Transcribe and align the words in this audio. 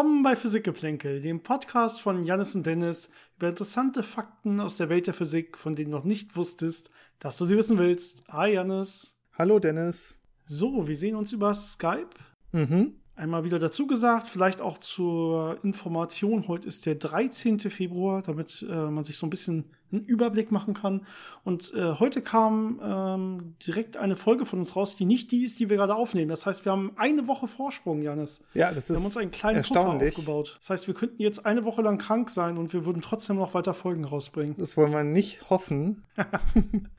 Willkommen 0.00 0.22
bei 0.22 0.34
Physikgeplänkel, 0.34 1.20
dem 1.20 1.42
Podcast 1.42 2.00
von 2.00 2.22
Janis 2.22 2.54
und 2.54 2.64
Dennis 2.64 3.10
über 3.36 3.50
interessante 3.50 4.02
Fakten 4.02 4.58
aus 4.58 4.78
der 4.78 4.88
Welt 4.88 5.06
der 5.06 5.12
Physik, 5.12 5.58
von 5.58 5.74
denen 5.74 5.90
du 5.90 5.98
noch 5.98 6.04
nicht 6.04 6.36
wusstest, 6.36 6.90
dass 7.18 7.36
du 7.36 7.44
sie 7.44 7.54
wissen 7.54 7.76
willst. 7.76 8.24
Hi 8.28 8.54
Janis. 8.54 9.14
Hallo 9.34 9.58
Dennis. 9.58 10.18
So, 10.46 10.88
wir 10.88 10.96
sehen 10.96 11.16
uns 11.16 11.32
über 11.32 11.52
Skype. 11.52 12.14
Mhm 12.52 12.99
einmal 13.20 13.44
wieder 13.44 13.58
dazu 13.58 13.86
gesagt, 13.86 14.26
vielleicht 14.26 14.60
auch 14.60 14.78
zur 14.78 15.58
Information, 15.62 16.48
heute 16.48 16.66
ist 16.66 16.86
der 16.86 16.94
13. 16.94 17.60
Februar, 17.60 18.22
damit 18.22 18.66
äh, 18.68 18.72
man 18.90 19.04
sich 19.04 19.18
so 19.18 19.26
ein 19.26 19.30
bisschen 19.30 19.66
einen 19.92 20.04
Überblick 20.04 20.52
machen 20.52 20.72
kann. 20.72 21.06
Und 21.44 21.74
äh, 21.74 21.94
heute 21.98 22.22
kam 22.22 22.80
ähm, 22.82 23.54
direkt 23.66 23.96
eine 23.96 24.16
Folge 24.16 24.46
von 24.46 24.60
uns 24.60 24.76
raus, 24.76 24.96
die 24.96 25.04
nicht 25.04 25.32
die 25.32 25.42
ist, 25.42 25.58
die 25.58 25.68
wir 25.68 25.76
gerade 25.76 25.94
aufnehmen. 25.94 26.28
Das 26.28 26.46
heißt, 26.46 26.64
wir 26.64 26.72
haben 26.72 26.92
eine 26.96 27.26
Woche 27.26 27.46
Vorsprung, 27.46 28.00
Janis. 28.00 28.40
Ja, 28.54 28.70
das 28.70 28.84
ist 28.84 28.90
Wir 28.90 28.96
haben 28.96 29.04
uns 29.04 29.16
einen 29.16 29.30
kleinen 29.32 29.62
Puffer 29.62 29.88
aufgebaut. 29.88 30.56
Das 30.60 30.70
heißt, 30.70 30.86
wir 30.86 30.94
könnten 30.94 31.20
jetzt 31.20 31.44
eine 31.44 31.64
Woche 31.64 31.82
lang 31.82 31.98
krank 31.98 32.30
sein 32.30 32.56
und 32.56 32.72
wir 32.72 32.86
würden 32.86 33.02
trotzdem 33.02 33.36
noch 33.36 33.52
weiter 33.52 33.74
Folgen 33.74 34.04
rausbringen. 34.04 34.54
Das 34.58 34.76
wollen 34.76 34.92
wir 34.92 35.04
nicht 35.04 35.50
hoffen. 35.50 36.04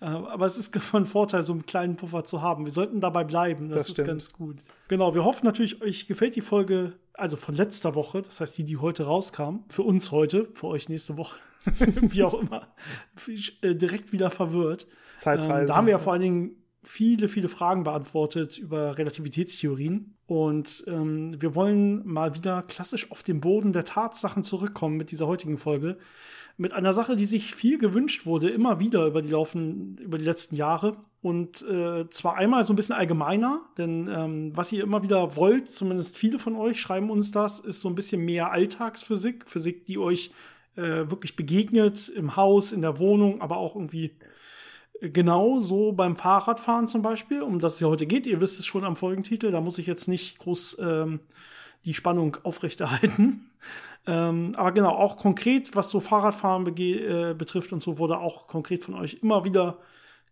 Äh, 0.01 0.05
aber 0.05 0.47
es 0.47 0.57
ist 0.57 0.75
von 0.77 1.05
Vorteil, 1.05 1.43
so 1.43 1.53
einen 1.53 1.65
kleinen 1.65 1.95
Puffer 1.95 2.23
zu 2.23 2.41
haben. 2.41 2.65
Wir 2.65 2.71
sollten 2.71 2.99
dabei 2.99 3.23
bleiben. 3.23 3.69
Das, 3.69 3.87
das 3.87 3.99
ist 3.99 4.05
ganz 4.05 4.33
gut. 4.33 4.57
Genau, 4.91 5.15
wir 5.15 5.23
hoffen 5.23 5.45
natürlich, 5.45 5.81
euch 5.81 6.05
gefällt 6.05 6.35
die 6.35 6.41
Folge, 6.41 6.91
also 7.13 7.37
von 7.37 7.55
letzter 7.55 7.95
Woche, 7.95 8.23
das 8.23 8.41
heißt 8.41 8.57
die, 8.57 8.65
die 8.65 8.75
heute 8.75 9.05
rauskam. 9.05 9.59
Für 9.69 9.83
uns 9.83 10.11
heute, 10.11 10.49
für 10.53 10.67
euch 10.67 10.89
nächste 10.89 11.15
Woche. 11.15 11.37
Wie 11.79 12.21
auch 12.23 12.33
immer. 12.33 12.67
Äh, 13.61 13.75
direkt 13.75 14.11
wieder 14.11 14.29
verwirrt. 14.29 14.87
Zeitreise. 15.17 15.61
Ähm, 15.61 15.67
da 15.67 15.77
haben 15.77 15.87
wir 15.87 15.91
ja 15.91 15.97
vor 15.97 16.11
allen 16.11 16.21
Dingen 16.21 16.55
viele, 16.83 17.29
viele 17.29 17.47
Fragen 17.47 17.83
beantwortet 17.83 18.57
über 18.57 18.97
Relativitätstheorien. 18.97 20.17
Und 20.25 20.83
ähm, 20.87 21.41
wir 21.41 21.55
wollen 21.55 22.05
mal 22.05 22.35
wieder 22.35 22.61
klassisch 22.61 23.11
auf 23.11 23.23
den 23.23 23.39
Boden 23.39 23.71
der 23.71 23.85
Tatsachen 23.85 24.43
zurückkommen 24.43 24.97
mit 24.97 25.11
dieser 25.11 25.25
heutigen 25.25 25.57
Folge 25.57 25.99
mit 26.57 26.73
einer 26.73 26.93
Sache, 26.93 27.15
die 27.15 27.25
sich 27.25 27.55
viel 27.55 27.77
gewünscht 27.77 28.25
wurde, 28.25 28.49
immer 28.49 28.79
wieder 28.79 29.05
über 29.07 29.21
die 29.21 29.29
laufen, 29.29 29.97
über 29.97 30.17
die 30.17 30.25
letzten 30.25 30.55
Jahre. 30.55 30.97
Und 31.21 31.61
äh, 31.61 32.09
zwar 32.09 32.35
einmal 32.35 32.63
so 32.63 32.73
ein 32.73 32.75
bisschen 32.75 32.95
allgemeiner, 32.95 33.61
denn 33.77 34.07
ähm, 34.07 34.57
was 34.57 34.71
ihr 34.71 34.83
immer 34.83 35.03
wieder 35.03 35.35
wollt, 35.35 35.71
zumindest 35.71 36.17
viele 36.17 36.39
von 36.39 36.55
euch 36.55 36.81
schreiben 36.81 37.11
uns 37.11 37.31
das, 37.31 37.59
ist 37.59 37.81
so 37.81 37.89
ein 37.89 37.95
bisschen 37.95 38.25
mehr 38.25 38.51
Alltagsphysik, 38.51 39.47
Physik, 39.47 39.85
die 39.85 39.99
euch 39.99 40.31
äh, 40.75 40.81
wirklich 40.81 41.35
begegnet, 41.35 42.09
im 42.09 42.35
Haus, 42.35 42.71
in 42.71 42.81
der 42.81 42.97
Wohnung, 42.97 43.39
aber 43.39 43.57
auch 43.57 43.75
irgendwie 43.75 44.17
äh, 44.99 45.09
genau 45.11 45.59
so 45.59 45.91
beim 45.91 46.15
Fahrradfahren 46.15 46.87
zum 46.87 47.03
Beispiel, 47.03 47.43
um 47.43 47.59
das 47.59 47.75
es 47.75 47.81
ja 47.81 47.87
heute 47.87 48.07
geht. 48.07 48.25
Ihr 48.25 48.41
wisst 48.41 48.57
es 48.57 48.65
schon 48.65 48.83
am 48.83 48.95
Folgentitel, 48.95 49.51
da 49.51 49.61
muss 49.61 49.77
ich 49.77 49.85
jetzt 49.85 50.07
nicht 50.07 50.39
groß 50.39 50.79
ähm, 50.81 51.19
die 51.85 51.93
Spannung 51.93 52.37
aufrechterhalten. 52.43 53.45
Ähm, 54.07 54.53
aber 54.55 54.71
genau, 54.71 54.89
auch 54.95 55.15
konkret, 55.15 55.75
was 55.75 55.91
so 55.91 55.99
Fahrradfahren 55.99 56.65
äh, 56.75 57.35
betrifft 57.37 57.71
und 57.71 57.83
so, 57.83 57.99
wurde 57.99 58.17
auch 58.17 58.47
konkret 58.47 58.83
von 58.83 58.95
euch 58.95 59.19
immer 59.21 59.43
wieder 59.43 59.77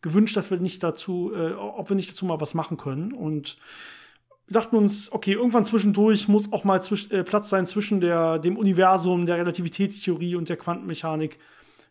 gewünscht, 0.01 0.37
dass 0.37 0.51
wir 0.51 0.59
nicht 0.59 0.83
dazu, 0.83 1.31
äh, 1.35 1.53
ob 1.53 1.89
wir 1.89 1.95
nicht 1.95 2.11
dazu 2.11 2.25
mal 2.25 2.39
was 2.39 2.53
machen 2.53 2.77
können. 2.77 3.13
Und 3.13 3.57
dachten 4.49 4.75
uns, 4.75 5.11
okay, 5.11 5.33
irgendwann 5.33 5.65
zwischendurch 5.65 6.27
muss 6.27 6.51
auch 6.51 6.63
mal 6.63 6.81
zwisch 6.81 7.09
äh, 7.11 7.23
Platz 7.23 7.49
sein 7.49 7.65
zwischen 7.65 8.01
der, 8.01 8.39
dem 8.39 8.57
Universum, 8.57 9.25
der 9.25 9.37
Relativitätstheorie 9.37 10.35
und 10.35 10.49
der 10.49 10.57
Quantenmechanik 10.57 11.39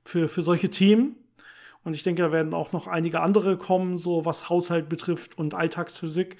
für, 0.05 0.28
für 0.28 0.42
solche 0.42 0.70
Themen. 0.70 1.17
Und 1.84 1.95
ich 1.95 2.03
denke, 2.03 2.23
da 2.23 2.33
werden 2.33 2.55
auch 2.55 2.72
noch 2.72 2.87
einige 2.87 3.21
andere 3.21 3.56
kommen, 3.56 3.97
so 3.97 4.25
was 4.25 4.49
Haushalt 4.49 4.88
betrifft 4.88 5.38
und 5.38 5.55
Alltagsphysik. 5.55 6.37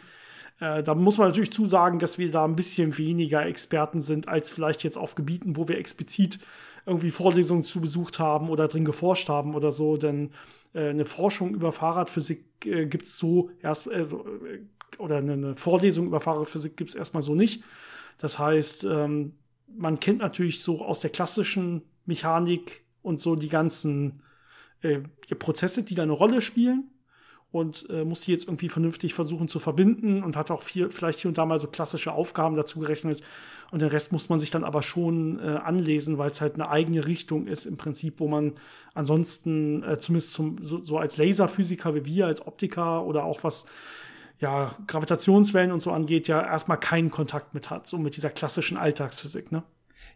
Äh, 0.61 0.83
da 0.83 0.95
muss 0.95 1.19
man 1.19 1.29
natürlich 1.29 1.53
zusagen, 1.53 1.99
dass 1.99 2.19
wir 2.19 2.31
da 2.31 2.45
ein 2.45 2.57
bisschen 2.57 2.99
weniger 2.99 3.47
Experten 3.47 4.01
sind, 4.01 4.29
als 4.29 4.51
vielleicht 4.51 4.83
jetzt 4.83 4.99
auf 4.99 5.15
Gebieten, 5.15 5.57
wo 5.57 5.69
wir 5.69 5.79
explizit 5.79 6.41
irgendwie 6.87 7.11
Vorlesungen 7.11 7.65
zu 7.65 7.81
besucht 7.81 8.19
haben 8.19 8.49
oder 8.49 8.67
drin 8.67 8.85
geforscht 8.85 9.29
haben 9.29 9.55
oder 9.55 9.73
so. 9.73 9.97
Denn 9.97 10.31
eine 10.87 11.05
Forschung 11.05 11.55
über 11.55 11.73
Fahrradphysik 11.73 12.45
äh, 12.67 12.87
gibt 12.87 13.05
es 13.05 13.19
so 13.19 13.51
erst, 13.61 13.89
also, 13.89 14.25
äh, 14.47 14.61
oder 14.99 15.19
eine, 15.19 15.57
Vorlesung 15.57 16.07
über 16.07 16.21
Fahrradphysik 16.21 16.77
gibt 16.77 16.91
es 16.91 16.97
erstmal 16.97 17.23
so 17.23 17.35
nicht. 17.35 17.63
Das 18.19 18.39
heißt, 18.39 18.85
ähm, 18.85 19.35
man 19.67 20.01
kennt 20.01 20.19
natürlich 20.19 20.63
so 20.63 20.85
aus 20.85 21.01
der 21.01 21.11
klassischen 21.11 21.83
Mechanik 22.07 22.85
und 23.03 23.21
so 23.21 23.37
die 23.37 23.49
ganzen 23.49 24.23
äh, 24.83 25.01
Prozesse, 25.39 25.85
die 25.85 25.95
da 25.95 26.03
eine 26.03 26.13
Rolle 26.13 26.43
spielen 26.43 26.91
und 27.51 27.89
äh, 27.89 28.05
muss 28.05 28.23
die 28.23 28.33
jetzt 28.33 28.47
irgendwie 28.47 28.69
vernünftig 28.69 29.15
versuchen 29.15 29.49
zu 29.49 29.59
verbinden 29.59 30.23
und 30.23 30.37
hat 30.37 30.51
auch 30.51 30.63
viel, 30.63 30.91
vielleicht 30.91 31.21
hier 31.21 31.29
und 31.29 31.39
da 31.39 31.47
mal 31.47 31.59
so 31.59 31.69
klassische 31.69 32.13
Aufgaben 32.13 32.57
dazu 32.57 32.81
gerechnet. 32.81 33.23
Und 33.71 33.83
den 33.83 33.89
Rest 33.89 34.13
muss 34.13 34.29
man 34.29 34.39
sich 34.39 34.51
dann 34.51 34.65
aber 34.65 34.83
schon 34.83 35.39
äh, 35.41 35.57
anlesen, 35.57 36.19
weil 36.19 36.31
es 36.31 36.41
halt 36.41 36.55
eine 36.55 36.69
eigene 36.69 37.07
Richtung 37.07 37.47
ist 37.47 37.67
im 37.67 37.77
Prinzip, 37.77 38.21
wo 38.21 38.29
man 38.29 38.53
ansonsten 38.95 39.83
äh, 39.83 39.99
zumindest 39.99 40.33
zum, 40.33 40.63
so, 40.63 40.79
so 40.79 40.99
als 40.99 41.17
Laserphysiker 41.17 41.95
wie 41.95 42.05
wir, 42.05 42.27
als 42.27 42.47
Optiker 42.47 43.05
oder 43.05 43.25
auch 43.25 43.45
was 43.45 43.67
ja, 44.41 44.77
Gravitationswellen 44.87 45.73
und 45.73 45.81
so 45.81 45.91
angeht, 45.91 46.29
ja 46.29 46.43
erstmal 46.43 46.79
keinen 46.79 47.11
Kontakt 47.11 47.55
mit 47.55 47.71
hat, 47.71 47.87
so 47.87 47.99
mit 47.99 48.17
dieser 48.17 48.31
klassischen 48.31 48.77
Alltagsphysik, 48.77 49.53
ne? 49.53 49.63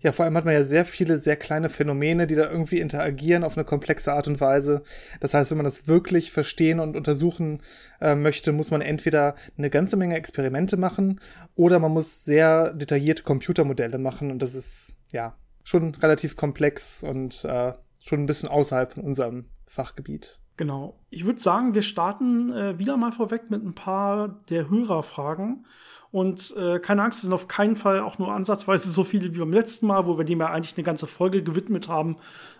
Ja, 0.00 0.12
vor 0.12 0.24
allem 0.24 0.36
hat 0.36 0.44
man 0.44 0.54
ja 0.54 0.64
sehr 0.64 0.84
viele 0.84 1.18
sehr 1.18 1.36
kleine 1.36 1.68
Phänomene, 1.68 2.26
die 2.26 2.34
da 2.34 2.50
irgendwie 2.50 2.80
interagieren 2.80 3.44
auf 3.44 3.56
eine 3.56 3.64
komplexe 3.64 4.12
Art 4.12 4.26
und 4.26 4.40
Weise. 4.40 4.82
Das 5.20 5.32
heißt, 5.34 5.50
wenn 5.50 5.58
man 5.58 5.64
das 5.64 5.86
wirklich 5.86 6.32
verstehen 6.32 6.80
und 6.80 6.96
untersuchen 6.96 7.62
äh, 8.00 8.14
möchte, 8.14 8.52
muss 8.52 8.70
man 8.70 8.80
entweder 8.80 9.36
eine 9.56 9.70
ganze 9.70 9.96
Menge 9.96 10.16
Experimente 10.16 10.76
machen 10.76 11.20
oder 11.54 11.78
man 11.78 11.92
muss 11.92 12.24
sehr 12.24 12.72
detaillierte 12.74 13.22
Computermodelle 13.22 13.98
machen. 13.98 14.30
Und 14.30 14.40
das 14.40 14.54
ist 14.54 14.96
ja 15.12 15.36
schon 15.64 15.94
relativ 15.94 16.36
komplex 16.36 17.02
und 17.02 17.44
äh, 17.44 17.72
schon 18.00 18.20
ein 18.20 18.26
bisschen 18.26 18.48
außerhalb 18.48 18.92
von 18.92 19.04
unserem 19.04 19.46
Fachgebiet. 19.66 20.40
Genau. 20.56 21.00
Ich 21.10 21.24
würde 21.24 21.40
sagen, 21.40 21.74
wir 21.74 21.82
starten 21.82 22.52
äh, 22.52 22.78
wieder 22.78 22.96
mal 22.96 23.12
vorweg 23.12 23.50
mit 23.50 23.64
ein 23.64 23.74
paar 23.74 24.28
der 24.50 24.68
Hörerfragen. 24.68 25.66
Und 26.12 26.54
äh, 26.58 26.78
keine 26.78 27.02
Angst, 27.02 27.18
es 27.18 27.22
sind 27.22 27.32
auf 27.32 27.48
keinen 27.48 27.74
Fall 27.74 28.00
auch 28.00 28.18
nur 28.18 28.30
ansatzweise 28.32 28.90
so 28.90 29.02
viele 29.02 29.34
wie 29.34 29.38
beim 29.38 29.52
letzten 29.52 29.86
Mal, 29.86 30.06
wo 30.06 30.18
wir 30.18 30.26
dem 30.26 30.40
ja 30.40 30.50
eigentlich 30.50 30.76
eine 30.76 30.84
ganze 30.84 31.06
Folge 31.06 31.42
gewidmet 31.42 31.88
haben. 31.88 32.16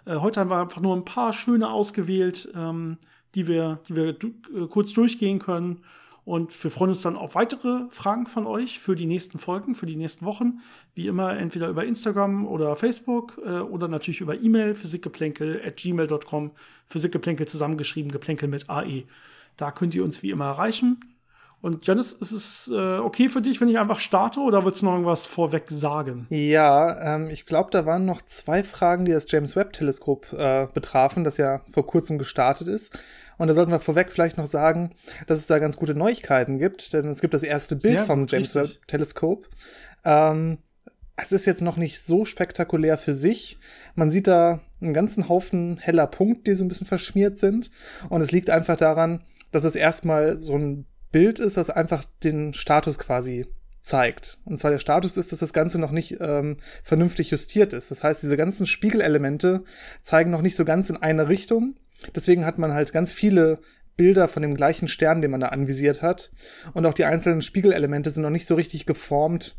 Äh, 0.07 0.17
heute 0.17 0.41
haben 0.41 0.51
wir 0.51 0.57
einfach 0.57 0.81
nur 0.81 0.97
ein 0.97 1.05
paar 1.05 1.35
schöne 1.35 1.71
ausgewählt, 1.71 2.51
ähm, 2.57 2.97
die 3.35 3.47
wir, 3.47 3.79
die 3.89 3.95
wir 3.95 4.09
äh, 4.09 4.67
kurz 4.69 4.95
durchgehen 4.95 5.39
können. 5.39 5.85
Und 6.25 6.63
wir 6.65 6.71
freuen 6.71 6.91
uns 6.91 7.03
dann 7.03 7.17
auf 7.17 7.35
weitere 7.35 7.91
Fragen 7.91 8.27
von 8.27 8.47
euch 8.47 8.79
für 8.79 8.95
die 8.95 9.07
nächsten 9.07 9.39
Folgen, 9.39 9.75
für 9.75 9.87
die 9.87 9.97
nächsten 9.97 10.25
Wochen. 10.25 10.61
Wie 10.95 11.09
immer 11.09 11.37
entweder 11.37 11.69
über 11.69 11.84
Instagram 11.84 12.47
oder 12.47 12.75
Facebook 12.75 13.39
äh, 13.45 13.59
oder 13.59 13.87
natürlich 13.87 14.23
über 14.23 14.41
E-Mail 14.41 14.75
physikgeplänkel 14.75 15.61
at 15.67 15.77
gmail.com. 15.77 16.53
Physikgeplänkel 16.87 17.47
zusammengeschrieben, 17.47 18.13
Geplänkel 18.13 18.49
mit 18.49 18.71
AE. 18.71 19.03
Da 19.59 19.73
könnt 19.73 19.95
ihr 19.95 20.05
uns 20.05 20.23
wie 20.23 20.31
immer 20.31 20.47
erreichen. 20.47 21.01
Und 21.62 21.87
Janis, 21.87 22.12
ist 22.12 22.33
es 22.33 22.73
äh, 22.75 22.99
okay 22.99 23.28
für 23.28 23.41
dich, 23.41 23.61
wenn 23.61 23.69
ich 23.69 23.78
einfach 23.78 24.00
starte 24.00 24.41
oder 24.41 24.65
willst 24.65 24.83
du 24.83 24.87
noch 24.87 24.95
irgendwas 24.95 25.27
vorweg 25.27 25.71
sagen? 25.71 26.27
Ja, 26.28 27.15
ähm, 27.15 27.28
ich 27.31 27.47
glaube, 27.47 27.71
da 27.71 27.87
waren 27.87 28.05
noch 28.05 28.21
zwei 28.21 28.65
Fragen, 28.65 29.05
die 29.05 29.12
das 29.12 29.31
James 29.31 29.55
Webb 29.55 29.72
Teleskop 29.72 30.33
äh, 30.33 30.67
betrafen, 30.75 31.22
das 31.22 31.37
ja 31.37 31.61
vor 31.71 31.87
kurzem 31.87 32.19
gestartet 32.19 32.67
ist. 32.67 32.99
Und 33.39 33.47
da 33.47 33.55
sollten 33.55 33.71
wir 33.71 33.78
vorweg 33.78 34.11
vielleicht 34.11 34.39
noch 34.39 34.47
sagen, 34.47 34.91
dass 35.28 35.39
es 35.39 35.47
da 35.47 35.61
ganz 35.61 35.77
gute 35.77 35.95
Neuigkeiten 35.95 36.59
gibt, 36.59 36.93
denn 36.95 37.09
es 37.09 37.21
gibt 37.21 37.33
das 37.33 37.45
erste 37.45 37.77
Bild 37.77 37.99
Sehr 37.99 38.06
vom 38.06 38.27
James 38.27 38.56
richtig. 38.56 38.81
Webb 38.81 38.89
Teleskop. 38.89 39.49
Ähm, 40.05 40.59
es 41.15 41.31
ist 41.31 41.45
jetzt 41.45 41.63
noch 41.63 41.77
nicht 41.77 42.01
so 42.01 42.25
spektakulär 42.25 42.98
für 42.98 43.15
sich. 43.15 43.57
Man 43.95 44.10
sieht 44.10 44.27
da 44.27 44.59
einen 44.81 44.95
ganzen 44.95 45.28
Haufen 45.28 45.78
heller 45.78 46.09
Punkte, 46.09 46.51
die 46.51 46.54
so 46.57 46.65
ein 46.65 46.69
bisschen 46.69 46.89
verschmiert 46.89 47.39
sind. 47.39 47.71
Und 48.09 48.21
es 48.21 48.33
liegt 48.33 48.51
einfach 48.51 48.77
daran, 48.77 49.22
dass 49.53 49.63
es 49.63 49.77
erstmal 49.77 50.36
so 50.39 50.57
ein 50.57 50.86
Bild 51.12 51.38
ist, 51.38 51.56
das 51.56 51.70
einfach 51.70 52.04
den 52.24 52.54
Status 52.54 52.98
quasi 52.98 53.47
zeigt. 53.82 54.38
Und 54.44 54.59
zwar 54.59 54.70
der 54.70 54.78
Status 54.78 55.16
ist, 55.16 55.32
dass 55.32 55.41
das 55.41 55.53
Ganze 55.53 55.78
noch 55.78 55.91
nicht 55.91 56.16
ähm, 56.20 56.56
vernünftig 56.82 57.30
justiert 57.30 57.72
ist. 57.72 57.91
Das 57.91 58.03
heißt, 58.03 58.22
diese 58.22 58.36
ganzen 58.36 58.64
Spiegelelemente 58.64 59.64
zeigen 60.03 60.30
noch 60.30 60.42
nicht 60.42 60.56
so 60.56 60.64
ganz 60.64 60.88
in 60.88 60.97
eine 60.97 61.28
Richtung. 61.28 61.76
Deswegen 62.14 62.47
hat 62.47 62.59
man 62.59 62.72
halt 62.72 62.92
ganz 62.92 63.12
viele 63.12 63.60
Bilder 63.97 64.28
von 64.28 64.42
dem 64.42 64.54
gleichen 64.54 64.88
Stern, 64.88 65.20
den 65.20 65.30
man 65.30 65.41
da 65.41 65.48
anvisiert 65.48 66.00
hat. 66.00 66.32
Und 66.72 66.86
auch 66.86 66.94
die 66.94 67.04
einzelnen 67.04 67.42
Spiegelelemente 67.42 68.10
sind 68.10 68.22
noch 68.22 68.30
nicht 68.30 68.47
so 68.47 68.54
richtig 68.54 68.86
geformt, 68.86 69.56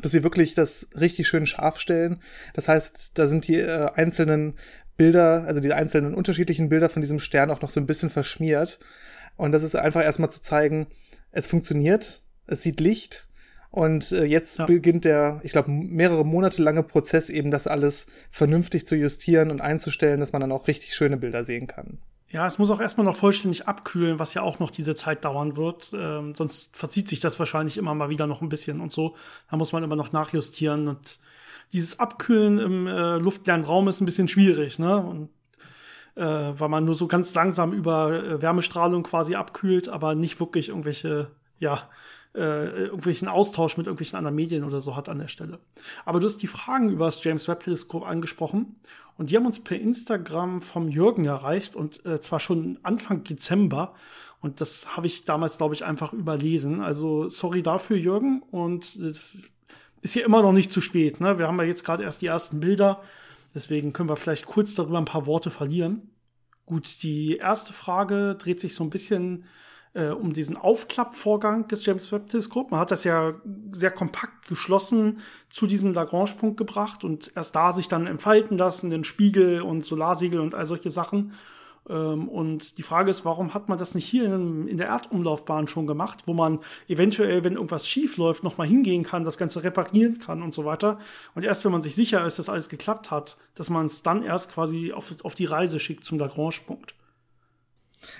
dass 0.00 0.12
sie 0.12 0.22
wirklich 0.22 0.54
das 0.54 0.88
richtig 0.98 1.28
schön 1.28 1.46
scharf 1.46 1.78
stellen. 1.78 2.22
Das 2.54 2.68
heißt, 2.68 3.12
da 3.14 3.26
sind 3.26 3.48
die 3.48 3.58
äh, 3.58 3.90
einzelnen 3.94 4.54
Bilder, 4.96 5.44
also 5.46 5.60
die 5.60 5.72
einzelnen 5.72 6.14
unterschiedlichen 6.14 6.68
Bilder 6.68 6.88
von 6.88 7.02
diesem 7.02 7.20
Stern 7.20 7.50
auch 7.50 7.62
noch 7.62 7.70
so 7.70 7.80
ein 7.80 7.86
bisschen 7.86 8.10
verschmiert. 8.10 8.78
Und 9.40 9.52
das 9.52 9.62
ist 9.62 9.74
einfach 9.74 10.02
erstmal 10.02 10.30
zu 10.30 10.42
zeigen, 10.42 10.86
es 11.32 11.46
funktioniert, 11.46 12.24
es 12.46 12.60
sieht 12.60 12.78
Licht. 12.78 13.26
Und 13.70 14.12
äh, 14.12 14.24
jetzt 14.24 14.58
ja. 14.58 14.66
beginnt 14.66 15.06
der, 15.06 15.40
ich 15.44 15.52
glaube, 15.52 15.70
mehrere 15.70 16.26
Monate 16.26 16.62
lange 16.62 16.82
Prozess, 16.82 17.30
eben 17.30 17.50
das 17.50 17.66
alles 17.66 18.06
vernünftig 18.30 18.86
zu 18.86 18.96
justieren 18.96 19.50
und 19.50 19.62
einzustellen, 19.62 20.20
dass 20.20 20.32
man 20.32 20.40
dann 20.40 20.52
auch 20.52 20.68
richtig 20.68 20.94
schöne 20.94 21.16
Bilder 21.16 21.42
sehen 21.44 21.68
kann. 21.68 22.00
Ja, 22.28 22.46
es 22.46 22.58
muss 22.58 22.70
auch 22.70 22.82
erstmal 22.82 23.06
noch 23.06 23.16
vollständig 23.16 23.66
abkühlen, 23.66 24.18
was 24.18 24.34
ja 24.34 24.42
auch 24.42 24.58
noch 24.58 24.70
diese 24.70 24.94
Zeit 24.94 25.24
dauern 25.24 25.56
wird. 25.56 25.90
Ähm, 25.94 26.34
sonst 26.34 26.76
verzieht 26.76 27.08
sich 27.08 27.20
das 27.20 27.38
wahrscheinlich 27.38 27.78
immer 27.78 27.94
mal 27.94 28.10
wieder 28.10 28.26
noch 28.26 28.42
ein 28.42 28.50
bisschen 28.50 28.80
und 28.80 28.92
so. 28.92 29.16
Da 29.50 29.56
muss 29.56 29.72
man 29.72 29.82
immer 29.82 29.96
noch 29.96 30.12
nachjustieren. 30.12 30.86
Und 30.86 31.18
dieses 31.72 31.98
Abkühlen 31.98 32.58
im 32.58 32.86
äh, 32.86 33.16
luftleeren 33.16 33.64
Raum 33.64 33.88
ist 33.88 34.02
ein 34.02 34.06
bisschen 34.06 34.28
schwierig, 34.28 34.78
ne? 34.78 34.98
Und, 34.98 35.30
äh, 36.14 36.24
weil 36.24 36.68
man 36.68 36.84
nur 36.84 36.94
so 36.94 37.06
ganz 37.06 37.34
langsam 37.34 37.72
über 37.72 38.12
äh, 38.12 38.42
Wärmestrahlung 38.42 39.02
quasi 39.02 39.34
abkühlt, 39.34 39.88
aber 39.88 40.14
nicht 40.14 40.40
wirklich 40.40 40.68
irgendwelche, 40.68 41.30
ja, 41.58 41.88
äh, 42.34 42.84
irgendwelchen 42.84 43.28
Austausch 43.28 43.76
mit 43.76 43.86
irgendwelchen 43.86 44.16
anderen 44.16 44.36
Medien 44.36 44.64
oder 44.64 44.80
so 44.80 44.94
hat 44.94 45.08
an 45.08 45.18
der 45.18 45.28
Stelle. 45.28 45.58
Aber 46.04 46.20
du 46.20 46.26
hast 46.26 46.38
die 46.38 46.46
Fragen 46.46 46.90
über 46.90 47.06
das 47.06 47.22
James 47.24 47.48
Webb 47.48 47.64
Teleskop 47.64 48.06
angesprochen 48.06 48.76
und 49.16 49.30
die 49.30 49.36
haben 49.36 49.46
uns 49.46 49.62
per 49.62 49.78
Instagram 49.78 50.62
vom 50.62 50.88
Jürgen 50.88 51.24
erreicht 51.24 51.74
und 51.74 52.04
äh, 52.06 52.20
zwar 52.20 52.38
schon 52.38 52.78
Anfang 52.82 53.24
Dezember 53.24 53.94
und 54.40 54.60
das 54.60 54.96
habe 54.96 55.08
ich 55.08 55.24
damals 55.24 55.58
glaube 55.58 55.74
ich 55.74 55.84
einfach 55.84 56.12
überlesen. 56.12 56.80
Also 56.80 57.28
sorry 57.28 57.62
dafür 57.62 57.96
Jürgen 57.96 58.42
und 58.50 58.96
es 58.96 59.36
ist 60.02 60.14
ja 60.14 60.24
immer 60.24 60.42
noch 60.42 60.52
nicht 60.52 60.70
zu 60.70 60.80
spät. 60.80 61.20
Ne? 61.20 61.38
Wir 61.38 61.48
haben 61.48 61.58
ja 61.58 61.64
jetzt 61.64 61.84
gerade 61.84 62.04
erst 62.04 62.22
die 62.22 62.26
ersten 62.26 62.60
Bilder, 62.60 63.02
deswegen 63.54 63.92
können 63.92 64.08
wir 64.08 64.16
vielleicht 64.16 64.46
kurz 64.46 64.74
darüber 64.74 64.98
ein 64.98 65.04
paar 65.04 65.26
Worte 65.26 65.50
verlieren. 65.50 66.10
Gut, 66.66 67.02
die 67.02 67.36
erste 67.36 67.72
Frage 67.72 68.36
dreht 68.36 68.60
sich 68.60 68.74
so 68.74 68.84
ein 68.84 68.90
bisschen 68.90 69.44
äh, 69.92 70.08
um 70.08 70.32
diesen 70.32 70.56
Aufklappvorgang 70.56 71.66
des 71.68 71.84
James 71.84 72.12
Webb 72.12 72.28
Teleskops. 72.28 72.70
Man 72.70 72.80
hat 72.80 72.90
das 72.90 73.04
ja 73.04 73.34
sehr 73.72 73.90
kompakt 73.90 74.46
geschlossen 74.48 75.18
zu 75.48 75.66
diesem 75.66 75.92
Lagrange-Punkt 75.92 76.56
gebracht 76.56 77.02
und 77.04 77.32
erst 77.34 77.56
da 77.56 77.72
sich 77.72 77.88
dann 77.88 78.06
entfalten 78.06 78.56
lassen, 78.56 78.90
den 78.90 79.04
Spiegel 79.04 79.62
und 79.62 79.84
Solarsiegel 79.84 80.40
und 80.40 80.54
all 80.54 80.66
solche 80.66 80.90
Sachen. 80.90 81.32
Ähm, 81.88 82.28
und 82.28 82.78
die 82.78 82.82
Frage 82.82 83.10
ist, 83.10 83.24
warum 83.24 83.54
hat 83.54 83.68
man 83.68 83.78
das 83.78 83.94
nicht 83.94 84.06
hier 84.06 84.24
in, 84.24 84.76
der 84.76 84.88
Erdumlaufbahn 84.88 85.68
schon 85.68 85.86
gemacht, 85.86 86.24
wo 86.26 86.34
man 86.34 86.60
eventuell, 86.88 87.44
wenn 87.44 87.54
irgendwas 87.54 87.88
schief 87.88 88.16
läuft, 88.16 88.44
nochmal 88.44 88.66
hingehen 88.66 89.02
kann, 89.02 89.24
das 89.24 89.38
Ganze 89.38 89.62
reparieren 89.62 90.18
kann 90.18 90.42
und 90.42 90.54
so 90.54 90.64
weiter. 90.64 90.98
Und 91.34 91.44
erst 91.44 91.64
wenn 91.64 91.72
man 91.72 91.82
sich 91.82 91.94
sicher 91.94 92.24
ist, 92.26 92.38
dass 92.38 92.48
alles 92.48 92.68
geklappt 92.68 93.10
hat, 93.10 93.36
dass 93.54 93.70
man 93.70 93.86
es 93.86 94.02
dann 94.02 94.22
erst 94.22 94.52
quasi 94.52 94.92
auf, 94.92 95.14
auf 95.24 95.34
die 95.34 95.46
Reise 95.46 95.80
schickt 95.80 96.04
zum 96.04 96.18
Lagrange-Punkt. 96.18 96.94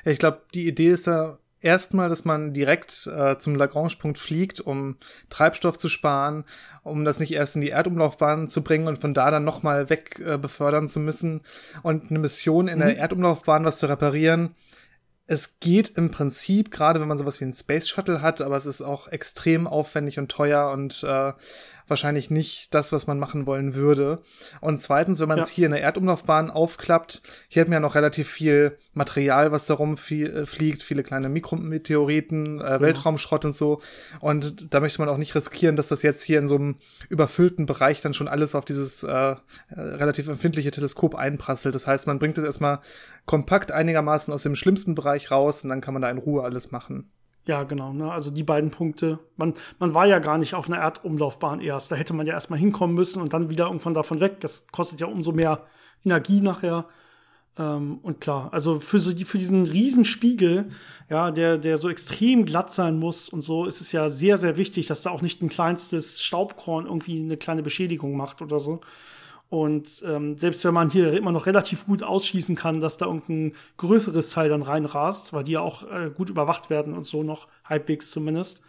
Ich 0.05 0.19
glaube, 0.19 0.43
die 0.55 0.67
Idee 0.67 0.91
ist 0.91 1.07
da 1.07 1.39
erstmal, 1.61 2.09
dass 2.09 2.25
man 2.25 2.53
direkt 2.53 3.07
äh, 3.07 3.39
zum 3.39 3.55
Lagrange-Punkt 3.55 4.19
fliegt, 4.19 4.61
um 4.61 4.97
Treibstoff 5.29 5.79
zu 5.79 5.89
sparen, 5.89 6.45
um 6.83 7.05
das 7.05 7.21
nicht 7.21 7.33
erst 7.33 7.57
in 7.57 7.63
die 7.63 7.71
Erdumlaufbahn 7.71 8.49
zu 8.49 8.63
bringen 8.63 8.89
und 8.89 8.99
von 8.99 9.15
da 9.15 9.31
dann 9.31 9.45
nochmal 9.45 9.91
weg 9.91 10.21
äh, 10.25 10.39
befördern 10.39 10.89
zu 10.89 11.01
müssen 11.01 11.43
und 11.83 12.11
eine 12.11 12.19
Mission 12.19 12.69
in 12.69 12.79
mhm. 12.79 12.83
der 12.83 12.99
Erdumlaufbahn 12.99 13.65
was 13.65 13.79
zu 13.79 13.87
reparieren. 13.87 14.55
Es 15.27 15.61
geht 15.61 15.91
im 15.91 16.11
Prinzip, 16.11 16.73
gerade 16.73 17.01
wenn 17.01 17.07
man 17.07 17.19
sowas 17.19 17.39
wie 17.39 17.45
einen 17.45 17.53
Space 17.53 17.89
Shuttle 17.89 18.21
hat, 18.21 18.41
aber 18.41 18.57
es 18.57 18.67
ist 18.67 18.83
auch 18.83 19.07
extrem 19.09 19.69
aufwendig 19.69 20.19
und 20.19 20.29
teuer 20.29 20.73
und 20.73 21.05
äh, 21.05 21.33
wahrscheinlich 21.91 22.31
nicht 22.31 22.75
das, 22.75 22.93
was 22.93 23.07
man 23.07 23.19
machen 23.19 23.47
wollen 23.47 23.75
würde. 23.75 24.23
Und 24.61 24.81
zweitens, 24.81 25.21
wenn 25.21 25.29
man 25.29 25.39
es 25.39 25.51
ja. 25.51 25.57
hier 25.57 25.67
in 25.67 25.73
der 25.73 25.83
Erdumlaufbahn 25.83 26.51
aufklappt, 26.51 27.23
hier 27.49 27.61
hat 27.61 27.69
man 27.69 27.75
ja 27.75 27.81
noch 27.81 27.95
relativ 27.95 28.29
viel 28.29 28.79
Material, 28.95 29.53
was 29.53 29.67
da 29.67 29.75
rumfliegt, 29.75 30.35
äh, 30.35 30.47
viele 30.47 31.03
kleine 31.03 31.29
Mikrometeoriten, 31.29 32.61
äh, 32.61 32.79
mhm. 32.79 32.83
Weltraumschrott 32.83 33.45
und 33.45 33.55
so. 33.55 33.81
Und 34.21 34.73
da 34.73 34.81
möchte 34.81 35.01
man 35.01 35.09
auch 35.09 35.19
nicht 35.19 35.35
riskieren, 35.35 35.77
dass 35.77 35.89
das 35.89 36.03
jetzt 36.03 36.23
hier 36.23 36.39
in 36.39 36.49
so 36.49 36.57
einem 36.57 36.77
überfüllten 37.09 37.67
Bereich 37.67 38.01
dann 38.01 38.15
schon 38.15 38.29
alles 38.29 38.55
auf 38.55 38.65
dieses 38.65 39.03
äh, 39.03 39.37
relativ 39.71 40.29
empfindliche 40.29 40.71
Teleskop 40.71 41.15
einprasselt. 41.15 41.75
Das 41.75 41.87
heißt, 41.87 42.07
man 42.07 42.19
bringt 42.19 42.39
es 42.39 42.45
erstmal 42.45 42.81
kompakt 43.27 43.73
einigermaßen 43.73 44.33
aus 44.33 44.43
dem 44.43 44.55
schlimmsten 44.55 44.95
Bereich 44.95 45.31
raus 45.31 45.63
und 45.63 45.71
dann 45.71 45.81
kann 45.81 45.95
man 45.95 46.03
da 46.03 46.11
in 46.11 46.19
Ruhe 46.19 46.43
alles 46.43 46.71
machen. 46.71 47.11
Ja, 47.51 47.65
genau. 47.65 47.93
Ne? 47.93 48.13
Also 48.13 48.31
die 48.31 48.45
beiden 48.45 48.71
Punkte. 48.71 49.19
Man, 49.37 49.55
man 49.81 49.93
war 49.93 50.07
ja 50.07 50.21
gar 50.21 50.39
nicht 50.39 50.55
auf 50.55 50.69
einer 50.69 50.79
Erdumlaufbahn 50.79 51.61
erst. 51.61 51.91
Da 51.91 51.97
hätte 51.97 52.15
man 52.15 52.25
ja 52.25 52.35
erstmal 52.35 52.61
hinkommen 52.61 52.95
müssen 52.95 53.21
und 53.21 53.33
dann 53.33 53.51
wieder 53.51 53.67
irgendwann 53.67 53.93
davon 53.93 54.21
weg. 54.21 54.39
Das 54.39 54.69
kostet 54.69 55.01
ja 55.01 55.09
umso 55.09 55.33
mehr 55.33 55.67
Energie 56.05 56.43
nachher. 56.43 56.85
Ähm, 57.59 57.99
und 58.05 58.21
klar, 58.21 58.51
also 58.53 58.79
für, 58.79 59.01
so 59.01 59.13
die, 59.13 59.25
für 59.25 59.39
diesen 59.39 59.67
Riesenspiegel, 59.67 60.69
ja, 61.09 61.33
der, 61.33 61.59
der 61.59 61.77
so 61.77 61.89
extrem 61.89 62.45
glatt 62.45 62.73
sein 62.73 63.01
muss 63.01 63.29
und 63.29 63.43
so, 63.43 63.67
ist 63.67 63.81
es 63.81 63.91
ja 63.91 64.09
sehr, 64.09 64.39
sehr 64.39 64.57
wichtig, 64.57 64.87
dass 64.87 65.03
da 65.03 65.11
auch 65.11 65.23
nicht 65.23 65.43
ein 65.43 65.49
kleinstes 65.49 66.23
Staubkorn 66.23 66.87
irgendwie 66.87 67.19
eine 67.19 67.37
kleine 67.37 67.65
Beschädigung 67.65 68.17
macht 68.17 68.43
oder 68.43 68.61
so. 68.61 68.81
Und 69.51 70.05
ähm, 70.07 70.39
selbst 70.39 70.65
wenn 70.65 70.73
man 70.73 70.91
hier 70.91 71.13
immer 71.13 71.33
noch 71.33 71.47
relativ 71.47 71.85
gut 71.85 72.05
ausschließen 72.05 72.55
kann, 72.55 72.81
dass 72.81 72.99
da 72.99 73.07
irgendein 73.07 73.53
größeres 73.79 74.31
Teil 74.31 74.49
dann 74.49 74.63
reinrast, 74.63 75.33
weil 75.33 75.43
die 75.43 75.53
ja 75.53 75.61
auch 75.61 75.83
äh, 75.91 76.11
gut 76.15 76.31
überwacht 76.31 76.71
werden 76.71 76.95
und 76.95 77.05
so 77.05 77.25
noch, 77.25 77.49
halbwegs 77.65 78.13
zumindest, 78.13 78.63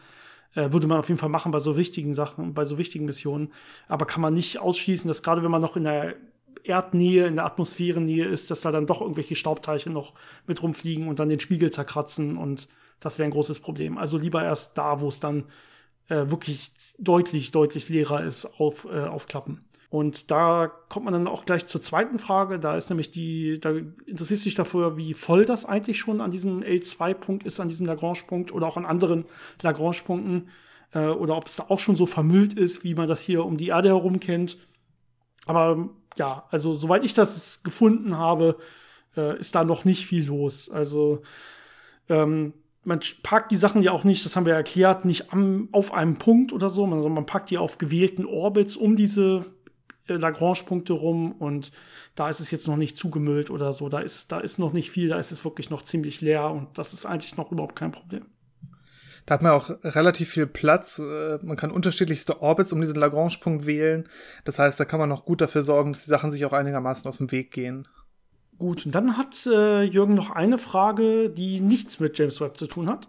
äh, 0.55 0.71
würde 0.73 0.87
man 0.87 0.97
auf 0.97 1.07
jeden 1.07 1.19
Fall 1.19 1.29
machen 1.29 1.51
bei 1.51 1.59
so 1.59 1.77
wichtigen 1.77 2.15
Sachen, 2.15 2.55
bei 2.55 2.65
so 2.65 2.79
wichtigen 2.79 3.05
Missionen. 3.05 3.53
Aber 3.87 4.07
kann 4.07 4.21
man 4.21 4.33
nicht 4.33 4.57
ausschließen, 4.57 5.07
dass 5.07 5.21
gerade 5.21 5.43
wenn 5.43 5.51
man 5.51 5.61
noch 5.61 5.77
in 5.77 5.83
der 5.83 6.15
Erdnähe, 6.63 7.27
in 7.27 7.35
der 7.35 7.45
Atmosphärennähe 7.45 8.25
ist, 8.25 8.49
dass 8.49 8.61
da 8.61 8.71
dann 8.71 8.87
doch 8.87 9.01
irgendwelche 9.01 9.35
Staubteilchen 9.35 9.93
noch 9.93 10.13
mit 10.47 10.63
rumfliegen 10.63 11.07
und 11.07 11.19
dann 11.19 11.29
den 11.29 11.39
Spiegel 11.39 11.71
zerkratzen 11.71 12.37
und 12.37 12.67
das 12.99 13.19
wäre 13.19 13.27
ein 13.27 13.31
großes 13.31 13.59
Problem. 13.59 13.99
Also 13.99 14.17
lieber 14.17 14.43
erst 14.43 14.77
da, 14.79 15.01
wo 15.01 15.09
es 15.09 15.19
dann 15.19 15.45
äh, 16.09 16.29
wirklich 16.29 16.71
deutlich, 16.97 17.51
deutlich 17.51 17.89
leerer 17.89 18.23
ist, 18.23 18.45
auf, 18.59 18.85
äh, 18.85 19.03
aufklappen. 19.03 19.63
Und 19.91 20.31
da 20.31 20.71
kommt 20.87 21.03
man 21.03 21.13
dann 21.13 21.27
auch 21.27 21.43
gleich 21.43 21.65
zur 21.65 21.81
zweiten 21.81 22.17
Frage. 22.17 22.59
Da 22.59 22.77
ist 22.77 22.89
nämlich 22.89 23.11
die, 23.11 23.59
da 23.59 23.71
interessierst 24.05 24.45
du 24.45 24.47
dich 24.47 24.55
dafür, 24.55 24.95
wie 24.95 25.13
voll 25.13 25.43
das 25.43 25.65
eigentlich 25.65 25.99
schon 25.99 26.21
an 26.21 26.31
diesem 26.31 26.63
L2-Punkt 26.63 27.45
ist, 27.45 27.59
an 27.59 27.67
diesem 27.67 27.85
Lagrange-Punkt 27.85 28.53
oder 28.53 28.67
auch 28.67 28.77
an 28.77 28.85
anderen 28.85 29.25
Lagrange-Punkten. 29.61 30.47
Äh, 30.93 31.07
oder 31.07 31.35
ob 31.35 31.47
es 31.47 31.57
da 31.57 31.65
auch 31.67 31.79
schon 31.79 31.97
so 31.97 32.05
vermüllt 32.05 32.53
ist, 32.53 32.85
wie 32.85 32.95
man 32.95 33.09
das 33.09 33.21
hier 33.21 33.43
um 33.43 33.57
die 33.57 33.67
Erde 33.67 33.89
herum 33.89 34.21
kennt. 34.21 34.57
Aber 35.45 35.89
ja, 36.15 36.45
also 36.51 36.73
soweit 36.73 37.03
ich 37.03 37.13
das 37.13 37.61
gefunden 37.61 38.17
habe, 38.17 38.59
äh, 39.17 39.37
ist 39.39 39.55
da 39.55 39.65
noch 39.65 39.83
nicht 39.83 40.05
viel 40.05 40.25
los. 40.25 40.69
Also 40.69 41.21
ähm, 42.07 42.53
man 42.85 43.01
packt 43.23 43.51
die 43.51 43.57
Sachen 43.57 43.83
ja 43.83 43.91
auch 43.91 44.05
nicht, 44.05 44.23
das 44.23 44.37
haben 44.37 44.45
wir 44.45 44.53
erklärt, 44.53 45.03
nicht 45.03 45.33
am, 45.33 45.67
auf 45.73 45.93
einem 45.93 46.15
Punkt 46.15 46.53
oder 46.53 46.69
so, 46.69 46.87
sondern 46.89 47.13
man 47.13 47.25
packt 47.25 47.49
die 47.49 47.57
auf 47.57 47.77
gewählten 47.77 48.25
Orbits 48.25 48.77
um 48.77 48.95
diese 48.95 49.45
Lagrange-Punkte 50.17 50.93
rum 50.93 51.31
und 51.33 51.71
da 52.15 52.29
ist 52.29 52.39
es 52.39 52.51
jetzt 52.51 52.67
noch 52.67 52.77
nicht 52.77 52.97
zugemüllt 52.97 53.49
oder 53.49 53.73
so. 53.73 53.89
Da 53.89 53.99
ist, 53.99 54.31
da 54.31 54.39
ist 54.39 54.59
noch 54.59 54.73
nicht 54.73 54.91
viel, 54.91 55.09
da 55.09 55.17
ist 55.17 55.31
es 55.31 55.45
wirklich 55.45 55.69
noch 55.69 55.81
ziemlich 55.81 56.21
leer 56.21 56.49
und 56.49 56.77
das 56.77 56.93
ist 56.93 57.05
eigentlich 57.05 57.37
noch 57.37 57.51
überhaupt 57.51 57.75
kein 57.75 57.91
Problem. 57.91 58.25
Da 59.25 59.35
hat 59.35 59.43
man 59.43 59.51
auch 59.51 59.69
relativ 59.83 60.29
viel 60.29 60.47
Platz. 60.47 60.99
Äh, 60.99 61.37
man 61.43 61.55
kann 61.55 61.71
unterschiedlichste 61.71 62.41
Orbits 62.41 62.73
um 62.73 62.81
diesen 62.81 62.99
Lagrange-Punkt 62.99 63.65
wählen. 63.65 64.09
Das 64.45 64.57
heißt, 64.57 64.79
da 64.79 64.85
kann 64.85 64.99
man 64.99 65.09
noch 65.09 65.25
gut 65.25 65.41
dafür 65.41 65.61
sorgen, 65.61 65.93
dass 65.93 66.05
die 66.05 66.09
Sachen 66.09 66.31
sich 66.31 66.43
auch 66.45 66.53
einigermaßen 66.53 67.07
aus 67.07 67.19
dem 67.19 67.31
Weg 67.31 67.51
gehen. 67.51 67.87
Gut, 68.57 68.85
und 68.85 68.93
dann 68.93 69.17
hat 69.17 69.45
äh, 69.45 69.83
Jürgen 69.83 70.15
noch 70.15 70.31
eine 70.31 70.57
Frage, 70.57 71.29
die 71.29 71.59
nichts 71.61 71.99
mit 71.99 72.17
James 72.17 72.41
Webb 72.41 72.57
zu 72.57 72.67
tun 72.67 72.89
hat 72.89 73.07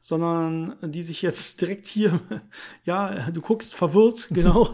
sondern 0.00 0.76
die 0.82 1.02
sich 1.02 1.22
jetzt 1.22 1.60
direkt 1.60 1.86
hier, 1.86 2.20
ja, 2.84 3.30
du 3.30 3.40
guckst 3.40 3.74
verwirrt, 3.74 4.28
genau, 4.30 4.68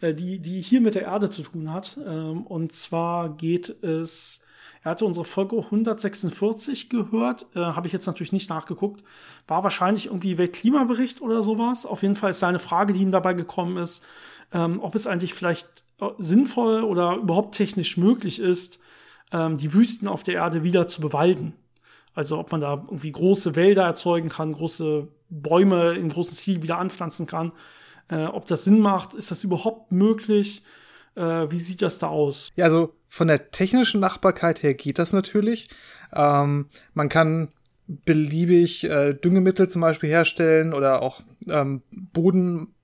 äh, 0.00 0.14
die, 0.14 0.40
die 0.40 0.60
hier 0.60 0.80
mit 0.80 0.94
der 0.94 1.02
Erde 1.02 1.30
zu 1.30 1.42
tun 1.42 1.72
hat. 1.72 1.98
Ähm, 2.04 2.46
und 2.46 2.72
zwar 2.72 3.36
geht 3.36 3.68
es, 3.82 4.42
er 4.82 4.92
hatte 4.92 5.04
unsere 5.04 5.24
Folge 5.24 5.56
146 5.56 6.88
gehört, 6.88 7.46
äh, 7.54 7.60
habe 7.60 7.86
ich 7.86 7.92
jetzt 7.92 8.06
natürlich 8.06 8.32
nicht 8.32 8.48
nachgeguckt, 8.48 9.04
war 9.46 9.62
wahrscheinlich 9.62 10.06
irgendwie 10.06 10.38
Weltklimabericht 10.38 11.20
oder 11.20 11.42
sowas. 11.42 11.84
Auf 11.84 12.02
jeden 12.02 12.16
Fall 12.16 12.30
ist 12.30 12.40
seine 12.40 12.58
Frage, 12.58 12.92
die 12.92 13.02
ihm 13.02 13.12
dabei 13.12 13.34
gekommen 13.34 13.76
ist, 13.76 14.04
ähm, 14.52 14.80
ob 14.80 14.94
es 14.94 15.06
eigentlich 15.06 15.34
vielleicht 15.34 15.84
äh, 16.00 16.08
sinnvoll 16.18 16.82
oder 16.82 17.16
überhaupt 17.16 17.54
technisch 17.54 17.96
möglich 17.96 18.38
ist, 18.38 18.78
ähm, 19.32 19.56
die 19.56 19.72
Wüsten 19.74 20.08
auf 20.08 20.22
der 20.22 20.34
Erde 20.34 20.62
wieder 20.62 20.86
zu 20.86 21.00
bewalden. 21.00 21.54
Also 22.14 22.38
ob 22.38 22.50
man 22.52 22.60
da 22.60 22.74
irgendwie 22.74 23.12
große 23.12 23.56
Wälder 23.56 23.84
erzeugen 23.84 24.28
kann, 24.28 24.52
große 24.52 25.08
Bäume 25.28 25.94
in 25.94 26.08
großen 26.08 26.36
Stil 26.36 26.62
wieder 26.62 26.78
anpflanzen 26.78 27.26
kann. 27.26 27.52
Äh, 28.08 28.24
ob 28.24 28.46
das 28.46 28.64
Sinn 28.64 28.80
macht, 28.80 29.14
ist 29.14 29.30
das 29.30 29.44
überhaupt 29.44 29.92
möglich? 29.92 30.62
Äh, 31.14 31.50
wie 31.50 31.58
sieht 31.58 31.82
das 31.82 31.98
da 31.98 32.08
aus? 32.08 32.50
Ja, 32.56 32.64
also 32.64 32.94
von 33.08 33.28
der 33.28 33.50
technischen 33.50 34.00
Machbarkeit 34.00 34.62
her 34.62 34.74
geht 34.74 34.98
das 34.98 35.12
natürlich. 35.12 35.68
Ähm, 36.12 36.66
man 36.94 37.08
kann 37.08 37.52
beliebig 37.86 38.84
äh, 38.84 39.14
Düngemittel 39.14 39.68
zum 39.68 39.82
Beispiel 39.82 40.08
herstellen 40.08 40.74
oder 40.74 41.02
auch 41.02 41.20
ähm, 41.48 41.82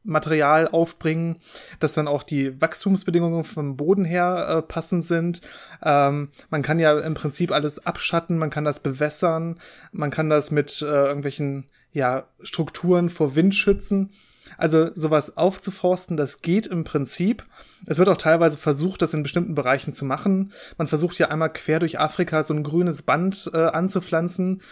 Bodenmaterial 0.06 0.68
aufbringen, 0.68 1.36
dass 1.80 1.94
dann 1.94 2.08
auch 2.08 2.22
die 2.22 2.60
Wachstumsbedingungen 2.60 3.44
vom 3.44 3.76
Boden 3.76 4.04
her 4.04 4.46
äh, 4.48 4.62
passend 4.62 5.04
sind. 5.04 5.40
Ähm, 5.82 6.30
man 6.48 6.62
kann 6.62 6.78
ja 6.78 6.98
im 6.98 7.14
Prinzip 7.14 7.52
alles 7.52 7.84
abschatten, 7.84 8.38
man 8.38 8.50
kann 8.50 8.64
das 8.64 8.80
bewässern, 8.80 9.58
man 9.92 10.10
kann 10.10 10.30
das 10.30 10.50
mit 10.50 10.80
äh, 10.82 10.86
irgendwelchen 10.86 11.66
ja, 11.92 12.24
Strukturen 12.40 13.10
vor 13.10 13.34
Wind 13.34 13.54
schützen. 13.54 14.10
Also 14.58 14.90
sowas 14.94 15.36
aufzuforsten, 15.36 16.16
das 16.16 16.40
geht 16.40 16.68
im 16.68 16.84
Prinzip. 16.84 17.44
Es 17.86 17.98
wird 17.98 18.08
auch 18.08 18.16
teilweise 18.16 18.56
versucht, 18.56 19.02
das 19.02 19.12
in 19.12 19.24
bestimmten 19.24 19.56
Bereichen 19.56 19.92
zu 19.92 20.04
machen. 20.04 20.52
Man 20.78 20.86
versucht 20.86 21.18
ja 21.18 21.28
einmal 21.28 21.52
quer 21.52 21.80
durch 21.80 21.98
Afrika 21.98 22.44
so 22.44 22.54
ein 22.54 22.62
grünes 22.62 23.02
Band 23.02 23.50
äh, 23.52 23.58
anzupflanzen, 23.58 24.62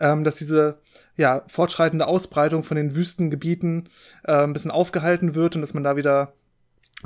ähm, 0.00 0.24
dass 0.24 0.36
diese 0.36 0.78
ja, 1.16 1.42
fortschreitende 1.46 2.06
Ausbreitung 2.06 2.62
von 2.62 2.76
den 2.76 2.94
Wüstengebieten 2.94 3.88
äh, 4.24 4.32
ein 4.32 4.52
bisschen 4.52 4.70
aufgehalten 4.70 5.34
wird 5.34 5.56
und 5.56 5.62
dass 5.62 5.74
man 5.74 5.84
da 5.84 5.96
wieder 5.96 6.34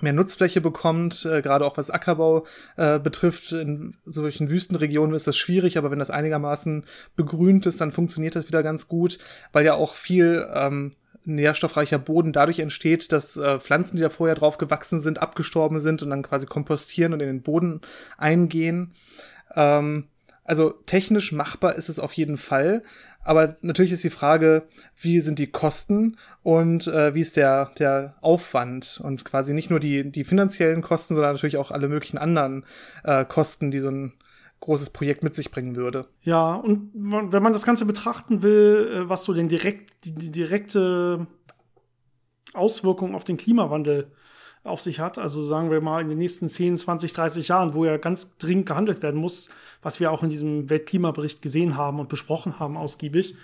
mehr 0.01 0.13
Nutzfläche 0.13 0.61
bekommt, 0.61 1.25
äh, 1.25 1.43
gerade 1.43 1.65
auch 1.65 1.77
was 1.77 1.91
Ackerbau 1.91 2.47
äh, 2.77 2.99
betrifft. 2.99 3.53
In 3.53 3.97
solchen 4.05 4.49
Wüstenregionen 4.49 5.15
ist 5.15 5.27
das 5.27 5.37
schwierig, 5.37 5.77
aber 5.77 5.91
wenn 5.91 5.99
das 5.99 6.11
einigermaßen 6.11 6.87
begrünt 7.17 7.67
ist, 7.67 7.81
dann 7.81 7.93
funktioniert 7.93 8.37
das 8.37 8.49
wieder 8.49 8.63
ganz 8.63 8.89
gut, 8.89 9.19
weil 9.53 9.65
ja 9.65 9.75
auch 9.75 9.95
viel 9.95 10.47
ähm, 10.55 10.93
nährstoffreicher 11.25 11.99
Boden 11.99 12.33
dadurch 12.33 12.59
entsteht, 12.59 13.13
dass 13.13 13.37
äh, 13.37 13.61
Pflanzen, 13.61 13.97
die 13.97 14.03
da 14.03 14.09
vorher 14.09 14.35
drauf 14.35 14.59
gewachsen 14.59 15.01
sind, 15.01 15.21
abgestorben 15.21 15.79
sind 15.79 16.03
und 16.03 16.11
dann 16.11 16.23
quasi 16.23 16.47
kompostieren 16.47 17.13
und 17.13 17.21
in 17.21 17.29
den 17.29 17.43
Boden 17.43 17.81
eingehen. 18.17 18.93
Ähm, 19.55 20.09
also 20.49 20.71
technisch 20.87 21.33
machbar 21.33 21.75
ist 21.75 21.89
es 21.89 21.99
auf 21.99 22.15
jeden 22.15 22.39
Fall. 22.39 22.83
Aber 23.23 23.59
natürlich 23.61 23.93
ist 23.93 24.05
die 24.05 24.11
Frage, 24.11 24.63
wie 24.97 25.21
sind 25.21 25.39
die 25.39 25.51
Kosten 25.51 26.17
und 26.43 26.87
äh, 26.87 27.15
wie 27.15 27.21
ist 27.21 27.37
der, 27.37 27.71
der 27.79 28.17
Aufwand 28.23 29.01
und 29.05 29.27
quasi 29.27 29.53
nicht 29.53 29.69
nur 29.69 29.81
die, 29.81 30.11
die 30.11 30.25
finanziellen 30.25 30.81
Kosten, 30.81 31.15
sondern 31.15 31.35
natürlich 31.35 31.59
auch 31.59 31.71
alle 31.71 31.89
möglichen 31.89 32.17
anderen 32.17 32.65
äh, 33.05 33.27
Kosten, 33.27 33.71
die 33.71 33.81
so 33.81 33.91
ein 33.91 34.15
großes 34.61 34.91
Projekt 34.91 35.23
mit 35.23 35.35
sich 35.35 35.51
bringen 35.51 35.77
würde. 35.77 36.07
Ja, 36.23 36.55
und 36.55 36.91
wenn 36.95 37.43
man 37.43 37.53
das 37.53 37.67
Ganze 37.67 37.85
betrachten 37.85 38.43
will, 38.43 38.91
äh, 38.91 39.09
was 39.09 39.25
so 39.25 39.35
den 39.35 39.49
direkt, 39.49 40.07
die, 40.07 40.15
die 40.15 40.33
direkte 40.33 41.27
Auswirkung 42.55 43.15
auf 43.15 43.25
den 43.25 43.37
Klimawandel 43.37 44.11
auf 44.65 44.81
sich 44.81 45.01
hat, 45.01 45.19
also 45.19 45.43
sagen 45.45 45.71
wir 45.71 45.81
mal 45.81 46.03
in 46.03 46.09
den 46.09 46.19
nächsten 46.19 46.49
10, 46.49 46.77
20, 46.77 47.13
30 47.13 47.49
Jahren, 47.49 47.75
wo 47.75 47.85
ja 47.85 47.97
ganz 47.97 48.37
dringend 48.39 48.67
gehandelt 48.67 49.03
werden 49.03 49.21
muss, 49.21 49.51
was 49.83 50.01
wir 50.01 50.11
auch 50.11 50.23
in 50.23 50.31
diesem 50.31 50.69
Weltklimabericht 50.69 51.43
gesehen 51.43 51.77
haben 51.77 52.01
und 52.01 52.09
besprochen 52.09 52.59
haben 52.59 52.77
ausgiebig, 52.77 53.37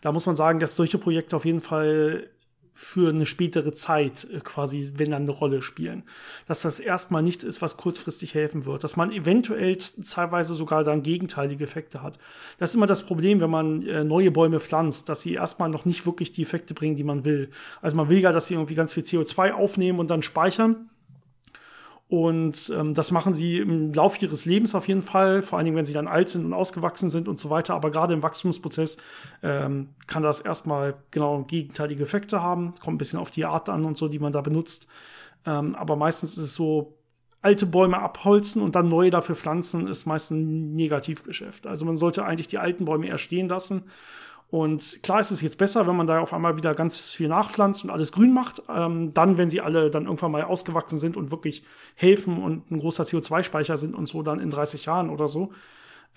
da 0.00 0.12
muss 0.12 0.26
man 0.26 0.36
sagen, 0.36 0.58
dass 0.58 0.76
solche 0.76 0.98
Projekte 0.98 1.36
auf 1.36 1.44
jeden 1.44 1.60
Fall 1.60 2.30
für 2.72 3.10
eine 3.10 3.26
spätere 3.26 3.72
Zeit 3.72 4.26
äh, 4.32 4.40
quasi, 4.40 4.92
wenn 4.96 5.10
dann 5.10 5.22
eine 5.22 5.30
Rolle 5.30 5.62
spielen. 5.62 6.02
Dass 6.46 6.62
das 6.62 6.80
erstmal 6.80 7.22
nichts 7.22 7.44
ist, 7.44 7.60
was 7.62 7.76
kurzfristig 7.76 8.34
helfen 8.34 8.64
wird. 8.64 8.84
Dass 8.84 8.96
man 8.96 9.12
eventuell 9.12 9.76
teilweise 9.76 10.54
sogar 10.54 10.84
dann 10.84 11.02
gegenteilige 11.02 11.64
Effekte 11.64 12.02
hat. 12.02 12.18
Das 12.58 12.70
ist 12.70 12.76
immer 12.76 12.86
das 12.86 13.04
Problem, 13.04 13.40
wenn 13.40 13.50
man 13.50 13.86
äh, 13.86 14.04
neue 14.04 14.30
Bäume 14.30 14.60
pflanzt, 14.60 15.08
dass 15.08 15.22
sie 15.22 15.34
erstmal 15.34 15.68
noch 15.68 15.84
nicht 15.84 16.06
wirklich 16.06 16.32
die 16.32 16.42
Effekte 16.42 16.74
bringen, 16.74 16.96
die 16.96 17.04
man 17.04 17.24
will. 17.24 17.50
Also 17.82 17.96
man 17.96 18.08
will 18.08 18.18
ja, 18.18 18.32
dass 18.32 18.46
sie 18.46 18.54
irgendwie 18.54 18.74
ganz 18.74 18.92
viel 18.92 19.02
CO2 19.02 19.52
aufnehmen 19.52 19.98
und 19.98 20.10
dann 20.10 20.22
speichern. 20.22 20.88
Und 22.10 22.72
ähm, 22.76 22.92
das 22.92 23.12
machen 23.12 23.34
sie 23.34 23.58
im 23.58 23.94
Laufe 23.94 24.18
ihres 24.20 24.44
Lebens 24.44 24.74
auf 24.74 24.88
jeden 24.88 25.02
Fall, 25.02 25.42
vor 25.42 25.56
allen 25.58 25.64
Dingen, 25.64 25.76
wenn 25.76 25.84
sie 25.84 25.92
dann 25.92 26.08
alt 26.08 26.28
sind 26.28 26.44
und 26.44 26.52
ausgewachsen 26.52 27.08
sind 27.08 27.28
und 27.28 27.38
so 27.38 27.50
weiter. 27.50 27.74
Aber 27.74 27.92
gerade 27.92 28.12
im 28.14 28.22
Wachstumsprozess 28.24 28.96
ähm, 29.44 29.90
kann 30.08 30.24
das 30.24 30.40
erstmal 30.40 30.94
genau 31.12 31.44
gegenteilige 31.44 32.02
Effekte 32.02 32.42
haben. 32.42 32.74
Kommt 32.80 32.96
ein 32.96 32.98
bisschen 32.98 33.20
auf 33.20 33.30
die 33.30 33.44
Art 33.44 33.68
an 33.68 33.84
und 33.84 33.96
so, 33.96 34.08
die 34.08 34.18
man 34.18 34.32
da 34.32 34.40
benutzt. 34.40 34.88
Ähm, 35.46 35.76
aber 35.76 35.94
meistens 35.94 36.36
ist 36.36 36.42
es 36.42 36.54
so, 36.54 36.96
alte 37.42 37.64
Bäume 37.64 38.02
abholzen 38.02 38.60
und 38.60 38.74
dann 38.74 38.88
neue 38.88 39.10
dafür 39.10 39.36
pflanzen, 39.36 39.86
ist 39.86 40.04
meistens 40.04 40.36
ein 40.36 40.74
Negativgeschäft. 40.74 41.66
Also 41.66 41.84
man 41.84 41.96
sollte 41.96 42.24
eigentlich 42.24 42.48
die 42.48 42.58
alten 42.58 42.86
Bäume 42.86 43.06
eher 43.06 43.18
stehen 43.18 43.48
lassen 43.48 43.84
und 44.50 45.02
klar 45.04 45.20
ist 45.20 45.30
es 45.30 45.40
jetzt 45.42 45.58
besser, 45.58 45.86
wenn 45.86 45.94
man 45.94 46.08
da 46.08 46.20
auf 46.20 46.32
einmal 46.32 46.56
wieder 46.56 46.74
ganz 46.74 47.14
viel 47.14 47.28
nachpflanzt 47.28 47.84
und 47.84 47.90
alles 47.90 48.10
grün 48.10 48.34
macht. 48.34 48.62
Ähm, 48.68 49.14
dann, 49.14 49.38
wenn 49.38 49.48
sie 49.48 49.60
alle 49.60 49.90
dann 49.90 50.06
irgendwann 50.06 50.32
mal 50.32 50.42
ausgewachsen 50.42 50.98
sind 50.98 51.16
und 51.16 51.30
wirklich 51.30 51.62
helfen 51.94 52.42
und 52.42 52.68
ein 52.70 52.80
großer 52.80 53.04
CO2-Speicher 53.04 53.76
sind 53.76 53.94
und 53.94 54.06
so 54.06 54.22
dann 54.22 54.40
in 54.40 54.50
30 54.50 54.86
Jahren 54.86 55.08
oder 55.08 55.28
so. 55.28 55.52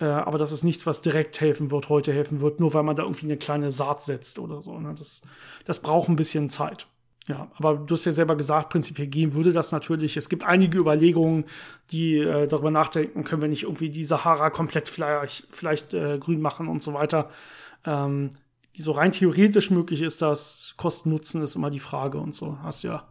Äh, 0.00 0.06
aber 0.06 0.38
das 0.38 0.50
ist 0.50 0.64
nichts, 0.64 0.84
was 0.84 1.00
direkt 1.00 1.40
helfen 1.40 1.70
wird, 1.70 1.88
heute 1.88 2.12
helfen 2.12 2.40
wird, 2.40 2.58
nur 2.58 2.74
weil 2.74 2.82
man 2.82 2.96
da 2.96 3.04
irgendwie 3.04 3.26
eine 3.26 3.36
kleine 3.36 3.70
Saat 3.70 4.02
setzt 4.02 4.40
oder 4.40 4.62
so. 4.62 4.80
Ne? 4.80 4.92
Das, 4.98 5.22
das 5.64 5.80
braucht 5.80 6.08
ein 6.08 6.16
bisschen 6.16 6.50
Zeit. 6.50 6.88
Ja, 7.26 7.50
aber 7.56 7.76
du 7.76 7.94
hast 7.94 8.04
ja 8.04 8.12
selber 8.12 8.36
gesagt, 8.36 8.68
prinzipiell 8.68 9.06
gehen 9.06 9.32
würde 9.32 9.52
das 9.52 9.72
natürlich. 9.72 10.16
Es 10.18 10.28
gibt 10.28 10.44
einige 10.44 10.76
Überlegungen, 10.78 11.44
die 11.90 12.18
äh, 12.18 12.46
darüber 12.46 12.70
nachdenken, 12.70 13.24
können 13.24 13.40
wir 13.40 13.48
nicht 13.48 13.62
irgendwie 13.62 13.88
die 13.88 14.04
Sahara 14.04 14.50
komplett 14.50 14.90
vielleicht, 14.90 15.46
vielleicht 15.50 15.94
äh, 15.94 16.18
grün 16.18 16.42
machen 16.42 16.68
und 16.68 16.82
so 16.82 16.92
weiter. 16.92 17.30
Ähm, 17.84 18.30
so 18.76 18.92
rein 18.92 19.12
theoretisch 19.12 19.70
möglich 19.70 20.02
ist 20.02 20.22
das, 20.22 20.74
Kosten-Nutzen 20.76 21.42
ist 21.42 21.56
immer 21.56 21.70
die 21.70 21.80
Frage 21.80 22.18
und 22.18 22.34
so. 22.34 22.58
Hast 22.62 22.82
ja, 22.82 23.06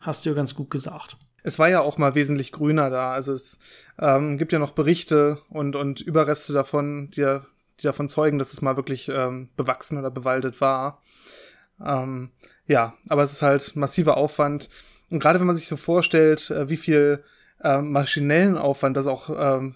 hast 0.00 0.24
ja 0.24 0.32
ganz 0.32 0.54
gut 0.54 0.70
gesagt. 0.70 1.16
Es 1.42 1.58
war 1.58 1.68
ja 1.68 1.80
auch 1.80 1.98
mal 1.98 2.14
wesentlich 2.14 2.52
grüner 2.52 2.90
da. 2.90 3.12
Also 3.12 3.32
es 3.32 3.58
ähm, 3.98 4.38
gibt 4.38 4.52
ja 4.52 4.58
noch 4.58 4.72
Berichte 4.72 5.38
und, 5.50 5.76
und 5.76 6.00
Überreste 6.00 6.52
davon, 6.52 7.10
die, 7.10 7.38
die 7.80 7.84
davon 7.84 8.08
zeugen, 8.08 8.38
dass 8.38 8.52
es 8.52 8.62
mal 8.62 8.76
wirklich 8.76 9.08
ähm, 9.08 9.50
bewachsen 9.56 9.98
oder 9.98 10.10
bewaldet 10.10 10.60
war. 10.60 11.02
Ähm, 11.84 12.30
ja, 12.66 12.94
aber 13.08 13.22
es 13.22 13.32
ist 13.32 13.42
halt 13.42 13.76
massiver 13.76 14.16
Aufwand. 14.16 14.70
Und 15.10 15.20
gerade 15.20 15.38
wenn 15.38 15.46
man 15.46 15.56
sich 15.56 15.68
so 15.68 15.76
vorstellt, 15.76 16.50
äh, 16.50 16.68
wie 16.70 16.76
viel 16.76 17.22
äh, 17.62 17.80
maschinellen 17.80 18.56
Aufwand 18.56 18.96
das 18.96 19.06
auch 19.06 19.30
ähm, 19.30 19.74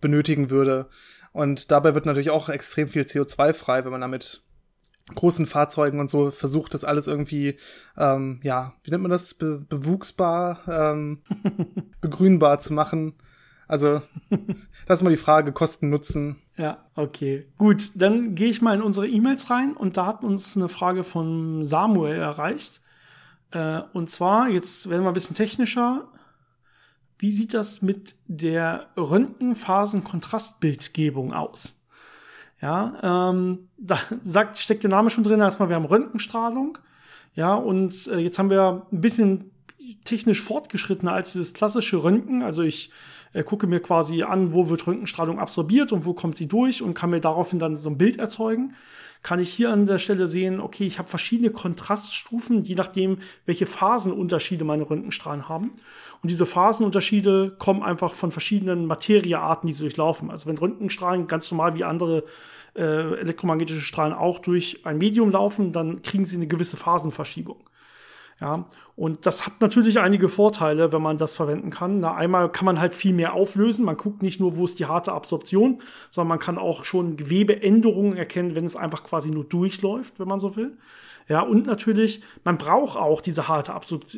benötigen 0.00 0.50
würde, 0.50 0.88
und 1.36 1.70
dabei 1.70 1.94
wird 1.94 2.06
natürlich 2.06 2.30
auch 2.30 2.48
extrem 2.48 2.88
viel 2.88 3.02
CO2 3.02 3.52
frei, 3.52 3.84
wenn 3.84 3.92
man 3.92 4.00
damit 4.00 4.42
großen 5.14 5.44
Fahrzeugen 5.44 6.00
und 6.00 6.08
so 6.08 6.30
versucht, 6.30 6.72
das 6.72 6.82
alles 6.82 7.06
irgendwie, 7.06 7.58
ähm, 7.98 8.40
ja, 8.42 8.72
wie 8.82 8.90
nennt 8.90 9.02
man 9.02 9.10
das, 9.10 9.34
Be 9.34 9.64
bewuchsbar, 9.68 10.60
ähm, 10.66 11.22
begrünbar 12.00 12.58
zu 12.58 12.72
machen. 12.72 13.16
Also, 13.68 14.00
das 14.86 15.00
ist 15.00 15.02
mal 15.02 15.10
die 15.10 15.18
Frage, 15.18 15.52
Kosten, 15.52 15.90
Nutzen. 15.90 16.40
Ja, 16.56 16.86
okay. 16.94 17.46
Gut, 17.58 17.90
dann 17.96 18.34
gehe 18.34 18.48
ich 18.48 18.62
mal 18.62 18.74
in 18.74 18.82
unsere 18.82 19.06
E-Mails 19.06 19.50
rein 19.50 19.74
und 19.76 19.98
da 19.98 20.06
hat 20.06 20.24
uns 20.24 20.56
eine 20.56 20.70
Frage 20.70 21.04
von 21.04 21.64
Samuel 21.64 22.18
erreicht. 22.18 22.80
Äh, 23.50 23.82
und 23.92 24.10
zwar, 24.10 24.48
jetzt 24.48 24.88
werden 24.88 25.02
wir 25.02 25.08
ein 25.08 25.14
bisschen 25.14 25.36
technischer. 25.36 26.08
Wie 27.18 27.30
sieht 27.30 27.54
das 27.54 27.80
mit 27.82 28.14
der 28.26 28.88
Röntgenphasen-Kontrastbildgebung 28.96 31.32
aus? 31.32 31.80
Ja, 32.60 33.30
ähm, 33.30 33.68
da 33.78 33.98
sagt, 34.24 34.58
steckt 34.58 34.82
der 34.82 34.90
Name 34.90 35.10
schon 35.10 35.24
drin. 35.24 35.40
Erstmal, 35.40 35.68
wir 35.68 35.76
haben 35.76 35.84
Röntgenstrahlung. 35.84 36.78
Ja, 37.34 37.54
und 37.54 38.08
äh, 38.08 38.18
jetzt 38.18 38.38
haben 38.38 38.50
wir 38.50 38.86
ein 38.90 39.00
bisschen 39.00 39.50
technisch 40.04 40.40
fortgeschrittener 40.40 41.12
als 41.12 41.32
dieses 41.32 41.54
klassische 41.54 42.02
Röntgen. 42.02 42.42
Also 42.42 42.62
ich 42.62 42.90
äh, 43.32 43.42
gucke 43.42 43.66
mir 43.66 43.80
quasi 43.80 44.22
an, 44.22 44.52
wo 44.52 44.68
wird 44.68 44.86
Röntgenstrahlung 44.86 45.38
absorbiert 45.38 45.92
und 45.92 46.06
wo 46.06 46.14
kommt 46.14 46.36
sie 46.36 46.48
durch 46.48 46.82
und 46.82 46.94
kann 46.94 47.10
mir 47.10 47.20
daraufhin 47.20 47.58
dann 47.58 47.76
so 47.76 47.90
ein 47.90 47.98
Bild 47.98 48.18
erzeugen 48.18 48.74
kann 49.26 49.40
ich 49.40 49.52
hier 49.52 49.72
an 49.72 49.86
der 49.86 49.98
Stelle 49.98 50.28
sehen, 50.28 50.60
okay, 50.60 50.86
ich 50.86 51.00
habe 51.00 51.08
verschiedene 51.08 51.50
Kontraststufen, 51.50 52.62
je 52.62 52.76
nachdem, 52.76 53.18
welche 53.44 53.66
Phasenunterschiede 53.66 54.62
meine 54.62 54.88
Röntgenstrahlen 54.88 55.48
haben. 55.48 55.72
Und 56.22 56.30
diese 56.30 56.46
Phasenunterschiede 56.46 57.56
kommen 57.58 57.82
einfach 57.82 58.14
von 58.14 58.30
verschiedenen 58.30 58.86
Materiearten, 58.86 59.66
die 59.66 59.72
sie 59.72 59.82
durchlaufen. 59.82 60.30
Also 60.30 60.46
wenn 60.46 60.56
Röntgenstrahlen 60.56 61.26
ganz 61.26 61.50
normal 61.50 61.74
wie 61.74 61.82
andere 61.82 62.22
äh, 62.76 63.18
elektromagnetische 63.18 63.80
Strahlen 63.80 64.12
auch 64.12 64.38
durch 64.38 64.86
ein 64.86 64.98
Medium 64.98 65.32
laufen, 65.32 65.72
dann 65.72 66.02
kriegen 66.02 66.24
sie 66.24 66.36
eine 66.36 66.46
gewisse 66.46 66.76
Phasenverschiebung. 66.76 67.56
Ja, 68.38 68.66
und 68.96 69.24
das 69.24 69.46
hat 69.46 69.62
natürlich 69.62 69.98
einige 69.98 70.28
Vorteile, 70.28 70.92
wenn 70.92 71.00
man 71.00 71.16
das 71.16 71.34
verwenden 71.34 71.70
kann. 71.70 72.00
Na, 72.00 72.14
einmal 72.14 72.52
kann 72.52 72.66
man 72.66 72.78
halt 72.78 72.94
viel 72.94 73.14
mehr 73.14 73.32
auflösen. 73.32 73.86
Man 73.86 73.96
guckt 73.96 74.22
nicht 74.22 74.40
nur, 74.40 74.58
wo 74.58 74.66
ist 74.66 74.78
die 74.78 74.84
harte 74.84 75.12
Absorption, 75.12 75.80
sondern 76.10 76.28
man 76.28 76.38
kann 76.38 76.58
auch 76.58 76.84
schon 76.84 77.16
Gewebeänderungen 77.16 78.14
erkennen, 78.14 78.54
wenn 78.54 78.66
es 78.66 78.76
einfach 78.76 79.04
quasi 79.04 79.30
nur 79.30 79.44
durchläuft, 79.44 80.20
wenn 80.20 80.28
man 80.28 80.38
so 80.38 80.54
will. 80.54 80.76
Ja, 81.28 81.40
und 81.40 81.66
natürlich, 81.66 82.22
man 82.44 82.58
braucht 82.58 82.96
auch 82.98 83.20
diese 83.22 83.48
harte 83.48 83.72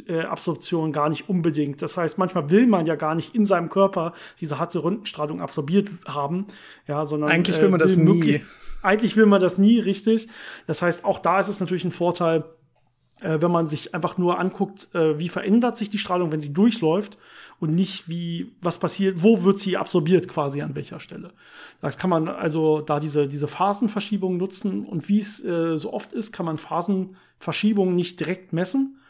äh, 0.08 0.22
Absorption 0.22 0.92
gar 0.92 1.08
nicht 1.08 1.28
unbedingt. 1.28 1.80
Das 1.80 1.96
heißt, 1.96 2.18
manchmal 2.18 2.50
will 2.50 2.66
man 2.66 2.87
ja 2.87 2.96
gar 2.96 3.14
nicht 3.14 3.37
in 3.37 3.46
seinem 3.46 3.70
Körper 3.70 4.12
diese 4.40 4.58
harte 4.58 4.82
Röntgenstrahlung 4.82 5.40
absorbiert 5.40 5.88
haben. 6.06 6.48
Ja, 6.87 7.06
sondern. 7.06 7.30
Eigentlich 7.30 7.60
will 7.60 7.70
man 7.70 7.80
äh, 7.80 7.84
will 7.84 7.88
das 7.88 7.96
nie. 7.96 8.42
Eigentlich 8.82 9.16
will 9.16 9.26
man 9.26 9.40
das 9.40 9.58
nie, 9.58 9.80
richtig. 9.80 10.28
Das 10.66 10.82
heißt, 10.82 11.04
auch 11.04 11.18
da 11.18 11.40
ist 11.40 11.48
es 11.48 11.60
natürlich 11.60 11.84
ein 11.84 11.90
Vorteil, 11.90 12.44
äh, 13.20 13.40
wenn 13.40 13.50
man 13.50 13.66
sich 13.66 13.94
einfach 13.94 14.18
nur 14.18 14.38
anguckt, 14.38 14.94
äh, 14.94 15.18
wie 15.18 15.28
verändert 15.28 15.76
sich 15.76 15.90
die 15.90 15.98
Strahlung, 15.98 16.32
wenn 16.32 16.40
sie 16.40 16.52
durchläuft 16.52 17.18
und 17.60 17.75
nicht 17.75 18.08
wie, 18.08 18.52
was 18.60 18.78
passiert, 18.78 19.22
wo 19.22 19.44
wird 19.44 19.58
sie 19.58 19.76
absorbiert 19.76 20.28
quasi 20.28 20.62
an 20.62 20.76
welcher 20.76 21.00
Stelle. 21.00 21.32
Das 21.80 21.98
kann 21.98 22.10
man 22.10 22.28
also 22.28 22.80
da 22.80 23.00
diese, 23.00 23.26
diese 23.26 23.48
Phasenverschiebung 23.48 24.37
nutzen 24.37 24.84
und 24.84 25.08
wie 25.08 25.20
es 25.20 25.44
äh, 25.44 25.76
so 25.76 25.92
oft 25.92 26.12
ist, 26.12 26.32
kann 26.32 26.46
man 26.46 26.58
Phasenverschiebungen 26.58 27.94
nicht 27.94 28.20
direkt 28.20 28.52
messen, 28.52 29.00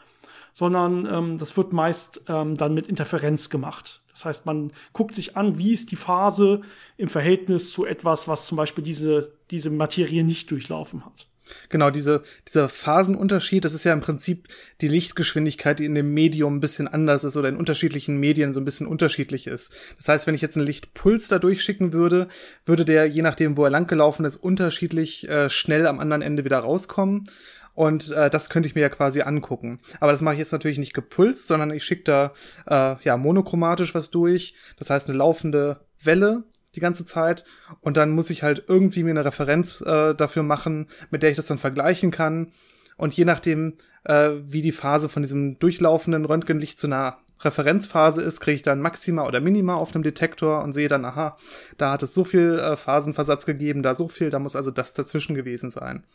sondern 0.53 1.05
ähm, 1.05 1.37
das 1.37 1.55
wird 1.55 1.73
meist 1.73 2.23
ähm, 2.27 2.57
dann 2.57 2.73
mit 2.73 2.87
Interferenz 2.87 3.49
gemacht. 3.49 4.01
Das 4.11 4.25
heißt, 4.25 4.45
man 4.45 4.73
guckt 4.91 5.15
sich 5.15 5.37
an, 5.37 5.57
wie 5.57 5.71
ist 5.71 5.91
die 5.91 5.95
Phase 5.95 6.61
im 6.97 7.07
Verhältnis 7.07 7.71
zu 7.71 7.85
etwas, 7.85 8.27
was 8.27 8.47
zum 8.47 8.57
Beispiel 8.57 8.83
diese, 8.83 9.31
diese 9.51 9.69
Materie 9.69 10.23
nicht 10.23 10.51
durchlaufen 10.51 11.05
hat. 11.05 11.27
Genau, 11.69 11.89
diese, 11.89 12.21
dieser 12.47 12.69
Phasenunterschied, 12.69 13.65
das 13.65 13.73
ist 13.73 13.83
ja 13.83 13.93
im 13.93 14.01
Prinzip 14.01 14.47
die 14.81 14.87
Lichtgeschwindigkeit, 14.87 15.79
die 15.79 15.85
in 15.85 15.95
dem 15.95 16.13
Medium 16.13 16.57
ein 16.57 16.59
bisschen 16.59 16.87
anders 16.87 17.23
ist 17.23 17.37
oder 17.37 17.49
in 17.49 17.57
unterschiedlichen 17.57 18.17
Medien 18.19 18.53
so 18.53 18.59
ein 18.59 18.65
bisschen 18.65 18.87
unterschiedlich 18.87 19.47
ist. 19.47 19.75
Das 19.97 20.07
heißt, 20.07 20.27
wenn 20.27 20.35
ich 20.35 20.41
jetzt 20.41 20.57
einen 20.57 20.65
Lichtpuls 20.65 21.27
da 21.27 21.39
durchschicken 21.39 21.93
würde, 21.93 22.27
würde 22.65 22.85
der, 22.85 23.05
je 23.05 23.21
nachdem, 23.21 23.57
wo 23.57 23.63
er 23.63 23.69
langgelaufen 23.69 24.25
ist, 24.25 24.37
unterschiedlich 24.37 25.27
äh, 25.29 25.49
schnell 25.49 25.87
am 25.87 25.99
anderen 25.99 26.21
Ende 26.21 26.45
wieder 26.45 26.59
rauskommen. 26.59 27.25
Und 27.73 28.11
äh, 28.11 28.29
das 28.29 28.49
könnte 28.49 28.67
ich 28.67 28.75
mir 28.75 28.81
ja 28.81 28.89
quasi 28.89 29.21
angucken. 29.21 29.79
Aber 30.01 30.11
das 30.11 30.21
mache 30.21 30.35
ich 30.35 30.39
jetzt 30.39 30.51
natürlich 30.51 30.79
nicht 30.79 30.93
gepulst, 30.93 31.47
sondern 31.47 31.71
ich 31.71 31.85
schicke 31.85 32.03
da 32.03 32.33
äh, 32.67 33.01
ja 33.03 33.15
monochromatisch 33.15 33.95
was 33.95 34.09
durch. 34.09 34.53
Das 34.77 34.89
heißt 34.89 35.07
eine 35.07 35.17
laufende 35.17 35.79
Welle 36.03 36.43
die 36.75 36.79
ganze 36.79 37.05
Zeit 37.05 37.43
und 37.81 37.97
dann 37.97 38.11
muss 38.11 38.29
ich 38.29 38.43
halt 38.43 38.65
irgendwie 38.67 39.03
mir 39.03 39.11
eine 39.11 39.25
Referenz 39.25 39.81
äh, 39.81 40.13
dafür 40.13 40.43
machen, 40.43 40.87
mit 41.09 41.23
der 41.23 41.31
ich 41.31 41.37
das 41.37 41.47
dann 41.47 41.59
vergleichen 41.59 42.11
kann. 42.11 42.51
Und 42.97 43.13
je 43.13 43.23
nachdem, 43.23 43.75
äh, 44.03 44.31
wie 44.45 44.61
die 44.61 44.73
Phase 44.73 45.07
von 45.07 45.21
diesem 45.23 45.57
durchlaufenden 45.59 46.25
Röntgenlicht 46.25 46.77
zu 46.77 46.87
einer 46.87 47.17
Referenzphase 47.41 48.21
ist, 48.21 48.41
kriege 48.41 48.55
ich 48.55 48.61
dann 48.61 48.81
Maxima 48.81 49.25
oder 49.25 49.39
Minima 49.39 49.75
auf 49.75 49.91
dem 49.91 50.03
Detektor 50.03 50.61
und 50.63 50.73
sehe 50.73 50.89
dann, 50.89 51.05
aha, 51.05 51.37
da 51.77 51.91
hat 51.91 52.03
es 52.03 52.13
so 52.13 52.25
viel 52.25 52.59
äh, 52.59 52.75
Phasenversatz 52.75 53.45
gegeben, 53.45 53.83
da 53.83 53.95
so 53.95 54.07
viel, 54.09 54.29
da 54.29 54.39
muss 54.39 54.55
also 54.55 54.71
das 54.71 54.93
dazwischen 54.93 55.35
gewesen 55.35 55.71
sein. 55.71 56.05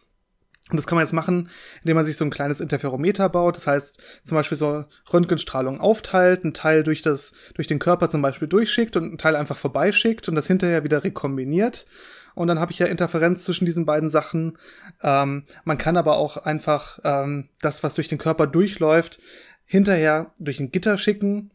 Und 0.71 0.78
das 0.78 0.87
kann 0.87 0.97
man 0.97 1.04
jetzt 1.04 1.12
machen, 1.12 1.50
indem 1.83 1.97
man 1.97 2.06
sich 2.06 2.16
so 2.16 2.25
ein 2.25 2.30
kleines 2.30 2.61
Interferometer 2.61 3.28
baut. 3.28 3.56
Das 3.56 3.66
heißt, 3.66 3.99
zum 4.25 4.37
Beispiel 4.37 4.56
so 4.56 4.87
Röntgenstrahlung 5.12 5.78
aufteilt, 5.78 6.42
einen 6.42 6.54
Teil 6.54 6.83
durch 6.83 7.02
das, 7.02 7.35
durch 7.54 7.68
den 7.68 7.78
Körper 7.78 8.09
zum 8.09 8.23
Beispiel 8.23 8.49
durchschickt 8.49 8.97
und 8.97 9.04
einen 9.04 9.18
Teil 9.18 9.37
einfach 9.37 9.59
vorbeischickt 9.59 10.26
und 10.28 10.35
das 10.35 10.47
hinterher 10.47 10.83
wieder 10.83 11.04
rekombiniert. 11.04 11.87
Und 12.35 12.49
dann 12.49 12.59
habe 12.59 12.73
ich 12.73 12.78
ja 12.78 12.87
Interferenz 12.87 13.44
zwischen 13.44 13.66
diesen 13.66 13.85
beiden 13.85 14.09
Sachen. 14.09 14.59
Ähm, 15.02 15.44
man 15.64 15.78
kann 15.78 15.99
aber 15.99 16.16
auch 16.16 16.38
einfach 16.38 16.99
ähm, 17.04 17.50
das, 17.61 17.85
was 17.85 17.94
durch 17.94 18.09
den 18.09 18.18
Körper 18.18 18.47
durchläuft, 18.47 19.21
hinterher 19.66 20.33
durch 20.38 20.61
ein 20.61 20.73
Gitter 20.73 20.97
schicken 20.97 21.50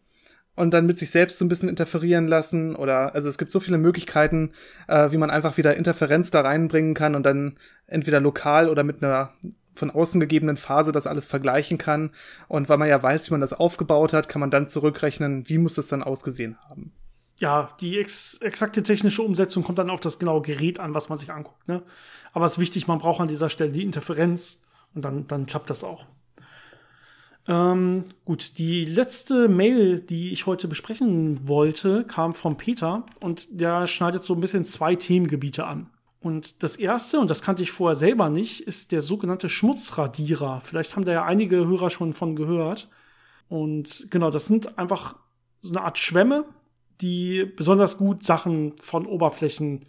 und 0.59 0.71
dann 0.71 0.85
mit 0.85 0.97
sich 0.97 1.09
selbst 1.09 1.39
so 1.39 1.45
ein 1.45 1.47
bisschen 1.47 1.69
interferieren 1.69 2.27
lassen 2.27 2.75
oder 2.75 3.15
also 3.15 3.29
es 3.29 3.37
gibt 3.37 3.53
so 3.53 3.61
viele 3.61 3.77
Möglichkeiten, 3.77 4.51
äh, 4.89 5.09
wie 5.13 5.17
man 5.17 5.29
einfach 5.29 5.55
wieder 5.55 5.77
Interferenz 5.77 6.31
da 6.31 6.41
reinbringen 6.41 6.93
kann 6.95 7.15
und 7.15 7.23
dann 7.23 7.57
entweder 7.87 8.19
lokal 8.19 8.67
oder 8.67 8.83
mit 8.83 9.01
einer 9.01 9.31
von 9.73 9.89
außen 9.89 10.19
gegebenen 10.19 10.57
Phase 10.57 10.91
das 10.91 11.07
alles 11.07 11.27
vergleichen 11.27 11.77
kann 11.77 12.11
und 12.49 12.67
weil 12.67 12.77
man 12.77 12.89
ja 12.89 13.01
weiß, 13.01 13.29
wie 13.29 13.35
man 13.35 13.39
das 13.39 13.53
aufgebaut 13.53 14.11
hat, 14.11 14.27
kann 14.27 14.41
man 14.41 14.51
dann 14.51 14.67
zurückrechnen, 14.67 15.47
wie 15.47 15.57
muss 15.57 15.75
das 15.75 15.87
dann 15.87 16.03
ausgesehen 16.03 16.57
haben. 16.67 16.91
Ja, 17.37 17.69
die 17.79 17.97
ex 17.97 18.39
exakte 18.41 18.83
technische 18.83 19.21
Umsetzung 19.21 19.63
kommt 19.63 19.79
dann 19.79 19.89
auf 19.89 20.01
das 20.01 20.19
genaue 20.19 20.41
Gerät 20.41 20.77
an, 20.77 20.93
was 20.93 21.07
man 21.07 21.17
sich 21.17 21.31
anguckt. 21.31 21.69
Ne? 21.69 21.83
Aber 22.33 22.45
es 22.45 22.53
ist 22.53 22.59
wichtig, 22.59 22.85
man 22.85 22.99
braucht 22.99 23.21
an 23.21 23.29
dieser 23.29 23.47
Stelle 23.47 23.71
die 23.71 23.83
Interferenz 23.83 24.61
und 24.93 25.05
dann, 25.05 25.25
dann 25.27 25.45
klappt 25.45 25.69
das 25.69 25.85
auch. 25.85 26.05
Ähm, 27.49 28.03
gut, 28.25 28.59
die 28.59 28.85
letzte 28.85 29.49
Mail, 29.49 30.01
die 30.01 30.31
ich 30.31 30.45
heute 30.45 30.67
besprechen 30.67 31.47
wollte, 31.47 32.03
kam 32.05 32.35
von 32.35 32.57
Peter 32.57 33.07
und 33.21 33.59
der 33.59 33.87
schneidet 33.87 34.23
so 34.23 34.35
ein 34.35 34.39
bisschen 34.39 34.65
zwei 34.65 34.93
Themengebiete 34.93 35.65
an. 35.65 35.89
Und 36.21 36.61
das 36.61 36.75
erste, 36.75 37.19
und 37.19 37.31
das 37.31 37.41
kannte 37.41 37.63
ich 37.63 37.71
vorher 37.71 37.95
selber 37.95 38.29
nicht, 38.29 38.61
ist 38.61 38.91
der 38.91 39.01
sogenannte 39.01 39.49
Schmutzradierer. 39.49 40.61
Vielleicht 40.63 40.95
haben 40.95 41.05
da 41.05 41.11
ja 41.11 41.25
einige 41.25 41.65
Hörer 41.65 41.89
schon 41.89 42.13
von 42.13 42.35
gehört. 42.35 42.87
Und 43.47 44.07
genau, 44.11 44.29
das 44.29 44.45
sind 44.45 44.77
einfach 44.77 45.15
so 45.61 45.71
eine 45.71 45.81
Art 45.81 45.97
Schwämme, 45.97 46.45
die 47.01 47.45
besonders 47.45 47.97
gut 47.97 48.23
Sachen 48.23 48.77
von 48.77 49.07
Oberflächen 49.07 49.85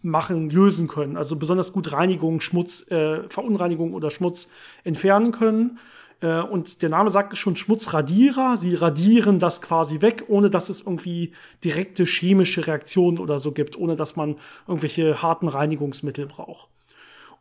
machen, 0.00 0.48
lösen 0.48 0.88
können. 0.88 1.18
Also 1.18 1.36
besonders 1.36 1.72
gut 1.72 1.92
Reinigung, 1.92 2.40
Schmutz, 2.40 2.90
äh, 2.90 3.28
Verunreinigung 3.28 3.92
oder 3.92 4.10
Schmutz 4.10 4.48
entfernen 4.82 5.32
können. 5.32 5.78
Äh, 6.22 6.40
und 6.40 6.80
der 6.80 6.88
Name 6.88 7.10
sagt 7.10 7.34
es 7.34 7.38
schon 7.38 7.56
Schmutzradierer. 7.56 8.56
Sie 8.56 8.74
radieren 8.74 9.38
das 9.38 9.60
quasi 9.60 10.00
weg, 10.00 10.24
ohne 10.28 10.48
dass 10.48 10.70
es 10.70 10.80
irgendwie 10.80 11.32
direkte 11.62 12.04
chemische 12.04 12.66
Reaktionen 12.66 13.18
oder 13.18 13.38
so 13.38 13.52
gibt, 13.52 13.76
ohne 13.76 13.96
dass 13.96 14.16
man 14.16 14.36
irgendwelche 14.66 15.20
harten 15.20 15.48
Reinigungsmittel 15.48 16.26
braucht. 16.26 16.68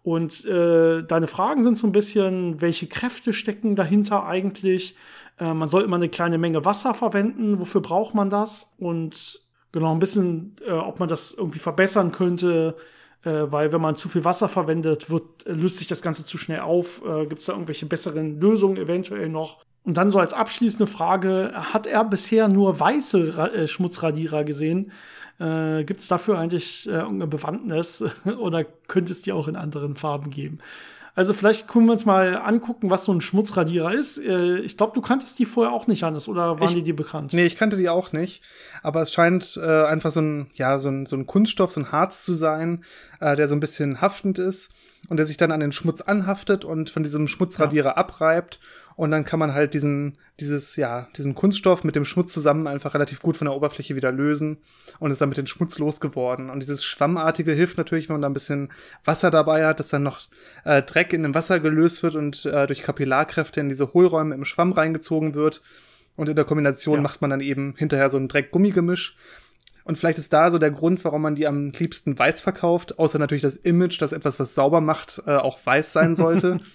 Und 0.03 0.45
äh, 0.45 1.03
deine 1.03 1.27
Fragen 1.27 1.61
sind 1.61 1.77
so 1.77 1.85
ein 1.85 1.91
bisschen, 1.91 2.59
welche 2.59 2.87
Kräfte 2.87 3.33
stecken 3.33 3.75
dahinter 3.75 4.25
eigentlich? 4.25 4.95
Äh, 5.39 5.53
man 5.53 5.67
soll 5.67 5.83
immer 5.83 5.97
eine 5.97 6.09
kleine 6.09 6.39
Menge 6.39 6.65
Wasser 6.65 6.95
verwenden. 6.95 7.59
Wofür 7.59 7.81
braucht 7.81 8.15
man 8.15 8.31
das? 8.31 8.71
Und 8.79 9.41
genau 9.71 9.91
ein 9.91 9.99
bisschen, 9.99 10.55
äh, 10.67 10.71
ob 10.71 10.99
man 10.99 11.07
das 11.07 11.33
irgendwie 11.33 11.59
verbessern 11.59 12.11
könnte 12.11 12.75
weil 13.29 13.71
wenn 13.71 13.81
man 13.81 13.95
zu 13.95 14.09
viel 14.09 14.25
Wasser 14.25 14.49
verwendet, 14.49 15.09
wird, 15.09 15.45
äh, 15.45 15.51
löst 15.53 15.77
sich 15.77 15.87
das 15.87 16.01
Ganze 16.01 16.25
zu 16.25 16.37
schnell 16.37 16.61
auf. 16.61 17.01
Äh, 17.05 17.27
Gibt 17.27 17.39
es 17.39 17.45
da 17.45 17.53
irgendwelche 17.53 17.85
besseren 17.85 18.39
Lösungen 18.39 18.77
eventuell 18.77 19.29
noch? 19.29 19.63
Und 19.83 19.97
dann 19.97 20.11
so 20.11 20.19
als 20.19 20.33
abschließende 20.33 20.87
Frage, 20.87 21.51
hat 21.55 21.87
er 21.87 22.03
bisher 22.03 22.47
nur 22.47 22.79
weiße 22.79 23.37
Ra 23.37 23.47
äh, 23.47 23.67
Schmutzradierer 23.67 24.43
gesehen? 24.43 24.91
Äh, 25.39 25.83
Gibt 25.85 26.01
es 26.01 26.07
dafür 26.07 26.37
eigentlich 26.37 26.87
äh, 26.87 26.93
irgendeine 26.93 27.27
Bewandtnis 27.27 28.03
oder 28.39 28.63
könnte 28.63 29.11
es 29.11 29.21
die 29.21 29.31
auch 29.31 29.47
in 29.47 29.55
anderen 29.55 29.95
Farben 29.95 30.29
geben? 30.29 30.59
Also 31.13 31.33
vielleicht 31.33 31.67
können 31.67 31.85
wir 31.87 31.91
uns 31.91 32.05
mal 32.05 32.37
angucken, 32.37 32.89
was 32.89 33.05
so 33.05 33.13
ein 33.13 33.21
Schmutzradierer 33.21 33.93
ist. 33.93 34.17
Äh, 34.17 34.59
ich 34.59 34.77
glaube, 34.77 34.93
du 34.93 35.01
kanntest 35.01 35.39
die 35.39 35.45
vorher 35.45 35.73
auch 35.73 35.87
nicht, 35.87 36.03
Hannes, 36.03 36.27
oder 36.27 36.59
waren 36.59 36.69
ich, 36.69 36.75
die 36.75 36.83
dir 36.83 36.95
bekannt? 36.95 37.33
Nee, 37.33 37.45
ich 37.45 37.57
kannte 37.57 37.75
die 37.75 37.89
auch 37.89 38.13
nicht. 38.13 38.43
Aber 38.81 39.01
es 39.01 39.11
scheint 39.11 39.59
äh, 39.61 39.83
einfach 39.83 40.11
so 40.11 40.21
ein, 40.21 40.49
ja, 40.55 40.79
so 40.79 40.89
ein, 40.89 41.05
so 41.05 41.15
ein 41.15 41.25
Kunststoff, 41.25 41.71
so 41.71 41.81
ein 41.81 41.91
Harz 41.91 42.23
zu 42.23 42.33
sein, 42.33 42.83
äh, 43.19 43.35
der 43.35 43.47
so 43.47 43.55
ein 43.55 43.59
bisschen 43.59 43.99
haftend 43.99 44.39
ist 44.39 44.71
und 45.09 45.17
der 45.17 45.25
sich 45.25 45.37
dann 45.37 45.51
an 45.51 45.59
den 45.59 45.73
Schmutz 45.73 46.01
anhaftet 46.01 46.63
und 46.63 46.89
von 46.89 47.03
diesem 47.03 47.27
Schmutzradierer 47.27 47.89
ja. 47.89 47.97
abreibt 47.97 48.59
und 49.01 49.09
dann 49.09 49.25
kann 49.25 49.39
man 49.39 49.55
halt 49.55 49.73
diesen, 49.73 50.19
dieses, 50.39 50.75
ja, 50.75 51.07
diesen 51.17 51.33
Kunststoff 51.33 51.83
mit 51.83 51.95
dem 51.95 52.05
Schmutz 52.05 52.35
zusammen 52.35 52.67
einfach 52.67 52.93
relativ 52.93 53.19
gut 53.19 53.35
von 53.35 53.45
der 53.45 53.55
Oberfläche 53.55 53.95
wieder 53.95 54.11
lösen 54.11 54.59
und 54.99 55.09
ist 55.09 55.21
damit 55.21 55.37
den 55.37 55.47
Schmutz 55.47 55.79
losgeworden. 55.79 56.51
Und 56.51 56.59
dieses 56.59 56.85
Schwammartige 56.85 57.51
hilft 57.51 57.79
natürlich, 57.79 58.09
wenn 58.09 58.13
man 58.13 58.21
da 58.21 58.29
ein 58.29 58.33
bisschen 58.33 58.71
Wasser 59.03 59.31
dabei 59.31 59.65
hat, 59.65 59.79
dass 59.79 59.87
dann 59.87 60.03
noch 60.03 60.21
äh, 60.65 60.83
Dreck 60.83 61.13
in 61.13 61.23
dem 61.23 61.33
Wasser 61.33 61.59
gelöst 61.59 62.03
wird 62.03 62.13
und 62.13 62.45
äh, 62.45 62.67
durch 62.67 62.83
Kapillarkräfte 62.83 63.59
in 63.59 63.69
diese 63.69 63.91
Hohlräume 63.91 64.35
im 64.35 64.45
Schwamm 64.45 64.71
reingezogen 64.71 65.33
wird. 65.33 65.63
Und 66.15 66.29
in 66.29 66.35
der 66.35 66.45
Kombination 66.45 66.97
ja. 66.97 67.01
macht 67.01 67.21
man 67.21 67.31
dann 67.31 67.41
eben 67.41 67.73
hinterher 67.77 68.11
so 68.11 68.19
ein 68.19 68.27
Dreck-Gummigemisch. 68.27 69.15
Und 69.83 69.97
vielleicht 69.97 70.19
ist 70.19 70.31
da 70.31 70.51
so 70.51 70.59
der 70.59 70.69
Grund, 70.69 71.03
warum 71.05 71.23
man 71.23 71.33
die 71.33 71.47
am 71.47 71.71
liebsten 71.71 72.19
weiß 72.19 72.41
verkauft, 72.41 72.99
außer 72.99 73.17
natürlich 73.17 73.41
das 73.41 73.57
Image, 73.57 73.99
dass 73.99 74.13
etwas, 74.13 74.39
was 74.39 74.53
sauber 74.53 74.79
macht, 74.79 75.23
äh, 75.25 75.31
auch 75.37 75.57
weiß 75.65 75.91
sein 75.91 76.15
sollte. 76.15 76.59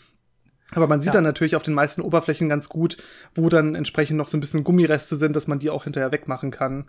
Aber 0.74 0.88
man 0.88 1.00
sieht 1.00 1.08
ja. 1.08 1.12
dann 1.12 1.24
natürlich 1.24 1.56
auf 1.56 1.62
den 1.62 1.74
meisten 1.74 2.00
Oberflächen 2.00 2.48
ganz 2.48 2.68
gut, 2.68 2.96
wo 3.34 3.48
dann 3.48 3.74
entsprechend 3.74 4.16
noch 4.16 4.28
so 4.28 4.36
ein 4.36 4.40
bisschen 4.40 4.64
Gummireste 4.64 5.16
sind, 5.16 5.36
dass 5.36 5.46
man 5.46 5.58
die 5.58 5.70
auch 5.70 5.84
hinterher 5.84 6.12
wegmachen 6.12 6.50
kann. 6.50 6.86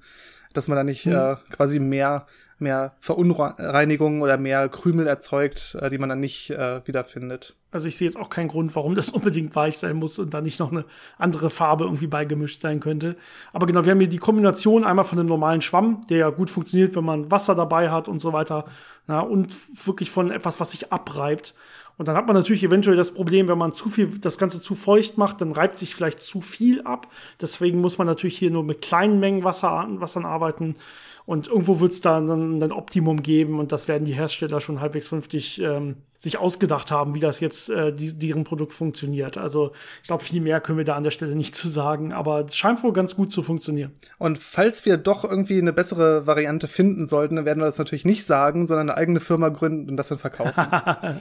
Dass 0.54 0.68
man 0.68 0.78
da 0.78 0.84
nicht 0.84 1.06
hm. 1.06 1.14
äh, 1.14 1.36
quasi 1.52 1.80
mehr, 1.80 2.26
mehr 2.58 2.96
Verunreinigung 3.00 4.22
oder 4.22 4.38
mehr 4.38 4.68
Krümel 4.70 5.06
erzeugt, 5.06 5.78
äh, 5.80 5.90
die 5.90 5.98
man 5.98 6.10
dann 6.10 6.20
nicht 6.20 6.50
äh, 6.50 6.86
wiederfindet. 6.88 7.56
Also 7.72 7.88
ich 7.88 7.98
sehe 7.98 8.08
jetzt 8.08 8.18
auch 8.18 8.30
keinen 8.30 8.48
Grund, 8.48 8.76
warum 8.76 8.96
das 8.96 9.10
unbedingt 9.12 9.56
weiß 9.56 9.82
sein 9.82 9.98
muss 9.98 10.20
und 10.20 10.34
da 10.34 10.42
nicht 10.42 10.60
noch 10.60 10.72
eine 10.72 10.86
andere 11.18 11.50
Farbe 11.50 11.84
irgendwie 11.84 12.08
beigemischt 12.08 12.62
sein 12.62 12.80
könnte. 12.80 13.16
Aber 13.54 13.66
genau, 13.66 13.86
wir 13.86 13.92
haben 13.92 14.00
hier 14.00 14.10
die 14.10 14.18
Kombination 14.18 14.84
einmal 14.84 15.06
von 15.06 15.20
einem 15.20 15.28
normalen 15.28 15.62
Schwamm, 15.62 16.06
der 16.10 16.18
ja 16.18 16.30
gut 16.30 16.50
funktioniert, 16.50 16.96
wenn 16.96 17.04
man 17.04 17.30
Wasser 17.32 17.56
dabei 17.56 17.90
hat 17.90 18.08
und 18.08 18.20
so 18.20 18.34
weiter. 18.34 18.66
Na, 19.08 19.22
und 19.22 19.54
wirklich 19.86 20.12
von 20.12 20.32
etwas, 20.32 20.60
was 20.60 20.72
sich 20.72 20.92
abreibt. 20.92 21.56
Und 21.98 22.08
dann 22.08 22.16
hat 22.16 22.28
man 22.28 22.36
natürlich 22.36 22.64
eventuell 22.64 22.96
das 22.96 23.14
Problem, 23.14 23.48
wenn 23.48 23.58
man 23.58 23.72
zu 23.72 23.90
viel, 23.90 24.20
das 24.20 24.38
Ganze 24.38 24.60
zu 24.62 24.76
feucht 24.76 25.18
macht, 25.18 25.42
dann 25.42 25.52
reibt 25.52 25.78
sich 25.78 25.96
vielleicht 25.96 26.22
zu 26.22 26.42
viel 26.42 26.82
ab. 26.84 27.08
Deswegen 27.42 27.82
muss 27.82 27.98
man 27.98 28.06
natürlich 28.06 28.38
hier 28.38 28.52
nur 28.52 28.64
mit 28.64 28.82
kleinen 28.82 29.20
Mengen 29.20 29.44
Wasser, 29.44 29.88
Wassern 29.90 30.26
arbeiten. 30.26 30.76
Und 31.26 31.48
irgendwo 31.48 31.82
wird 31.82 31.92
es 31.92 32.00
da 32.00 32.22
dann 32.22 32.64
ein 32.64 32.72
Optimum 32.72 33.22
geben 33.22 33.60
und 33.60 33.74
das 33.74 33.90
werden 33.90 34.06
die 34.06 34.14
Hersteller 34.14 34.62
schon 34.62 34.80
halbwegs 34.80 35.10
vernünftig 35.10 35.60
ähm, 35.60 35.98
sich 36.18 36.38
ausgedacht 36.38 36.90
haben, 36.90 37.16
wie 37.16 37.20
das 37.20 37.42
jetzt 37.42 37.57
äh, 37.70 37.92
die, 37.92 38.18
deren 38.18 38.44
Produkt 38.44 38.74
funktioniert. 38.74 39.38
Also 39.38 39.72
ich 40.02 40.08
glaube, 40.08 40.24
viel 40.24 40.42
mehr 40.42 40.62
können 40.62 40.78
wir 40.78 40.86
da 40.86 40.96
an 40.96 41.04
der 41.04 41.12
Stelle 41.12 41.36
nicht 41.36 41.56
zu 41.56 41.68
sagen, 41.68 42.14
aber 42.14 42.46
es 42.46 42.56
scheint 42.56 42.84
wohl 42.84 42.94
ganz 42.94 43.16
gut 43.16 43.32
zu 43.32 43.44
funktionieren. 43.44 43.92
Und 44.18 44.40
falls 44.40 44.86
wir 44.86 44.98
doch 44.98 45.24
irgendwie 45.24 45.60
eine 45.60 45.74
bessere 45.74 46.28
Variante 46.28 46.68
finden 46.68 47.08
sollten, 47.08 47.36
dann 47.36 47.46
werden 47.46 47.60
wir 47.60 47.66
das 47.66 47.78
natürlich 47.78 48.06
nicht 48.06 48.26
sagen, 48.26 48.68
sondern 48.68 48.90
eine 48.90 48.98
eigene 48.98 49.20
Firma 49.20 49.50
gründen 49.50 49.90
und 49.90 49.98
das 49.98 50.08
dann 50.08 50.20
verkaufen. 50.20 50.68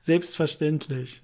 Selbstverständlich. 0.00 1.22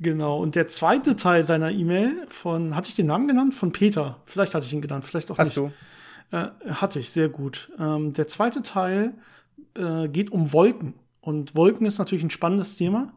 Genau. 0.00 0.40
Und 0.40 0.54
der 0.54 0.66
zweite 0.66 1.16
Teil 1.16 1.44
seiner 1.44 1.70
E-Mail 1.70 2.26
von, 2.28 2.74
hatte 2.74 2.88
ich 2.88 2.94
den 2.94 3.06
Namen 3.06 3.28
genannt? 3.28 3.54
Von 3.54 3.72
Peter. 3.72 4.20
Vielleicht 4.24 4.54
hatte 4.54 4.66
ich 4.66 4.72
ihn 4.72 4.82
genannt, 4.82 5.04
vielleicht 5.04 5.30
auch 5.30 5.38
Hast 5.38 5.56
nicht. 5.56 5.72
Hast 6.32 6.32
du? 6.32 6.36
Äh, 6.36 6.74
hatte 6.74 6.98
ich, 6.98 7.10
sehr 7.10 7.28
gut. 7.28 7.70
Ähm, 7.78 8.12
der 8.12 8.26
zweite 8.26 8.62
Teil 8.62 9.14
äh, 9.76 10.08
geht 10.08 10.30
um 10.32 10.52
Wolken. 10.52 10.94
Und 11.20 11.54
Wolken 11.54 11.86
ist 11.86 11.98
natürlich 11.98 12.24
ein 12.24 12.30
spannendes 12.30 12.76
Thema. 12.76 13.12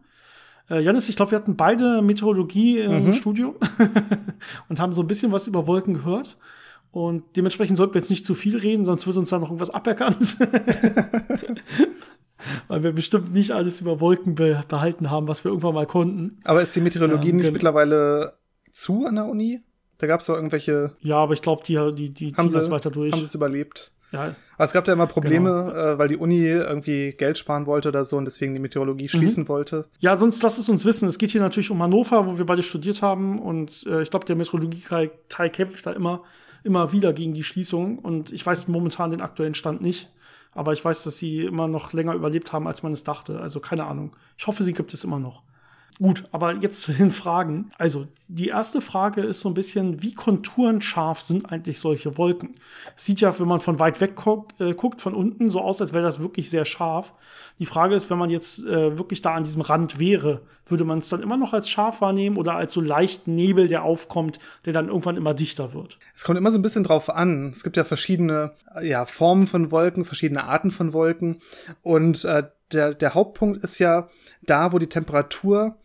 Äh, 0.70 0.82
Janis, 0.82 1.10
ich 1.10 1.16
glaube, 1.16 1.32
wir 1.32 1.38
hatten 1.38 1.56
beide 1.56 2.02
Meteorologie 2.02 2.80
im 2.80 3.06
mhm. 3.06 3.14
Studio 3.14 3.56
und 4.70 4.80
haben 4.80 4.94
so 4.94 5.02
ein 5.02 5.08
bisschen 5.08 5.32
was 5.32 5.48
über 5.48 5.68
Wolken 5.68 5.94
gehört. 5.96 6.38
Und 6.92 7.24
dementsprechend 7.36 7.78
sollten 7.78 7.94
wir 7.94 8.02
jetzt 8.02 8.10
nicht 8.10 8.26
zu 8.26 8.34
viel 8.34 8.58
reden, 8.58 8.86
sonst 8.86 9.06
wird 9.08 9.18
uns 9.18 9.30
da 9.30 9.40
noch 9.40 9.50
irgendwas 9.50 9.70
aberkannt. 9.70 10.38
weil 12.68 12.84
wir 12.84 12.92
bestimmt 12.92 13.34
nicht 13.34 13.52
alles 13.52 13.82
über 13.82 14.00
Wolken 14.00 14.36
be 14.36 14.64
behalten 14.68 15.10
haben, 15.10 15.28
was 15.28 15.44
wir 15.44 15.50
irgendwann 15.50 15.74
mal 15.74 15.86
konnten. 15.86 16.40
Aber 16.44 16.62
ist 16.62 16.76
die 16.76 16.82
Meteorologie 16.82 17.30
ähm, 17.30 17.38
nicht 17.38 17.52
mittlerweile 17.52 18.34
zu 18.72 19.06
an 19.06 19.16
der 19.16 19.26
Uni? 19.26 19.62
Da 19.98 20.08
gab 20.08 20.20
es 20.20 20.28
doch 20.28 20.36
irgendwelche. 20.36 20.96
Ja, 21.00 21.18
aber 21.18 21.34
ich 21.34 21.42
glaube, 21.42 21.64
die, 21.66 21.76
die, 21.96 22.10
die 22.10 22.34
ziehen 22.34 22.52
das 22.52 22.70
weiter 22.70 22.92
durch. 22.92 23.12
Haben 23.12 23.22
sie 23.22 23.28
es 23.28 23.36
überlebt? 23.36 23.92
Ja. 24.12 24.36
Aber 24.56 24.64
es 24.64 24.74
gab 24.74 24.86
da 24.86 24.94
immer 24.94 25.08
Probleme, 25.08 25.50
genau. 25.50 25.94
äh, 25.94 26.00
weil 26.00 26.08
die 26.08 26.18
Uni 26.18 26.46
irgendwie 26.46 27.12
Geld 27.12 27.38
sparen 27.38 27.66
wollte 27.66 27.90
oder 27.90 28.06
so 28.06 28.18
und 28.18 28.26
deswegen 28.26 28.54
die 28.54 28.60
Meteorologie 28.60 29.10
schließen 29.10 29.44
mhm. 29.44 29.50
wollte. 29.50 29.86
Ja, 30.00 30.16
sonst 30.16 30.42
lass 30.42 30.58
es 30.58 30.70
uns 30.70 30.86
wissen. 30.86 31.08
Es 31.08 31.18
geht 31.18 31.32
hier 31.32 31.42
natürlich 31.42 31.70
um 31.72 31.82
Hannover, 31.82 32.26
wo 32.26 32.38
wir 32.38 32.46
beide 32.46 32.64
studiert 32.64 33.02
haben 33.02 33.40
und 33.40 33.86
äh, 33.88 34.02
ich 34.02 34.10
glaube, 34.10 34.26
der 34.26 34.36
Meteorologie-Teil 34.36 35.50
kämpft 35.50 35.86
da 35.86 35.92
immer, 35.92 36.24
immer 36.64 36.92
wieder 36.92 37.14
gegen 37.14 37.34
die 37.34 37.44
Schließung 37.44 38.00
und 38.00 38.32
ich 38.32 38.46
weiß 38.46 38.68
momentan 38.68 39.12
den 39.12 39.22
aktuellen 39.22 39.56
Stand 39.56 39.82
nicht. 39.82 40.10
Aber 40.54 40.74
ich 40.74 40.84
weiß, 40.84 41.04
dass 41.04 41.20
sie 41.20 41.42
immer 41.42 41.68
noch 41.68 41.94
länger 41.94 42.16
überlebt 42.16 42.52
haben, 42.52 42.68
als 42.68 42.82
man 42.82 42.92
es 42.92 43.04
dachte. 43.04 43.40
Also 43.40 43.60
keine 43.60 43.86
Ahnung. 43.86 44.16
Ich 44.38 44.48
hoffe, 44.48 44.64
sie 44.64 44.74
gibt 44.74 44.92
es 44.92 45.04
immer 45.04 45.20
noch. 45.20 45.44
Gut, 46.00 46.26
aber 46.32 46.56
jetzt 46.58 46.82
zu 46.82 46.92
den 46.92 47.10
Fragen. 47.10 47.72
Also, 47.80 48.08
die 48.28 48.50
erste 48.50 48.82
Frage 48.82 49.22
ist 49.22 49.40
so 49.40 49.50
ein 49.50 49.56
bisschen, 49.56 50.04
wie 50.04 50.14
konturenscharf 50.14 51.22
sind 51.22 51.52
eigentlich 51.52 51.80
solche 51.80 52.20
Wolken? 52.20 52.52
Es 52.96 53.06
sieht 53.06 53.22
ja, 53.22 53.38
wenn 53.40 53.48
man 53.48 53.62
von 53.62 53.80
weit 53.80 54.00
weg 54.00 54.16
guckt, 54.16 54.62
äh, 54.62 54.76
guckt 54.76 55.02
von 55.02 55.16
unten, 55.16 55.50
so 55.50 55.60
aus, 55.60 55.82
als 55.82 55.94
wäre 55.94 56.04
das 56.04 56.20
wirklich 56.20 56.52
sehr 56.52 56.66
scharf. 56.66 57.14
Die 57.58 57.66
Frage 57.66 57.96
ist, 57.96 58.12
wenn 58.12 58.20
man 58.20 58.30
jetzt 58.30 58.64
äh, 58.66 58.98
wirklich 58.98 59.24
da 59.24 59.34
an 59.34 59.44
diesem 59.44 59.62
Rand 59.62 59.98
wäre, 59.98 60.42
würde 60.68 60.84
man 60.84 61.00
es 61.00 61.10
dann 61.10 61.24
immer 61.24 61.38
noch 61.38 61.54
als 61.54 61.68
scharf 61.68 62.02
wahrnehmen 62.02 62.38
oder 62.38 62.56
als 62.56 62.74
so 62.74 62.82
leichten 62.82 63.34
Nebel, 63.34 63.68
der 63.68 63.84
aufkommt, 63.84 64.40
der 64.66 64.74
dann 64.74 64.90
irgendwann 64.90 65.18
immer 65.18 65.34
dichter 65.34 65.74
wird? 65.74 65.98
Es 66.14 66.24
kommt 66.24 66.38
immer 66.38 66.52
so 66.52 66.60
ein 66.60 66.64
bisschen 66.64 66.84
drauf 66.84 67.10
an. 67.10 67.52
Es 67.56 67.64
gibt 67.64 67.78
ja 67.78 67.84
verschiedene 67.84 68.52
ja, 68.84 69.06
Formen 69.06 69.48
von 69.48 69.72
Wolken, 69.72 70.06
verschiedene 70.06 70.44
Arten 70.44 70.70
von 70.70 70.94
Wolken. 70.94 71.38
Und 71.82 72.24
äh, 72.26 72.44
der, 72.72 72.94
der 72.94 73.14
Hauptpunkt 73.14 73.64
ist 73.64 73.80
ja 73.80 74.10
da, 74.44 74.72
wo 74.74 74.80
die 74.80 74.90
Temperatur 74.90 75.78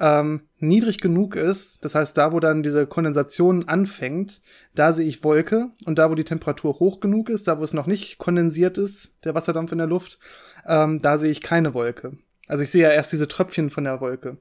ähm, 0.00 0.42
niedrig 0.58 1.00
genug 1.00 1.36
ist, 1.36 1.84
das 1.84 1.94
heißt, 1.94 2.16
da, 2.16 2.32
wo 2.32 2.40
dann 2.40 2.62
diese 2.62 2.86
Kondensation 2.86 3.68
anfängt, 3.68 4.40
da 4.74 4.92
sehe 4.92 5.06
ich 5.06 5.22
Wolke 5.22 5.68
und 5.84 5.98
da, 5.98 6.10
wo 6.10 6.14
die 6.14 6.24
Temperatur 6.24 6.80
hoch 6.80 7.00
genug 7.00 7.28
ist, 7.28 7.46
da, 7.46 7.58
wo 7.58 7.64
es 7.64 7.74
noch 7.74 7.86
nicht 7.86 8.16
kondensiert 8.18 8.78
ist, 8.78 9.14
der 9.24 9.34
Wasserdampf 9.34 9.72
in 9.72 9.78
der 9.78 9.86
Luft, 9.86 10.18
ähm, 10.66 11.02
da 11.02 11.18
sehe 11.18 11.30
ich 11.30 11.42
keine 11.42 11.74
Wolke. 11.74 12.16
Also 12.48 12.64
ich 12.64 12.70
sehe 12.70 12.82
ja 12.82 12.90
erst 12.90 13.12
diese 13.12 13.28
Tröpfchen 13.28 13.70
von 13.70 13.84
der 13.84 14.00
Wolke. 14.00 14.38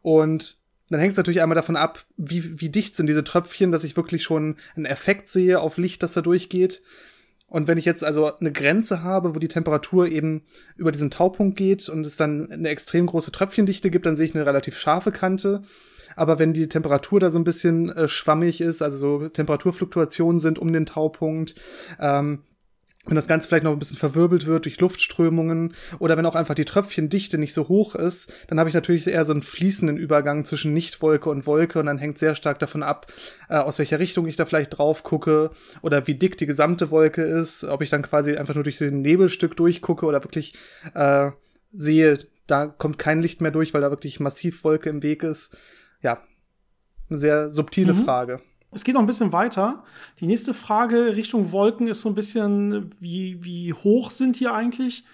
Und 0.00 0.58
dann 0.88 1.00
hängt 1.00 1.12
es 1.12 1.16
natürlich 1.16 1.42
einmal 1.42 1.56
davon 1.56 1.76
ab, 1.76 2.04
wie, 2.16 2.60
wie 2.60 2.68
dicht 2.68 2.96
sind 2.96 3.06
diese 3.06 3.24
Tröpfchen, 3.24 3.70
dass 3.70 3.84
ich 3.84 3.96
wirklich 3.96 4.22
schon 4.22 4.56
einen 4.76 4.86
Effekt 4.86 5.28
sehe 5.28 5.60
auf 5.60 5.76
Licht, 5.76 6.02
das 6.02 6.12
da 6.12 6.20
durchgeht. 6.20 6.82
Und 7.50 7.66
wenn 7.66 7.78
ich 7.78 7.84
jetzt 7.84 8.04
also 8.04 8.32
eine 8.36 8.52
Grenze 8.52 9.02
habe, 9.02 9.34
wo 9.34 9.40
die 9.40 9.48
Temperatur 9.48 10.06
eben 10.06 10.42
über 10.76 10.92
diesen 10.92 11.10
Taupunkt 11.10 11.56
geht 11.56 11.88
und 11.88 12.06
es 12.06 12.16
dann 12.16 12.50
eine 12.50 12.68
extrem 12.68 13.06
große 13.06 13.32
Tröpfchendichte 13.32 13.90
gibt, 13.90 14.06
dann 14.06 14.16
sehe 14.16 14.26
ich 14.26 14.34
eine 14.34 14.46
relativ 14.46 14.78
scharfe 14.78 15.10
Kante. 15.10 15.60
Aber 16.14 16.38
wenn 16.38 16.52
die 16.52 16.68
Temperatur 16.68 17.18
da 17.18 17.30
so 17.30 17.38
ein 17.38 17.44
bisschen 17.44 17.90
äh, 17.90 18.08
schwammig 18.08 18.60
ist, 18.60 18.82
also 18.82 18.96
so 18.96 19.28
Temperaturfluktuationen 19.28 20.40
sind 20.40 20.58
um 20.60 20.72
den 20.72 20.86
Taupunkt, 20.86 21.56
ähm, 22.00 22.44
wenn 23.06 23.16
das 23.16 23.26
Ganze 23.26 23.48
vielleicht 23.48 23.64
noch 23.64 23.72
ein 23.72 23.78
bisschen 23.78 23.96
verwirbelt 23.96 24.44
wird 24.44 24.66
durch 24.66 24.78
Luftströmungen 24.78 25.74
oder 25.98 26.18
wenn 26.18 26.26
auch 26.26 26.34
einfach 26.34 26.54
die 26.54 26.66
Tröpfchendichte 26.66 27.38
nicht 27.38 27.54
so 27.54 27.68
hoch 27.68 27.94
ist, 27.94 28.32
dann 28.48 28.58
habe 28.58 28.68
ich 28.68 28.74
natürlich 28.74 29.06
eher 29.06 29.24
so 29.24 29.32
einen 29.32 29.42
fließenden 29.42 29.96
Übergang 29.96 30.44
zwischen 30.44 30.74
Nichtwolke 30.74 31.30
und 31.30 31.46
Wolke 31.46 31.80
und 31.80 31.86
dann 31.86 31.96
hängt 31.96 32.18
sehr 32.18 32.34
stark 32.34 32.58
davon 32.58 32.82
ab, 32.82 33.10
äh, 33.48 33.56
aus 33.56 33.78
welcher 33.78 33.98
Richtung 33.98 34.26
ich 34.26 34.36
da 34.36 34.44
vielleicht 34.44 34.76
drauf 34.76 35.02
gucke 35.02 35.50
oder 35.80 36.06
wie 36.06 36.14
dick 36.14 36.36
die 36.36 36.46
gesamte 36.46 36.90
Wolke 36.90 37.22
ist, 37.22 37.64
ob 37.64 37.80
ich 37.80 37.88
dann 37.88 38.02
quasi 38.02 38.36
einfach 38.36 38.54
nur 38.54 38.64
durch 38.64 38.78
den 38.78 39.00
Nebelstück 39.00 39.56
durchgucke 39.56 40.04
oder 40.04 40.22
wirklich 40.22 40.54
äh, 40.94 41.30
sehe, 41.72 42.18
da 42.46 42.66
kommt 42.66 42.98
kein 42.98 43.22
Licht 43.22 43.40
mehr 43.40 43.50
durch, 43.50 43.72
weil 43.72 43.80
da 43.80 43.90
wirklich 43.90 44.20
massiv 44.20 44.62
Wolke 44.62 44.90
im 44.90 45.02
Weg 45.02 45.22
ist. 45.22 45.56
Ja, 46.02 46.22
eine 47.08 47.18
sehr 47.18 47.50
subtile 47.50 47.94
mhm. 47.94 48.04
Frage. 48.04 48.40
Es 48.72 48.84
geht 48.84 48.94
noch 48.94 49.00
ein 49.00 49.06
bisschen 49.06 49.32
weiter. 49.32 49.84
Die 50.20 50.26
nächste 50.26 50.54
Frage 50.54 51.16
Richtung 51.16 51.50
Wolken 51.52 51.88
ist 51.88 52.02
so 52.02 52.08
ein 52.08 52.14
bisschen, 52.14 52.94
wie, 53.00 53.42
wie 53.42 53.72
hoch 53.72 54.10
sind 54.10 54.38
die 54.38 54.48
eigentlich? 54.48 55.04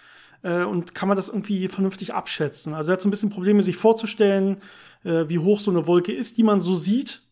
Äh, 0.43 0.65
und 0.65 0.95
kann 0.95 1.09
man 1.09 1.17
das 1.17 1.29
irgendwie 1.29 1.69
vernünftig 1.69 2.13
abschätzen? 2.13 2.75
Also 2.75 2.91
er 2.91 2.95
hat 2.95 3.03
so 3.03 3.09
ein 3.09 3.11
bisschen 3.11 3.31
Probleme, 3.31 3.63
sich 3.63 3.77
vorzustellen, 3.77 4.61
äh, 5.05 5.25
wie 5.29 5.39
hoch 5.39 5.61
so 5.61 5.71
eine 5.71 5.87
Wolke 5.87 6.13
ist, 6.13 6.37
die 6.37 6.43
man 6.43 6.61
so 6.61 6.75
sieht. 6.75 7.23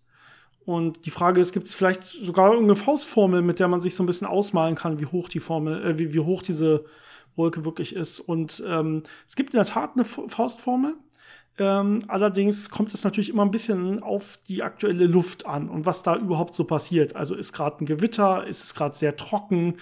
Und 0.65 1.05
die 1.05 1.11
Frage 1.11 1.43
ist, 1.43 1.53
gibt 1.53 1.69
es 1.69 1.75
vielleicht 1.75 2.03
sogar 2.05 2.53
irgendeine 2.53 2.77
Faustformel, 2.77 3.43
mit 3.43 3.61
der 3.61 3.69
man 3.69 3.83
sich 3.83 3.95
so 3.95 4.03
ein 4.03 4.07
bisschen 4.07 4.27
ausmalen 4.27 4.77
kann, 4.77 4.99
wie 4.99 5.07
hoch 5.07 5.29
die 5.29 5.41
Formel, 5.41 5.85
äh, 5.85 5.99
wie, 5.99 6.15
wie 6.15 6.21
hoch 6.21 6.43
diese 6.43 6.87
Wolke 7.37 7.65
wirklich 7.67 7.95
ist. 7.95 8.21
Und 8.21 8.63
ähm, 8.67 9.03
es 9.29 9.37
gibt 9.37 9.53
in 9.53 9.59
der 9.59 9.67
Tat 9.67 9.93
eine 9.95 10.05
Faustformel. 10.05 10.95
Ähm, 11.57 12.01
allerdings 12.09 12.69
kommt 12.69 12.93
es 12.95 13.05
natürlich 13.05 13.29
immer 13.29 13.45
ein 13.45 13.53
bisschen 13.53 14.03
auf 14.03 14.39
die 14.49 14.65
aktuelle 14.65 15.07
Luft 15.07 15.47
an 15.47 15.69
und 15.69 15.87
was 15.87 16.03
da 16.03 16.17
überhaupt 16.17 16.53
so 16.53 16.65
passiert. 16.65 17.15
Also 17.15 17.37
ist 17.37 17.53
gerade 17.53 17.85
ein 17.85 17.87
Gewitter, 17.87 18.45
ist 18.45 18.65
es 18.65 18.75
gerade 18.75 18.97
sehr 18.97 19.17
trocken, 19.17 19.75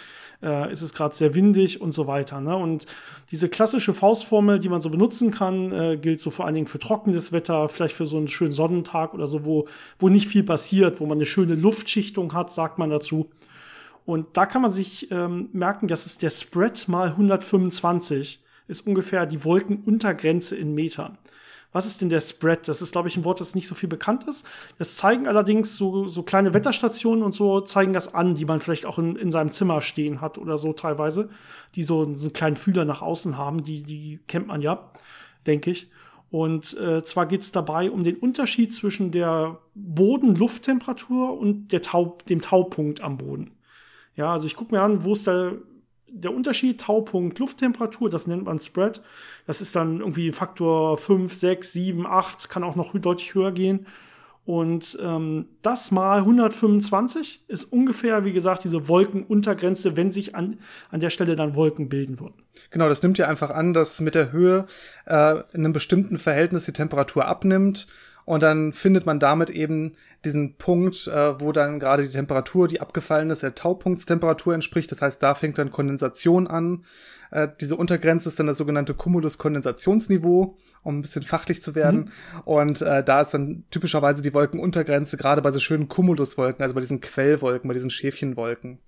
äh, 0.42 0.70
ist 0.70 0.82
es 0.82 0.92
gerade 0.92 1.14
sehr 1.14 1.34
windig 1.34 1.80
und 1.80 1.92
so 1.92 2.06
weiter. 2.06 2.42
Ne? 2.42 2.54
Und 2.54 2.84
diese 3.30 3.48
klassische 3.48 3.94
Faustformel, 3.94 4.58
die 4.58 4.68
man 4.68 4.82
so 4.82 4.90
benutzen 4.90 5.30
kann, 5.30 5.72
äh, 5.72 5.96
gilt 5.96 6.20
so 6.20 6.30
vor 6.30 6.44
allen 6.44 6.56
Dingen 6.56 6.66
für 6.66 6.78
trockenes 6.78 7.32
Wetter, 7.32 7.70
vielleicht 7.70 7.94
für 7.94 8.04
so 8.04 8.18
einen 8.18 8.28
schönen 8.28 8.52
Sonnentag 8.52 9.14
oder 9.14 9.26
so, 9.26 9.46
wo, 9.46 9.66
wo 9.98 10.10
nicht 10.10 10.28
viel 10.28 10.42
passiert, 10.42 11.00
wo 11.00 11.06
man 11.06 11.16
eine 11.16 11.26
schöne 11.26 11.54
Luftschichtung 11.54 12.34
hat, 12.34 12.52
sagt 12.52 12.78
man 12.78 12.90
dazu. 12.90 13.30
Und 14.04 14.36
da 14.36 14.44
kann 14.44 14.60
man 14.60 14.72
sich 14.72 15.10
ähm, 15.10 15.48
merken, 15.54 15.88
dass 15.88 16.04
es 16.04 16.18
der 16.18 16.30
Spread 16.30 16.86
mal 16.88 17.08
125 17.08 18.40
ist 18.68 18.86
ungefähr 18.86 19.24
die 19.26 19.44
Wolkenuntergrenze 19.44 20.56
in 20.56 20.74
Metern. 20.74 21.16
Was 21.72 21.86
ist 21.86 22.00
denn 22.00 22.10
der 22.10 22.20
Spread? 22.20 22.68
Das 22.68 22.82
ist, 22.82 22.92
glaube 22.92 23.08
ich, 23.08 23.16
ein 23.16 23.24
Wort, 23.24 23.40
das 23.40 23.54
nicht 23.54 23.66
so 23.66 23.74
viel 23.74 23.88
bekannt 23.88 24.24
ist. 24.24 24.46
Das 24.78 24.96
zeigen 24.96 25.26
allerdings 25.26 25.76
so, 25.76 26.06
so 26.06 26.22
kleine 26.22 26.52
Wetterstationen 26.54 27.24
und 27.24 27.32
so 27.32 27.60
zeigen 27.60 27.92
das 27.92 28.14
an, 28.14 28.34
die 28.34 28.44
man 28.44 28.60
vielleicht 28.60 28.86
auch 28.86 28.98
in, 28.98 29.16
in 29.16 29.30
seinem 29.30 29.50
Zimmer 29.52 29.80
stehen 29.80 30.20
hat 30.20 30.38
oder 30.38 30.58
so 30.58 30.72
teilweise, 30.72 31.30
die 31.74 31.82
so, 31.82 32.04
so 32.14 32.24
einen 32.24 32.32
kleinen 32.32 32.56
Fühler 32.56 32.84
nach 32.84 33.02
außen 33.02 33.38
haben. 33.38 33.62
Die, 33.62 33.82
die 33.82 34.20
kennt 34.28 34.46
man 34.46 34.60
ja, 34.60 34.90
denke 35.46 35.70
ich. 35.70 35.90
Und 36.30 36.78
äh, 36.78 37.02
zwar 37.04 37.26
geht 37.26 37.42
es 37.42 37.52
dabei 37.52 37.90
um 37.90 38.04
den 38.04 38.16
Unterschied 38.16 38.72
zwischen 38.72 39.10
der 39.10 39.58
Boden-Lufttemperatur 39.74 41.38
und 41.38 41.72
der 41.72 41.82
Tau 41.82 42.16
dem 42.28 42.40
Taupunkt 42.40 43.02
am 43.02 43.18
Boden. 43.18 43.50
Ja, 44.16 44.32
also 44.32 44.46
ich 44.46 44.56
gucke 44.56 44.74
mir 44.74 44.80
an, 44.80 45.04
wo 45.04 45.12
ist 45.12 45.26
der 45.26 45.56
der 46.12 46.32
Unterschied 46.32 46.80
Taupunkt 46.80 47.38
Lufttemperatur, 47.38 48.10
das 48.10 48.26
nennt 48.26 48.44
man 48.44 48.58
Spread. 48.58 49.02
Das 49.46 49.60
ist 49.60 49.74
dann 49.74 50.00
irgendwie 50.00 50.32
Faktor 50.32 50.98
5, 50.98 51.32
6, 51.32 51.72
7, 51.72 52.06
8, 52.06 52.48
kann 52.48 52.64
auch 52.64 52.76
noch 52.76 52.92
deutlich 52.98 53.34
höher 53.34 53.52
gehen. 53.52 53.86
Und 54.44 54.98
ähm, 55.00 55.46
das 55.62 55.92
mal 55.92 56.18
125 56.18 57.44
ist 57.46 57.64
ungefähr, 57.64 58.24
wie 58.24 58.32
gesagt, 58.32 58.64
diese 58.64 58.88
Wolkenuntergrenze, 58.88 59.96
wenn 59.96 60.10
sich 60.10 60.34
an, 60.34 60.58
an 60.90 60.98
der 60.98 61.10
Stelle 61.10 61.36
dann 61.36 61.54
Wolken 61.54 61.88
bilden 61.88 62.18
würden. 62.18 62.34
Genau, 62.70 62.88
das 62.88 63.02
nimmt 63.02 63.18
ja 63.18 63.28
einfach 63.28 63.50
an, 63.50 63.72
dass 63.72 64.00
mit 64.00 64.16
der 64.16 64.32
Höhe 64.32 64.66
äh, 65.06 65.34
in 65.52 65.64
einem 65.64 65.72
bestimmten 65.72 66.18
Verhältnis 66.18 66.64
die 66.64 66.72
Temperatur 66.72 67.26
abnimmt 67.26 67.86
und 68.32 68.42
dann 68.42 68.72
findet 68.72 69.04
man 69.04 69.20
damit 69.20 69.50
eben 69.50 69.94
diesen 70.24 70.56
Punkt, 70.56 71.06
äh, 71.06 71.38
wo 71.38 71.52
dann 71.52 71.78
gerade 71.78 72.04
die 72.04 72.08
Temperatur, 72.08 72.66
die 72.66 72.80
abgefallen 72.80 73.28
ist, 73.28 73.42
der 73.42 73.54
Taupunktstemperatur 73.54 74.54
entspricht. 74.54 74.90
Das 74.90 75.02
heißt, 75.02 75.22
da 75.22 75.34
fängt 75.34 75.58
dann 75.58 75.70
Kondensation 75.70 76.46
an. 76.46 76.86
Äh, 77.30 77.48
diese 77.60 77.76
Untergrenze 77.76 78.30
ist 78.30 78.38
dann 78.38 78.46
das 78.46 78.56
sogenannte 78.56 78.94
Cumulus-Kondensationsniveau, 78.94 80.56
um 80.82 80.96
ein 80.96 81.02
bisschen 81.02 81.24
fachlich 81.24 81.62
zu 81.62 81.74
werden. 81.74 82.10
Mhm. 82.36 82.40
Und 82.46 82.80
äh, 82.80 83.04
da 83.04 83.20
ist 83.20 83.34
dann 83.34 83.64
typischerweise 83.70 84.22
die 84.22 84.32
Wolkenuntergrenze, 84.32 85.18
gerade 85.18 85.42
bei 85.42 85.50
so 85.50 85.58
schönen 85.58 85.88
Cumuluswolken, 85.88 86.62
also 86.62 86.74
bei 86.74 86.80
diesen 86.80 87.02
Quellwolken, 87.02 87.68
bei 87.68 87.74
diesen 87.74 87.90
Schäfchenwolken. 87.90 88.78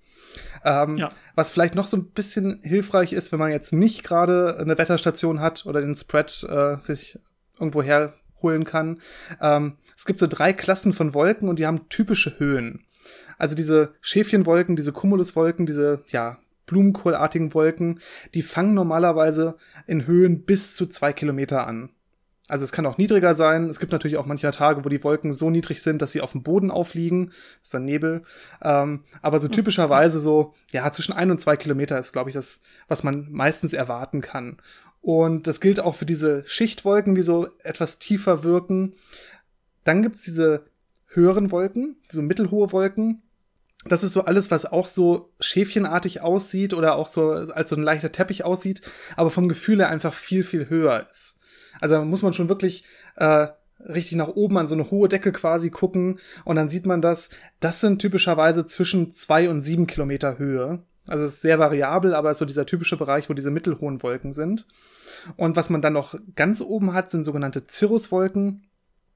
Ähm, 0.63 0.97
ja. 0.97 1.11
Was 1.35 1.51
vielleicht 1.51 1.75
noch 1.75 1.85
so 1.85 1.97
ein 1.97 2.07
bisschen 2.07 2.61
hilfreich 2.63 3.13
ist, 3.13 3.31
wenn 3.31 3.37
man 3.37 3.51
jetzt 3.51 3.73
nicht 3.73 4.03
gerade 4.03 4.57
eine 4.57 4.75
Wetterstation 4.75 5.39
hat 5.39 5.67
oder 5.67 5.81
den 5.81 5.93
Spread 5.93 6.47
äh, 6.49 6.77
sich 6.79 7.19
irgendwo 7.59 7.83
her 7.83 8.11
holen 8.41 8.63
kann. 8.63 8.99
Ähm, 9.41 9.77
es 9.95 10.05
gibt 10.05 10.19
so 10.19 10.27
drei 10.27 10.53
Klassen 10.53 10.93
von 10.93 11.13
Wolken 11.13 11.49
und 11.49 11.59
die 11.59 11.65
haben 11.65 11.89
typische 11.89 12.39
Höhen. 12.39 12.85
Also 13.37 13.55
diese 13.55 13.93
Schäfchenwolken, 14.01 14.75
diese 14.75 14.91
Cumuluswolken, 14.91 15.65
diese, 15.65 16.03
ja, 16.09 16.37
Blumenkohlartigen 16.65 17.53
Wolken, 17.53 17.99
die 18.33 18.41
fangen 18.41 18.73
normalerweise 18.73 19.55
in 19.87 20.07
Höhen 20.07 20.45
bis 20.45 20.73
zu 20.73 20.87
zwei 20.87 21.13
Kilometer 21.13 21.67
an. 21.67 21.89
Also 22.47 22.63
es 22.63 22.71
kann 22.71 22.85
auch 22.85 22.99
niedriger 22.99 23.33
sein. 23.33 23.69
Es 23.69 23.79
gibt 23.79 23.91
natürlich 23.91 24.17
auch 24.17 24.27
manchmal 24.27 24.51
Tage, 24.51 24.85
wo 24.85 24.89
die 24.89 25.03
Wolken 25.03 25.33
so 25.33 25.49
niedrig 25.49 25.81
sind, 25.81 26.03
dass 26.03 26.11
sie 26.11 26.21
auf 26.21 26.33
dem 26.33 26.43
Boden 26.43 26.69
aufliegen. 26.69 27.27
Das 27.29 27.63
ist 27.63 27.73
dann 27.73 27.85
Nebel. 27.85 28.21
Ähm, 28.61 29.03
aber 29.23 29.39
so 29.39 29.47
typischerweise 29.47 30.19
so, 30.19 30.53
ja, 30.71 30.91
zwischen 30.91 31.13
ein 31.13 31.31
und 31.31 31.41
zwei 31.41 31.57
Kilometer 31.57 31.97
ist, 31.97 32.13
glaube 32.13 32.29
ich, 32.29 32.35
das, 32.35 32.61
was 32.87 33.03
man 33.03 33.31
meistens 33.31 33.73
erwarten 33.73 34.21
kann. 34.21 34.57
Und 35.05 35.45
das 35.45 35.61
gilt 35.61 35.79
auch 35.79 35.93
für 35.93 36.07
diese 36.07 36.41
Schichtwolken, 36.47 37.13
die 37.13 37.21
so 37.21 37.47
etwas 37.61 37.99
tiefer 37.99 38.43
wirken. 38.43 38.95
Dann 39.83 40.01
gibt's 40.01 40.23
diese 40.23 40.65
höheren 41.05 41.51
Wolken, 41.51 41.97
diese 42.11 42.23
mittelhohe 42.23 42.71
Wolken. 42.71 43.21
Das 43.85 44.03
ist 44.03 44.13
so 44.13 44.23
alles, 44.23 44.49
was 44.49 44.65
auch 44.65 44.87
so 44.87 45.31
schäfchenartig 45.39 46.21
aussieht 46.21 46.73
oder 46.73 46.95
auch 46.95 47.07
so 47.07 47.33
als 47.33 47.69
so 47.69 47.75
ein 47.75 47.83
leichter 47.83 48.11
Teppich 48.11 48.45
aussieht, 48.45 48.81
aber 49.15 49.29
vom 49.29 49.47
Gefühl 49.47 49.77
her 49.77 49.89
einfach 49.89 50.15
viel, 50.15 50.41
viel 50.41 50.69
höher 50.69 51.05
ist. 51.11 51.35
Also 51.79 52.03
muss 52.03 52.23
man 52.23 52.33
schon 52.33 52.49
wirklich 52.49 52.83
äh, 53.15 53.49
richtig 53.87 54.17
nach 54.17 54.29
oben 54.29 54.57
an 54.57 54.67
so 54.67 54.73
eine 54.73 54.89
hohe 54.89 55.07
Decke 55.07 55.31
quasi 55.31 55.69
gucken 55.69 56.17
und 56.45 56.55
dann 56.55 56.67
sieht 56.67 56.87
man 56.87 57.03
das. 57.03 57.29
Das 57.59 57.79
sind 57.79 58.01
typischerweise 58.01 58.65
zwischen 58.65 59.11
zwei 59.11 59.49
und 59.49 59.61
sieben 59.61 59.85
Kilometer 59.85 60.39
Höhe. 60.39 60.81
Also 61.07 61.25
es 61.25 61.33
ist 61.33 61.41
sehr 61.41 61.59
variabel, 61.59 62.15
aber 62.15 62.31
ist 62.31 62.39
so 62.39 62.45
dieser 62.45 62.65
typische 62.65 62.97
Bereich, 62.97 63.29
wo 63.29 63.33
diese 63.33 63.51
mittelhohen 63.51 64.01
Wolken 64.01 64.33
sind. 64.33 64.65
Und 65.35 65.55
was 65.55 65.69
man 65.69 65.81
dann 65.81 65.93
noch 65.93 66.15
ganz 66.35 66.61
oben 66.61 66.93
hat, 66.93 67.11
sind 67.11 67.23
sogenannte 67.25 67.63
Cirruswolken. 67.69 68.67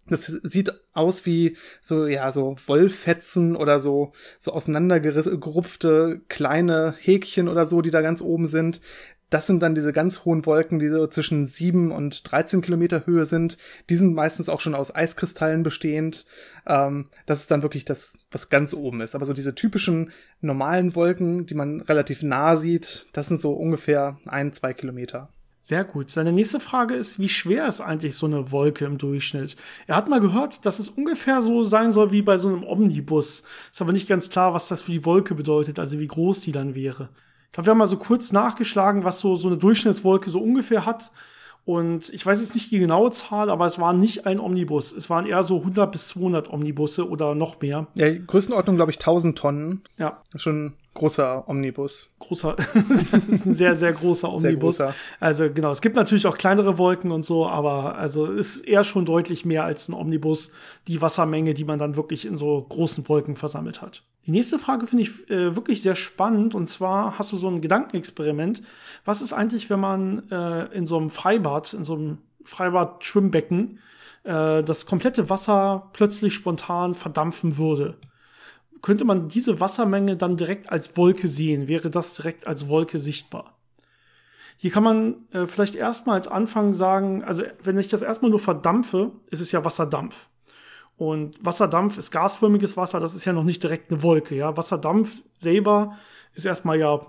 Das 0.08 0.26
sieht 0.26 0.74
aus 0.94 1.26
wie 1.26 1.56
so, 1.82 2.08
ja, 2.08 2.32
so 2.32 2.56
Wollfetzen 2.66 3.56
oder 3.56 3.80
so, 3.80 4.12
so 4.40 4.54
auseinandergerupfte 4.54 6.22
kleine 6.30 6.96
Häkchen 7.00 7.48
oder 7.48 7.66
so, 7.66 7.82
die 7.82 7.92
da 7.92 8.02
ganz 8.02 8.22
oben 8.22 8.48
sind. 8.48 8.82
Das 9.30 9.46
sind 9.46 9.62
dann 9.62 9.76
diese 9.76 9.94
ganz 9.94 10.26
hohen 10.26 10.46
Wolken, 10.46 10.80
die 10.80 10.88
so 10.88 11.06
zwischen 11.08 11.46
sieben 11.46 11.92
und 11.92 12.32
13 12.32 12.62
Kilometer 12.62 13.06
Höhe 13.06 13.26
sind. 13.26 13.58
Die 13.90 13.96
sind 13.96 14.16
meistens 14.16 14.50
auch 14.50 14.60
schon 14.60 14.76
aus 14.76 14.94
Eiskristallen 14.94 15.64
bestehend. 15.64 16.26
Ähm, 16.66 17.10
das 17.26 17.42
ist 17.42 17.52
dann 17.52 17.62
wirklich 17.62 17.86
das, 17.86 18.18
was 18.32 18.50
ganz 18.50 18.74
oben 18.74 19.02
ist. 19.02 19.16
Aber 19.16 19.26
so 19.26 19.34
diese 19.34 19.54
typischen 19.54 20.12
normalen 20.42 20.96
Wolken, 20.96 21.46
die 21.46 21.54
man 21.54 21.82
relativ 21.82 22.24
nah 22.24 22.58
sieht, 22.58 23.08
das 23.14 23.28
sind 23.28 23.40
so 23.40 23.54
ungefähr 23.54 24.18
ein, 24.26 24.52
zwei 24.52 24.74
Kilometer. 24.74 25.30
Sehr 25.62 25.84
gut. 25.84 26.10
Seine 26.10 26.32
nächste 26.32 26.60
Frage 26.60 26.96
ist, 26.96 27.20
wie 27.20 27.30
schwer 27.30 27.68
ist 27.68 27.82
eigentlich 27.82 28.16
so 28.16 28.26
eine 28.26 28.52
Wolke 28.52 28.86
im 28.86 28.98
Durchschnitt? 28.98 29.58
Er 29.88 29.98
hat 29.98 30.08
mal 30.08 30.22
gehört, 30.22 30.66
dass 30.66 30.80
es 30.80 30.90
ungefähr 30.90 31.42
so 31.42 31.64
sein 31.64 31.92
soll 31.92 32.12
wie 32.12 32.22
bei 32.22 32.38
so 32.38 32.48
einem 32.48 32.64
Omnibus. 32.64 33.44
Ist 33.72 33.82
aber 33.82 33.92
nicht 33.92 34.08
ganz 34.08 34.30
klar, 34.30 34.54
was 34.54 34.70
das 34.70 34.82
für 34.82 34.94
die 34.94 35.06
Wolke 35.06 35.36
bedeutet, 35.36 35.78
also 35.78 36.00
wie 36.00 36.08
groß 36.08 36.42
die 36.42 36.54
dann 36.54 36.76
wäre. 36.76 37.10
Ich 37.50 37.54
glaube, 37.54 37.68
wir 37.68 37.72
haben 37.72 37.80
mal 37.80 37.88
so 37.88 37.98
kurz 37.98 38.32
nachgeschlagen, 38.32 39.04
was 39.04 39.20
so, 39.20 39.36
so 39.36 39.48
eine 39.48 39.58
Durchschnittswolke 39.58 40.30
so 40.30 40.40
ungefähr 40.40 40.86
hat. 40.86 41.12
Und 41.66 42.10
ich 42.14 42.26
weiß 42.26 42.40
jetzt 42.42 42.54
nicht 42.54 42.72
die 42.72 42.80
genaue 42.80 43.12
Zahl, 43.12 43.50
aber 43.50 43.66
es 43.66 43.80
war 43.80 43.94
nicht 43.94 44.26
ein 44.28 44.40
Omnibus. 44.40 44.92
Es 44.92 45.10
waren 45.10 45.26
eher 45.26 45.44
so 45.44 45.58
100 45.58 45.92
bis 45.92 46.10
200 46.10 46.52
Omnibusse 46.52 47.10
oder 47.10 47.36
noch 47.36 47.60
mehr. 47.62 47.88
Ja, 47.96 48.08
Größenordnung, 48.12 48.76
glaube 48.76 48.92
ich, 48.92 48.98
1000 48.98 49.38
Tonnen. 49.38 49.82
Ja. 49.98 50.22
Schon 50.36 50.74
großer 51.00 51.46
Omnibus. 51.48 52.14
Großer, 52.20 52.56
das 52.90 53.04
ist 53.28 53.46
ein 53.46 53.54
sehr, 53.54 53.74
sehr 53.74 53.94
großer 53.94 54.32
Omnibus. 54.32 54.78
Sehr 54.78 54.88
großer. 54.88 55.00
Also 55.20 55.50
genau, 55.52 55.72
es 55.72 55.82
gibt 55.82 55.96
natürlich 55.96 56.28
auch 56.28 56.38
kleinere 56.38 56.78
Wolken 56.78 57.12
und 57.12 57.24
so, 57.24 57.48
aber 57.48 57.96
also 57.96 58.26
ist 58.26 58.60
eher 58.68 58.84
schon 58.84 59.06
deutlich 59.06 59.46
mehr 59.46 59.64
als 59.64 59.88
ein 59.90 59.94
Omnibus, 59.94 60.52
die 60.88 61.02
Wassermenge, 61.02 61.54
die 61.54 61.64
man 61.64 61.80
dann 61.80 61.96
wirklich 61.96 62.26
in 62.26 62.36
so 62.36 62.66
großen 62.70 63.08
Wolken 63.10 63.36
versammelt 63.36 63.82
hat. 63.82 64.04
Die 64.28 64.32
nächste 64.32 64.60
Frage 64.60 64.86
finde 64.86 65.04
ich 65.04 65.30
äh, 65.30 65.56
wirklich 65.56 65.82
sehr 65.82 65.96
spannend 65.96 66.54
und 66.54 66.68
zwar 66.68 67.18
hast 67.18 67.32
du 67.32 67.38
so 67.38 67.48
ein 67.48 67.62
Gedankenexperiment. 67.62 68.62
Was 69.06 69.22
ist 69.22 69.34
eigentlich, 69.34 69.70
wenn 69.70 69.80
man 69.80 70.30
äh, 70.30 70.66
in 70.66 70.86
so 70.86 70.98
einem 70.98 71.10
Freibad, 71.10 71.74
in 71.74 71.84
so 71.84 71.96
einem 71.96 72.18
Freibad-Schwimmbecken, 72.44 73.80
äh, 74.26 74.64
das 74.64 74.86
komplette 74.86 75.30
Wasser 75.30 75.90
plötzlich 75.94 76.34
spontan 76.34 76.94
verdampfen 76.94 77.58
würde? 77.58 77.96
Könnte 78.82 79.06
man 79.06 79.28
diese 79.28 79.60
Wassermenge 79.60 80.18
dann 80.18 80.38
direkt 80.38 80.72
als 80.72 80.96
Wolke 80.98 81.28
sehen? 81.28 81.68
Wäre 81.68 81.90
das 81.90 82.16
direkt 82.16 82.48
als 82.48 82.68
Wolke 82.68 83.00
sichtbar? 83.00 83.56
Hier 84.58 84.72
kann 84.72 84.84
man 84.84 85.16
äh, 85.32 85.48
vielleicht 85.48 85.76
erstmal 85.76 86.16
als 86.18 86.28
Anfang 86.28 86.74
sagen, 86.74 87.24
also 87.24 87.44
wenn 87.64 87.78
ich 87.78 87.88
das 87.88 88.02
erstmal 88.02 88.30
nur 88.30 88.40
verdampfe, 88.40 89.12
ist 89.32 89.40
es 89.40 89.52
ja 89.52 89.64
Wasserdampf. 89.64 90.28
Und 90.98 91.44
Wasserdampf 91.44 91.98
ist 91.98 92.12
gasförmiges 92.12 92.76
Wasser, 92.76 93.00
das 93.00 93.16
ist 93.16 93.24
ja 93.24 93.32
noch 93.32 93.46
nicht 93.46 93.64
direkt 93.64 93.90
eine 93.90 94.04
Wolke. 94.04 94.36
Ja? 94.36 94.58
Wasserdampf 94.58 95.24
selber 95.38 95.98
ist 96.34 96.46
erstmal 96.46 96.78
ja 96.78 97.00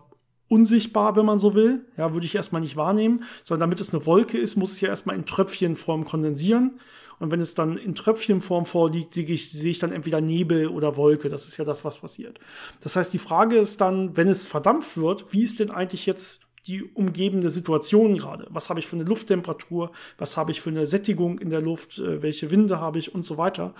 unsichtbar, 0.50 1.16
wenn 1.16 1.24
man 1.24 1.38
so 1.38 1.54
will. 1.54 1.86
Ja, 1.96 2.12
würde 2.12 2.26
ich 2.26 2.34
erstmal 2.34 2.60
nicht 2.60 2.76
wahrnehmen, 2.76 3.22
sondern 3.44 3.68
damit 3.68 3.80
es 3.80 3.94
eine 3.94 4.04
Wolke 4.04 4.36
ist, 4.36 4.56
muss 4.56 4.72
es 4.72 4.80
ja 4.80 4.88
erstmal 4.88 5.16
in 5.16 5.24
Tröpfchenform 5.24 6.04
kondensieren. 6.04 6.78
Und 7.20 7.30
wenn 7.30 7.40
es 7.40 7.54
dann 7.54 7.76
in 7.76 7.94
Tröpfchenform 7.94 8.66
vorliegt, 8.66 9.14
sehe 9.14 9.26
ich, 9.26 9.52
sehe 9.52 9.70
ich 9.70 9.78
dann 9.78 9.92
entweder 9.92 10.20
Nebel 10.20 10.68
oder 10.68 10.96
Wolke. 10.96 11.28
Das 11.28 11.46
ist 11.46 11.56
ja 11.56 11.64
das, 11.64 11.84
was 11.84 11.98
passiert. 11.98 12.40
Das 12.80 12.96
heißt, 12.96 13.12
die 13.12 13.18
Frage 13.18 13.56
ist 13.56 13.80
dann, 13.80 14.16
wenn 14.16 14.26
es 14.26 14.46
verdampft 14.46 14.96
wird, 14.96 15.32
wie 15.32 15.44
ist 15.44 15.60
denn 15.60 15.70
eigentlich 15.70 16.06
jetzt 16.06 16.42
die 16.66 16.82
umgebende 16.82 17.50
Situation 17.50 18.16
gerade? 18.16 18.46
Was 18.50 18.68
habe 18.70 18.80
ich 18.80 18.86
für 18.86 18.96
eine 18.96 19.04
Lufttemperatur? 19.04 19.92
Was 20.18 20.36
habe 20.36 20.50
ich 20.50 20.60
für 20.60 20.70
eine 20.70 20.86
Sättigung 20.86 21.38
in 21.38 21.50
der 21.50 21.62
Luft? 21.62 21.98
Äh, 21.98 22.22
welche 22.22 22.50
Winde 22.50 22.80
habe 22.80 22.98
ich 22.98 23.14
und 23.14 23.24
so 23.24 23.38
weiter? 23.38 23.74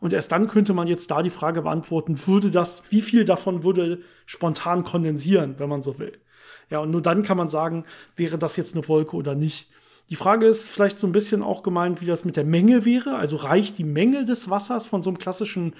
Und 0.00 0.12
erst 0.12 0.32
dann 0.32 0.48
könnte 0.48 0.74
man 0.74 0.88
jetzt 0.88 1.10
da 1.10 1.22
die 1.22 1.30
Frage 1.30 1.62
beantworten, 1.62 2.18
würde 2.26 2.50
das, 2.50 2.90
wie 2.90 3.00
viel 3.00 3.24
davon 3.24 3.64
würde 3.64 4.00
spontan 4.26 4.84
kondensieren, 4.84 5.54
wenn 5.58 5.68
man 5.68 5.82
so 5.82 5.98
will? 5.98 6.12
Ja, 6.70 6.80
und 6.80 6.90
nur 6.90 7.02
dann 7.02 7.22
kann 7.22 7.36
man 7.36 7.48
sagen, 7.48 7.84
wäre 8.16 8.38
das 8.38 8.56
jetzt 8.56 8.74
eine 8.74 8.86
Wolke 8.88 9.16
oder 9.16 9.34
nicht. 9.34 9.68
Die 10.10 10.16
Frage 10.16 10.46
ist 10.46 10.68
vielleicht 10.68 10.98
so 10.98 11.06
ein 11.06 11.12
bisschen 11.12 11.42
auch 11.42 11.62
gemeint, 11.62 12.00
wie 12.00 12.06
das 12.06 12.24
mit 12.24 12.36
der 12.36 12.44
Menge 12.44 12.84
wäre. 12.84 13.16
Also 13.16 13.36
reicht 13.36 13.78
die 13.78 13.84
Menge 13.84 14.24
des 14.24 14.50
Wassers 14.50 14.86
von 14.86 15.02
so 15.02 15.10
einem 15.10 15.18
klassischen 15.18 15.74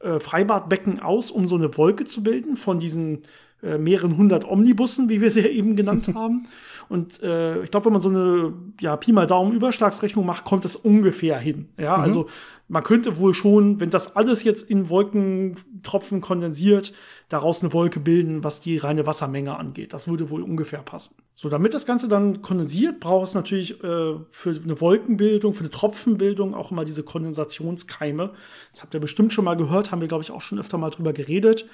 äh, 0.00 0.18
Freibadbecken 0.18 1.00
aus, 1.00 1.30
um 1.30 1.46
so 1.46 1.56
eine 1.56 1.76
Wolke 1.76 2.04
zu 2.04 2.22
bilden 2.22 2.56
von 2.56 2.78
diesen 2.80 3.22
äh, 3.62 3.78
mehreren 3.78 4.16
hundert 4.16 4.44
Omnibussen, 4.44 5.08
wie 5.08 5.20
wir 5.20 5.30
sie 5.30 5.40
ja 5.40 5.48
eben 5.48 5.76
genannt 5.76 6.08
haben. 6.14 6.48
Und 6.88 7.22
äh, 7.22 7.62
ich 7.62 7.70
glaube, 7.70 7.86
wenn 7.86 7.92
man 7.92 8.00
so 8.00 8.08
eine 8.08 8.52
ja, 8.80 8.96
Pi 8.96 9.12
mal 9.12 9.26
Daumen 9.26 9.52
Überschlagsrechnung 9.52 10.24
macht, 10.24 10.44
kommt 10.44 10.64
das 10.64 10.76
ungefähr 10.76 11.38
hin. 11.38 11.68
Ja, 11.78 11.96
mhm. 11.96 12.02
also 12.02 12.26
man 12.68 12.82
könnte 12.82 13.18
wohl 13.18 13.34
schon, 13.34 13.80
wenn 13.80 13.90
das 13.90 14.16
alles 14.16 14.44
jetzt 14.44 14.68
in 14.68 14.88
Wolkentropfen 14.88 16.20
kondensiert, 16.20 16.92
daraus 17.28 17.62
eine 17.62 17.72
Wolke 17.72 18.00
bilden, 18.00 18.44
was 18.44 18.60
die 18.60 18.78
reine 18.78 19.06
Wassermenge 19.06 19.58
angeht. 19.58 19.92
Das 19.92 20.08
würde 20.08 20.30
wohl 20.30 20.42
ungefähr 20.42 20.80
passen. 20.80 21.16
So, 21.34 21.48
damit 21.48 21.72
das 21.72 21.86
Ganze 21.86 22.08
dann 22.08 22.42
kondensiert, 22.42 23.00
braucht 23.00 23.28
es 23.28 23.34
natürlich 23.34 23.82
äh, 23.84 24.14
für 24.30 24.50
eine 24.50 24.80
Wolkenbildung, 24.80 25.54
für 25.54 25.60
eine 25.60 25.70
Tropfenbildung 25.70 26.54
auch 26.54 26.70
immer 26.70 26.84
diese 26.84 27.02
Kondensationskeime. 27.02 28.32
Das 28.72 28.82
habt 28.82 28.94
ihr 28.94 29.00
bestimmt 29.00 29.32
schon 29.32 29.44
mal 29.44 29.56
gehört, 29.56 29.90
haben 29.90 30.00
wir, 30.00 30.08
glaube 30.08 30.24
ich, 30.24 30.30
auch 30.30 30.40
schon 30.40 30.58
öfter 30.58 30.78
mal 30.78 30.90
drüber 30.90 31.12
geredet 31.12 31.66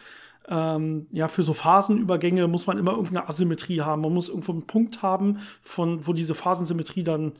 ähm, 0.48 1.07
ja, 1.11 1.28
für 1.28 1.42
so 1.42 1.52
Phasenübergänge 1.52 2.48
muss 2.48 2.66
man 2.66 2.78
immer 2.78 2.92
irgendeine 2.92 3.28
Asymmetrie 3.28 3.80
haben. 3.80 4.02
Man 4.02 4.12
muss 4.12 4.28
irgendwo 4.28 4.52
einen 4.52 4.66
Punkt 4.66 5.02
haben, 5.02 5.38
von 5.62 6.07
wo 6.07 6.12
diese 6.12 6.35
Phasensymmetrie 6.35 7.04
dann 7.04 7.33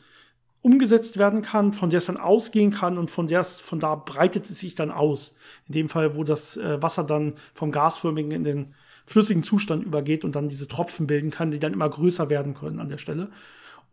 umgesetzt 0.63 1.19
werden 1.19 1.43
kann, 1.43 1.75
von 1.75 1.91
der 1.91 1.99
es 1.99 2.07
dann 2.07 2.17
ausgehen 2.17 2.71
kann 2.71 2.97
und 2.97 3.11
von 3.11 3.27
der 3.27 3.41
es, 3.41 3.61
von 3.61 3.81
da 3.81 3.97
breitet 3.97 4.49
es 4.49 4.61
sich 4.61 4.75
dann 4.75 4.91
aus. 4.91 5.37
In 5.69 5.75
dem 5.75 5.89
Fall, 5.91 6.17
wo 6.17 6.25
das 6.25 6.57
äh, 6.57 6.81
Wasser 6.83 7.05
dann 7.05 7.35
vom 7.53 7.71
gasförmigen 7.71 8.33
in 8.33 8.45
den 8.45 8.75
flüssigen 9.05 9.43
Zustand 9.43 9.85
übergeht 9.85 10.25
und 10.25 10.35
dann 10.35 10.49
diese 10.49 10.67
Tropfen 10.67 11.07
bilden 11.07 11.31
kann, 11.31 11.51
die 11.51 11.59
dann 11.59 11.75
immer 11.75 11.89
größer 11.89 12.31
werden 12.31 12.55
können 12.55 12.81
an 12.81 12.89
der 12.89 12.97
Stelle. 12.97 13.29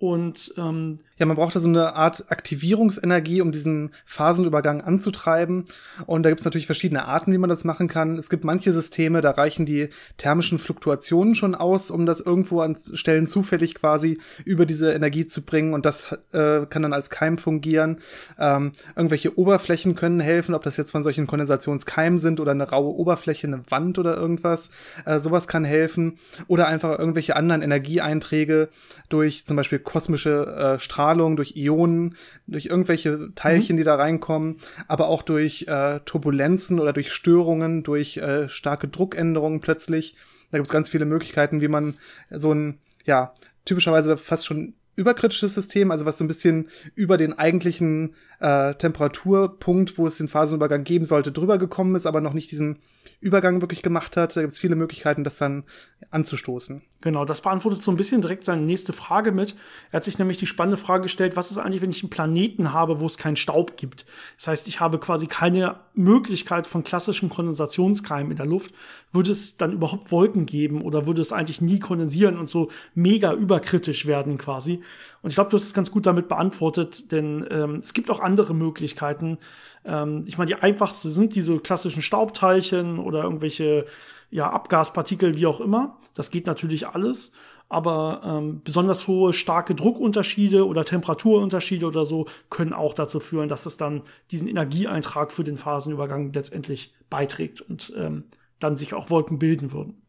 Und 0.02 0.56
ähm, 0.58 0.98
ja, 1.20 1.28
man 1.28 1.36
braucht 1.36 1.56
da 1.56 1.60
so 1.60 1.68
eine 1.68 1.94
Art 1.96 2.32
Aktivierungsenergie, 2.32 3.42
um 3.42 3.52
diesen 3.52 3.92
Phasenübergang 4.06 4.82
anzutreiben. 4.82 5.66
Und 6.08 6.24
da 6.24 6.30
gibt 6.30 6.40
es 6.40 6.46
natürlich 6.46 6.66
verschiedene 6.66 7.06
Arten, 7.06 7.32
wie 7.32 7.38
man 7.38 7.52
das 7.52 7.66
machen 7.66 7.88
kann. 7.88 8.18
Es 8.18 8.32
gibt 8.32 8.44
manche 8.44 8.74
Systeme, 8.74 9.22
da 9.22 9.30
reichen 9.30 9.68
die 9.68 9.90
thermischen 10.18 10.58
Fluktuationen 10.58 11.36
schon 11.36 11.54
aus, 11.54 11.92
um 11.92 12.08
das 12.08 12.20
irgendwo 12.20 12.62
an 12.62 12.76
Stellen 12.94 13.28
zufällig 13.28 13.76
quasi 13.76 14.18
über 14.44 14.66
diese 14.66 14.92
Energie 14.92 15.28
zu 15.28 15.44
bringen. 15.44 15.76
Und 15.76 15.86
das 15.86 16.12
äh, 16.32 16.66
kann 16.66 16.82
dann 16.82 16.94
als 16.94 17.12
Keim 17.12 17.38
fungieren. 17.38 18.00
Ähm, 18.40 18.72
irgendwelche 18.96 19.38
Oberflächen 19.38 19.94
können 19.94 20.20
helfen, 20.20 20.56
ob 20.56 20.64
das 20.64 20.78
jetzt 20.78 20.90
von 20.90 21.04
solchen 21.04 21.28
Kondensationskeimen 21.28 22.18
sind 22.18 22.40
oder 22.40 22.54
eine 22.54 22.68
raue 22.68 22.96
Oberfläche, 22.96 23.46
eine 23.46 23.62
Wand 23.70 24.00
oder 24.00 24.18
irgendwas. 24.18 24.72
Äh, 25.06 25.20
sowas 25.20 25.48
kann 25.48 25.64
helfen. 25.64 26.18
Oder 26.48 26.66
einfach 26.68 26.98
irgendwelche 26.98 27.36
anderen 27.36 27.62
Energieeinträge 27.62 28.70
durch 29.10 29.46
zum 29.46 29.58
Beispiel 29.58 29.78
kosmische 29.92 30.46
äh, 30.46 30.80
Strahlung, 30.80 31.36
durch 31.36 31.56
Ionen, 31.58 32.16
durch 32.48 32.66
irgendwelche 32.68 33.30
Teilchen, 33.36 33.76
mhm. 33.76 33.78
die 33.80 33.84
da 33.84 33.96
reinkommen, 33.96 34.58
aber 34.88 35.08
auch 35.08 35.22
durch 35.22 35.66
äh, 35.68 36.00
Turbulenzen 36.06 36.80
oder 36.80 36.94
durch 36.94 37.12
Störungen, 37.12 37.84
durch 37.84 38.18
äh, 38.18 38.48
starke 38.48 38.88
Druckänderungen 38.88 39.60
plötzlich. 39.60 40.16
Da 40.50 40.58
gibt 40.58 40.68
es 40.68 40.74
ganz 40.74 40.90
viele 40.90 41.06
Möglichkeiten, 41.06 41.62
wie 41.62 41.68
man 41.68 41.98
so 42.30 42.54
ein, 42.54 42.80
ja, 43.06 43.34
typischerweise 43.66 44.16
fast 44.16 44.46
schon 44.46 44.76
überkritisches 44.96 45.54
System, 45.54 45.92
also 45.92 46.06
was 46.06 46.18
so 46.18 46.24
ein 46.24 46.28
bisschen 46.28 46.70
über 46.96 47.18
den 47.18 47.38
eigentlichen 47.38 48.16
äh, 48.40 48.74
Temperaturpunkt, 48.76 49.98
wo 49.98 50.08
es 50.08 50.18
den 50.18 50.28
Phasenübergang 50.28 50.84
geben 50.84 51.06
sollte, 51.06 51.32
drüber 51.32 51.58
gekommen 51.58 51.96
ist, 51.96 52.06
aber 52.06 52.22
noch 52.22 52.34
nicht 52.34 52.52
diesen 52.52 52.80
Übergang 53.20 53.62
wirklich 53.62 53.84
gemacht 53.84 54.16
hat. 54.18 54.36
Da 54.36 54.42
gibt 54.42 54.54
es 54.54 54.60
viele 54.60 54.76
Möglichkeiten, 54.76 55.24
das 55.24 55.38
dann 55.38 55.64
anzustoßen. 56.10 56.82
Genau, 57.02 57.26
das 57.26 57.42
beantwortet 57.42 57.82
so 57.82 57.90
ein 57.90 57.98
bisschen 57.98 58.22
direkt 58.22 58.46
seine 58.46 58.62
nächste 58.62 58.94
Frage 58.94 59.32
mit. 59.32 59.56
Er 59.92 59.98
hat 59.98 60.04
sich 60.04 60.20
nämlich 60.20 60.38
die 60.38 60.46
spannende 60.46 60.78
Frage 60.78 61.04
gestellt, 61.04 61.36
was 61.36 61.50
ist 61.50 61.58
eigentlich, 61.58 61.82
wenn 61.82 61.90
ich 61.90 62.04
einen 62.04 62.12
Planeten 62.12 62.74
habe, 62.74 63.00
wo 63.00 63.08
es 63.08 63.18
keinen 63.18 63.38
Staub 63.38 63.76
gibt? 63.76 64.06
Das 64.38 64.48
heißt, 64.48 64.68
ich 64.68 64.80
habe 64.80 65.00
quasi 65.00 65.26
keine 65.26 65.78
Möglichkeit 65.96 66.68
von 66.68 66.84
klassischen 66.84 67.30
Kondensationskeimen 67.30 68.32
in 68.32 68.38
der 68.38 68.46
Luft. 68.46 68.72
Würde 69.12 69.32
es 69.32 69.58
dann 69.58 69.74
überhaupt 69.74 70.12
Wolken 70.12 70.46
geben 70.46 70.84
oder 70.84 71.08
würde 71.08 71.22
es 71.22 71.32
eigentlich 71.32 71.60
nie 71.60 71.80
kondensieren 71.80 72.38
und 72.38 72.48
so 72.48 72.70
mega 72.94 73.34
überkritisch 73.34 74.06
werden 74.06 74.38
quasi? 74.38 74.82
Und 75.24 75.30
ich 75.30 75.36
glaube, 75.36 75.50
du 75.50 75.58
hast 75.58 75.64
es 75.64 75.74
ganz 75.74 75.90
gut 75.90 76.06
damit 76.06 76.28
beantwortet, 76.28 77.12
denn 77.12 77.48
ähm, 77.50 77.76
es 77.76 77.94
gibt 77.94 78.12
auch 78.12 78.20
andere 78.20 78.54
Möglichkeiten. 78.54 79.40
Ähm, 79.86 80.24
ich 80.28 80.38
meine, 80.38 80.50
die 80.50 80.62
einfachste 80.62 81.10
sind 81.10 81.36
diese 81.36 81.58
klassischen 81.60 82.04
Staubteilchen 82.04 83.00
oder 83.00 83.24
irgendwelche 83.24 83.86
ja, 84.32 84.50
Abgaspartikel, 84.50 85.36
wie 85.36 85.46
auch 85.46 85.62
immer. 85.62 85.98
Das 86.14 86.32
geht 86.32 86.48
natürlich 86.48 86.88
alles. 86.88 87.32
Aber 87.70 88.22
ähm, 88.26 88.62
besonders 88.64 89.08
hohe, 89.08 89.32
starke 89.32 89.76
Druckunterschiede 89.76 90.68
oder 90.68 90.84
Temperaturunterschiede 90.84 91.86
oder 91.86 92.04
so 92.04 92.28
können 92.50 92.74
auch 92.74 92.94
dazu 92.94 93.22
führen, 93.22 93.48
dass 93.48 93.66
es 93.66 93.78
dann 93.78 94.02
diesen 94.30 94.50
Energieeintrag 94.50 95.32
für 95.32 95.46
den 95.46 95.56
Phasenübergang 95.56 96.34
letztendlich 96.34 96.94
beiträgt 97.10 97.62
und 97.62 97.94
ähm, 97.96 98.26
dann 98.60 98.76
sich 98.76 98.94
auch 98.94 99.10
Wolken 99.10 99.40
bilden 99.40 99.72
würden. 99.72 100.02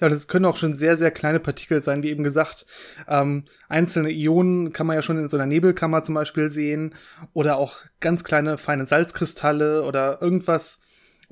Ja, 0.00 0.10
das 0.10 0.28
können 0.28 0.44
auch 0.44 0.56
schon 0.56 0.74
sehr, 0.74 0.98
sehr 0.98 1.10
kleine 1.10 1.40
Partikel 1.40 1.82
sein, 1.82 2.02
wie 2.02 2.10
eben 2.10 2.24
gesagt. 2.24 2.66
Ähm, 3.08 3.44
einzelne 3.70 4.10
Ionen 4.10 4.74
kann 4.74 4.86
man 4.86 4.96
ja 4.96 5.02
schon 5.02 5.18
in 5.18 5.30
so 5.30 5.38
einer 5.38 5.46
Nebelkammer 5.46 6.02
zum 6.02 6.14
Beispiel 6.14 6.50
sehen 6.50 6.94
oder 7.32 7.56
auch 7.56 7.78
ganz 8.00 8.22
kleine, 8.22 8.58
feine 8.58 8.84
Salzkristalle 8.84 9.84
oder 9.84 10.20
irgendwas, 10.20 10.80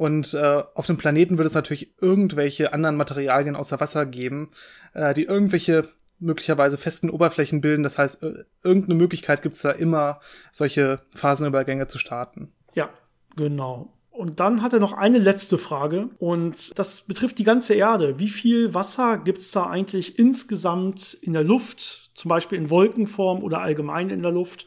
und 0.01 0.33
äh, 0.33 0.63
auf 0.75 0.87
dem 0.87 0.97
Planeten 0.97 1.37
wird 1.37 1.47
es 1.47 1.53
natürlich 1.53 1.93
irgendwelche 2.01 2.73
anderen 2.73 2.97
Materialien 2.97 3.55
außer 3.55 3.81
Wasser 3.81 4.07
geben, 4.07 4.49
äh, 4.95 5.13
die 5.13 5.25
irgendwelche 5.25 5.87
möglicherweise 6.19 6.79
festen 6.79 7.11
Oberflächen 7.11 7.61
bilden. 7.61 7.83
Das 7.83 7.99
heißt, 7.99 8.23
äh, 8.23 8.45
irgendeine 8.65 8.95
Möglichkeit 8.95 9.43
gibt 9.43 9.57
es 9.57 9.61
da 9.61 9.73
immer, 9.73 10.21
solche 10.53 11.03
Phasenübergänge 11.15 11.87
zu 11.87 11.99
starten. 11.99 12.51
Ja, 12.73 12.89
genau. 13.37 13.93
Und 14.11 14.41
dann 14.41 14.63
hat 14.63 14.73
er 14.73 14.81
noch 14.81 14.95
eine 14.95 15.19
letzte 15.19 15.59
Frage 15.59 16.09
und 16.19 16.79
das 16.79 17.03
betrifft 17.03 17.37
die 17.37 17.45
ganze 17.45 17.75
Erde. 17.75 18.19
Wie 18.19 18.31
viel 18.31 18.73
Wasser 18.73 19.19
gibt 19.19 19.41
es 19.41 19.51
da 19.51 19.67
eigentlich 19.67 20.19
insgesamt 20.19 21.13
in 21.21 21.35
der 21.35 21.45
Luft, 21.45 22.11
zum 22.15 22.31
Beispiel 22.31 22.57
in 22.57 22.71
Wolkenform 22.71 23.43
oder 23.43 23.61
allgemein 23.61 24.09
in 24.09 24.23
der 24.23 24.33
Luft? 24.33 24.67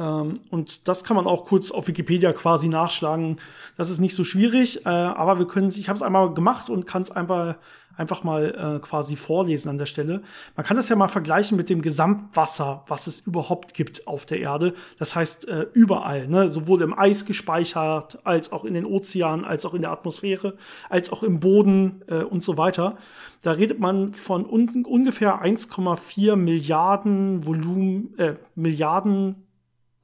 Ähm, 0.00 0.40
und 0.50 0.88
das 0.88 1.04
kann 1.04 1.14
man 1.14 1.26
auch 1.26 1.44
kurz 1.44 1.70
auf 1.70 1.86
Wikipedia 1.86 2.32
quasi 2.32 2.68
nachschlagen. 2.68 3.36
Das 3.76 3.90
ist 3.90 4.00
nicht 4.00 4.14
so 4.14 4.24
schwierig, 4.24 4.86
äh, 4.86 4.88
aber 4.88 5.38
wir 5.38 5.46
können, 5.46 5.68
ich 5.68 5.88
habe 5.88 5.96
es 5.96 6.02
einmal 6.02 6.32
gemacht 6.32 6.70
und 6.70 6.86
kann 6.86 7.02
es 7.02 7.10
einfach, 7.10 7.56
einfach 7.96 8.24
mal 8.24 8.78
äh, 8.78 8.80
quasi 8.80 9.14
vorlesen 9.14 9.68
an 9.68 9.76
der 9.76 9.84
Stelle. 9.84 10.22
Man 10.56 10.64
kann 10.64 10.78
das 10.78 10.88
ja 10.88 10.96
mal 10.96 11.08
vergleichen 11.08 11.56
mit 11.58 11.68
dem 11.68 11.82
Gesamtwasser, 11.82 12.84
was 12.88 13.06
es 13.06 13.20
überhaupt 13.20 13.74
gibt 13.74 14.06
auf 14.06 14.24
der 14.24 14.40
Erde. 14.40 14.72
Das 14.98 15.14
heißt 15.14 15.48
äh, 15.48 15.66
überall, 15.74 16.26
ne? 16.28 16.48
sowohl 16.48 16.80
im 16.80 16.98
Eis 16.98 17.26
gespeichert, 17.26 18.20
als 18.24 18.52
auch 18.52 18.64
in 18.64 18.72
den 18.72 18.86
Ozeanen, 18.86 19.44
als 19.44 19.66
auch 19.66 19.74
in 19.74 19.82
der 19.82 19.90
Atmosphäre, 19.90 20.56
als 20.88 21.12
auch 21.12 21.22
im 21.22 21.40
Boden 21.40 22.02
und 22.30 22.42
so 22.42 22.56
weiter. 22.56 22.96
Da 23.42 23.52
redet 23.52 23.78
man 23.78 24.14
von 24.14 24.48
un 24.48 24.84
ungefähr 24.84 25.42
1,4 25.42 26.36
Milliarden 26.36 27.44
Volumen, 27.46 28.16
äh, 28.18 28.34
Milliarden 28.54 29.36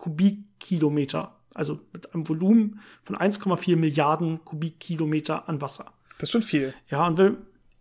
Kubikkilometer. 0.06 1.34
Also 1.52 1.80
mit 1.92 2.14
einem 2.14 2.28
Volumen 2.28 2.80
von 3.02 3.16
1,4 3.16 3.76
Milliarden 3.76 4.44
Kubikkilometer 4.44 5.48
an 5.48 5.60
Wasser. 5.60 5.86
Das 6.18 6.28
ist 6.28 6.32
schon 6.32 6.42
viel. 6.42 6.74
Ja, 6.88 7.08
und 7.08 7.18
wenn, 7.18 7.38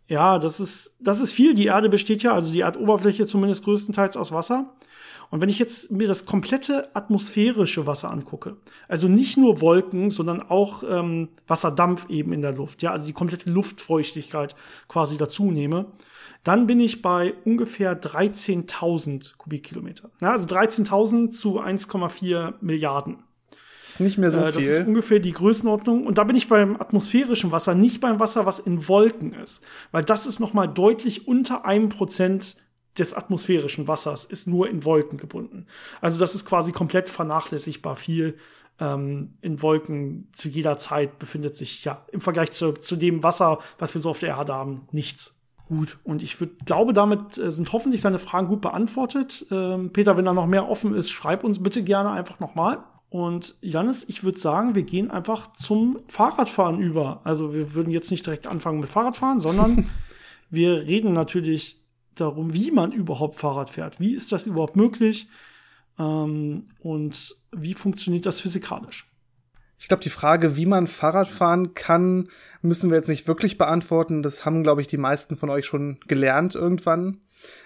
ja, 0.08 0.40
das 0.40 0.60
ist, 0.60 0.98
das 1.02 1.22
ist 1.22 1.34
viel. 1.34 1.54
Die 1.54 1.68
Erde 1.68 1.88
besteht 1.88 2.24
ja, 2.24 2.34
also 2.34 2.52
die 2.52 2.62
Erdoberfläche 2.62 3.28
zumindest 3.28 3.64
größtenteils 3.64 4.18
aus 4.18 4.32
Wasser. 4.32 4.74
Und 5.30 5.42
wenn 5.42 5.50
ich 5.50 5.60
jetzt 5.60 5.92
mir 5.92 6.08
das 6.08 6.26
komplette 6.26 6.96
atmosphärische 6.96 7.88
Wasser 7.88 8.12
angucke, 8.12 8.58
also 8.88 9.08
nicht 9.08 9.38
nur 9.38 9.62
Wolken, 9.62 10.10
sondern 10.10 10.42
auch 10.42 10.84
ähm, 10.88 11.30
Wasserdampf 11.48 12.10
eben 12.10 12.34
in 12.34 12.42
der 12.42 12.54
Luft, 12.54 12.82
ja, 12.82 12.92
also 12.92 13.08
die 13.08 13.14
komplette 13.14 13.50
Luftfeuchtigkeit 13.50 14.56
quasi 14.88 15.18
dazu 15.18 15.52
nehme, 15.52 15.88
dann 16.44 16.68
bin 16.68 16.80
ich 16.80 17.02
bei 17.02 17.34
ungefähr 17.44 18.00
13.000 18.00 19.38
Kubikkilometer. 19.38 20.12
Ja, 20.22 20.32
also 20.32 20.48
13.000 20.48 21.32
zu 21.32 21.60
1,4 21.60 22.54
Milliarden. 22.62 23.24
Das 23.82 23.92
ist 23.92 24.00
nicht 24.00 24.18
mehr 24.18 24.32
so 24.32 24.40
äh, 24.40 24.52
viel. 24.52 24.54
Das 24.56 24.80
ist 24.80 24.88
ungefähr 24.88 25.20
die 25.20 25.32
Größenordnung. 25.32 26.08
Und 26.08 26.18
da 26.18 26.24
bin 26.24 26.36
ich 26.36 26.48
beim 26.48 26.76
atmosphärischen 26.76 27.52
Wasser, 27.52 27.76
nicht 27.76 28.02
beim 28.02 28.20
Wasser, 28.20 28.48
was 28.48 28.58
in 28.58 28.88
Wolken 28.88 29.34
ist. 29.34 29.64
Weil 29.92 30.04
das 30.04 30.26
ist 30.26 30.40
noch 30.40 30.54
mal 30.54 30.66
deutlich 30.66 31.28
unter 31.28 31.66
einem 31.66 31.90
Prozent 31.90 32.58
des 32.98 33.14
atmosphärischen 33.14 33.88
Wassers, 33.88 34.26
ist 34.26 34.48
nur 34.48 34.70
in 34.70 34.86
Wolken 34.86 35.18
gebunden. 35.18 35.68
Also 36.02 36.20
das 36.20 36.36
ist 36.36 36.46
quasi 36.46 36.72
komplett 36.72 37.10
vernachlässigbar 37.10 37.96
viel. 37.96 38.38
Ähm, 38.80 39.36
in 39.42 39.62
Wolken 39.62 40.30
zu 40.34 40.50
jeder 40.50 40.78
Zeit 40.78 41.20
befindet 41.20 41.56
sich 41.56 41.86
ja 41.86 42.06
im 42.12 42.22
Vergleich 42.22 42.52
zu, 42.52 42.74
zu 42.74 42.96
dem 42.96 43.24
Wasser, 43.24 43.60
was 43.78 43.94
wir 43.94 44.02
so 44.02 44.10
auf 44.10 44.20
der 44.20 44.30
Erde 44.30 44.54
haben, 44.54 44.88
nichts. 44.92 45.36
Gut, 45.68 45.98
und 46.04 46.22
ich 46.22 46.40
würd, 46.40 46.66
glaube, 46.66 46.94
damit 46.94 47.38
äh, 47.38 47.52
sind 47.52 47.72
hoffentlich 47.74 48.02
seine 48.02 48.20
Fragen 48.20 48.48
gut 48.48 48.62
beantwortet. 48.62 49.48
Ähm, 49.50 49.92
Peter, 49.92 50.16
wenn 50.16 50.26
da 50.26 50.34
noch 50.34 50.46
mehr 50.46 50.70
offen 50.70 50.94
ist, 50.94 51.10
schreib 51.10 51.44
uns 51.44 51.64
bitte 51.64 51.84
gerne 51.84 52.12
einfach 52.12 52.40
nochmal. 52.40 52.84
Und 53.10 53.56
Janis, 53.62 54.04
ich 54.08 54.24
würde 54.24 54.38
sagen, 54.38 54.76
wir 54.76 54.84
gehen 54.84 55.10
einfach 55.10 55.54
zum 55.54 55.98
Fahrradfahren 56.08 56.80
über. 56.80 57.22
Also 57.24 57.54
wir 57.54 57.74
würden 57.74 57.92
jetzt 57.92 58.12
nicht 58.12 58.26
direkt 58.26 58.46
anfangen 58.46 58.80
mit 58.80 58.90
Fahrradfahren, 58.90 59.40
sondern 59.40 59.90
wir 60.50 60.82
reden 60.82 61.14
natürlich 61.14 61.82
darum, 62.16 62.54
wie 62.54 62.72
man 62.72 62.92
überhaupt 62.92 63.40
Fahrrad 63.40 63.70
fährt. 63.70 64.00
Wie 64.00 64.16
ist 64.16 64.32
das 64.32 64.46
überhaupt 64.46 64.76
möglich? 64.76 65.28
Ähm, 66.00 66.68
und 66.80 67.36
wie 67.52 67.74
funktioniert 67.74 68.26
das 68.26 68.42
physikalisch? 68.42 69.10
Ich 69.78 69.88
glaube, 69.88 70.04
die 70.04 70.10
Frage, 70.10 70.56
wie 70.56 70.66
man 70.66 70.88
Fahrrad 70.88 71.28
fahren 71.28 71.74
kann, 71.74 72.30
müssen 72.62 72.90
wir 72.90 72.98
jetzt 72.98 73.10
nicht 73.10 73.28
wirklich 73.28 73.58
beantworten. 73.58 74.24
Das 74.24 74.46
haben, 74.46 74.64
glaube 74.64 74.82
ich, 74.82 74.88
die 74.88 74.98
meisten 74.98 75.36
von 75.36 75.50
euch 75.50 75.66
schon 75.66 76.00
gelernt 76.08 76.56
irgendwann. 76.56 77.20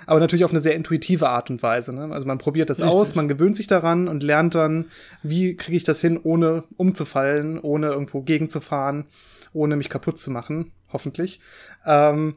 Aber 0.05 0.19
natürlich 0.19 0.43
auf 0.43 0.51
eine 0.51 0.59
sehr 0.59 0.75
intuitive 0.75 1.29
Art 1.29 1.49
und 1.49 1.63
Weise. 1.63 1.93
Ne? 1.93 2.11
Also 2.11 2.27
man 2.27 2.37
probiert 2.37 2.69
das 2.69 2.79
Richtig. 2.79 2.93
aus, 2.93 3.15
man 3.15 3.27
gewöhnt 3.27 3.55
sich 3.55 3.67
daran 3.67 4.07
und 4.07 4.23
lernt 4.23 4.55
dann, 4.55 4.85
wie 5.23 5.55
kriege 5.55 5.77
ich 5.77 5.83
das 5.83 6.01
hin, 6.01 6.19
ohne 6.21 6.63
umzufallen, 6.77 7.59
ohne 7.59 7.87
irgendwo 7.87 8.21
gegenzufahren, 8.21 9.05
ohne 9.53 9.77
mich 9.77 9.89
kaputt 9.89 10.17
zu 10.17 10.31
machen, 10.31 10.71
hoffentlich. 10.91 11.39
Ähm, 11.85 12.35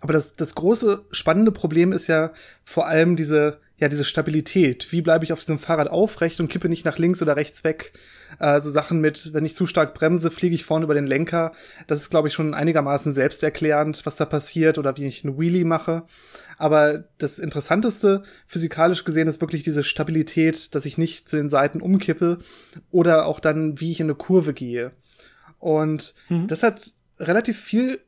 aber 0.00 0.12
das, 0.12 0.34
das 0.34 0.54
große 0.54 1.04
spannende 1.10 1.50
Problem 1.50 1.92
ist 1.92 2.06
ja 2.06 2.32
vor 2.64 2.86
allem 2.86 3.16
diese, 3.16 3.58
ja, 3.78 3.88
diese 3.88 4.04
Stabilität. 4.04 4.92
Wie 4.92 5.02
bleibe 5.02 5.24
ich 5.24 5.32
auf 5.32 5.40
diesem 5.40 5.58
Fahrrad 5.58 5.88
aufrecht 5.88 6.38
und 6.38 6.48
kippe 6.48 6.68
nicht 6.68 6.84
nach 6.84 6.98
links 6.98 7.20
oder 7.20 7.36
rechts 7.36 7.64
weg? 7.64 7.92
Äh, 8.38 8.60
so 8.60 8.70
Sachen 8.70 9.00
mit, 9.00 9.32
wenn 9.32 9.44
ich 9.44 9.56
zu 9.56 9.66
stark 9.66 9.94
bremse, 9.94 10.30
fliege 10.30 10.54
ich 10.54 10.64
vorne 10.64 10.84
über 10.84 10.94
den 10.94 11.06
Lenker. 11.06 11.52
Das 11.88 12.00
ist, 12.00 12.10
glaube 12.10 12.28
ich, 12.28 12.34
schon 12.34 12.54
einigermaßen 12.54 13.12
selbsterklärend, 13.12 14.06
was 14.06 14.16
da 14.16 14.24
passiert 14.24 14.78
oder 14.78 14.96
wie 14.96 15.06
ich 15.06 15.24
eine 15.24 15.36
Wheelie 15.36 15.64
mache. 15.64 16.04
Aber 16.58 17.04
das 17.18 17.38
Interessanteste 17.38 18.22
physikalisch 18.46 19.04
gesehen 19.04 19.28
ist 19.28 19.40
wirklich 19.40 19.62
diese 19.62 19.82
Stabilität, 19.82 20.74
dass 20.74 20.86
ich 20.86 20.98
nicht 20.98 21.28
zu 21.28 21.36
den 21.36 21.48
Seiten 21.48 21.80
umkippe 21.80 22.38
oder 22.90 23.26
auch 23.26 23.40
dann, 23.40 23.80
wie 23.80 23.92
ich 23.92 24.00
in 24.00 24.06
eine 24.06 24.14
Kurve 24.16 24.52
gehe. 24.52 24.92
Und 25.58 26.14
mhm. 26.28 26.46
das 26.46 26.62
hat 26.62 26.94
relativ 27.18 27.58
viel 27.58 28.00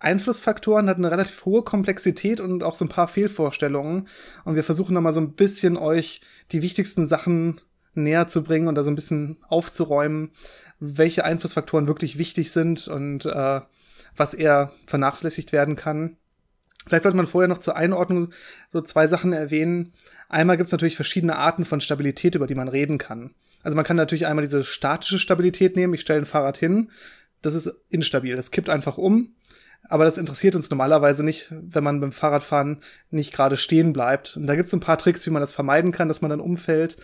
Einflussfaktoren, 0.00 0.88
hat 0.88 0.96
eine 0.96 1.10
relativ 1.10 1.44
hohe 1.44 1.62
Komplexität 1.62 2.40
und 2.40 2.62
auch 2.62 2.74
so 2.74 2.84
ein 2.84 2.88
paar 2.88 3.08
Fehlvorstellungen. 3.08 4.08
Und 4.44 4.56
wir 4.56 4.64
versuchen 4.64 4.94
da 4.94 5.00
mal 5.00 5.12
so 5.12 5.20
ein 5.20 5.34
bisschen 5.34 5.76
euch 5.76 6.22
die 6.52 6.62
wichtigsten 6.62 7.06
Sachen 7.06 7.60
näher 7.94 8.26
zu 8.26 8.42
bringen 8.42 8.68
und 8.68 8.74
da 8.74 8.82
so 8.82 8.90
ein 8.90 8.94
bisschen 8.96 9.38
aufzuräumen, 9.48 10.30
welche 10.78 11.24
Einflussfaktoren 11.24 11.86
wirklich 11.86 12.18
wichtig 12.18 12.50
sind 12.50 12.88
und 12.88 13.26
äh, 13.26 13.60
was 14.16 14.34
eher 14.34 14.72
vernachlässigt 14.86 15.52
werden 15.52 15.76
kann. 15.76 16.16
Vielleicht 16.86 17.02
sollte 17.02 17.16
man 17.16 17.26
vorher 17.26 17.48
noch 17.48 17.58
zur 17.58 17.76
Einordnung 17.76 18.32
so 18.70 18.80
zwei 18.80 19.06
Sachen 19.06 19.32
erwähnen. 19.32 19.92
Einmal 20.28 20.56
gibt 20.56 20.66
es 20.66 20.72
natürlich 20.72 20.96
verschiedene 20.96 21.36
Arten 21.36 21.64
von 21.64 21.80
Stabilität, 21.80 22.34
über 22.34 22.46
die 22.46 22.54
man 22.54 22.68
reden 22.68 22.96
kann. 22.96 23.34
Also 23.62 23.76
man 23.76 23.84
kann 23.84 23.96
natürlich 23.96 24.26
einmal 24.26 24.44
diese 24.44 24.64
statische 24.64 25.18
Stabilität 25.18 25.76
nehmen. 25.76 25.92
Ich 25.92 26.00
stelle 26.00 26.22
ein 26.22 26.26
Fahrrad 26.26 26.56
hin. 26.56 26.90
Das 27.42 27.54
ist 27.54 27.70
instabil. 27.90 28.36
Das 28.36 28.50
kippt 28.50 28.70
einfach 28.70 28.96
um. 28.96 29.34
Aber 29.88 30.04
das 30.04 30.18
interessiert 30.18 30.54
uns 30.54 30.70
normalerweise 30.70 31.24
nicht, 31.24 31.48
wenn 31.50 31.82
man 31.82 32.00
beim 32.00 32.12
Fahrradfahren 32.12 32.80
nicht 33.10 33.32
gerade 33.32 33.56
stehen 33.56 33.92
bleibt. 33.92 34.36
Und 34.36 34.46
da 34.46 34.54
gibt 34.54 34.66
es 34.66 34.72
ein 34.72 34.80
paar 34.80 34.98
Tricks, 34.98 35.26
wie 35.26 35.30
man 35.30 35.40
das 35.40 35.52
vermeiden 35.52 35.90
kann, 35.90 36.08
dass 36.08 36.20
man 36.20 36.30
dann 36.30 36.40
umfällt. 36.40 36.96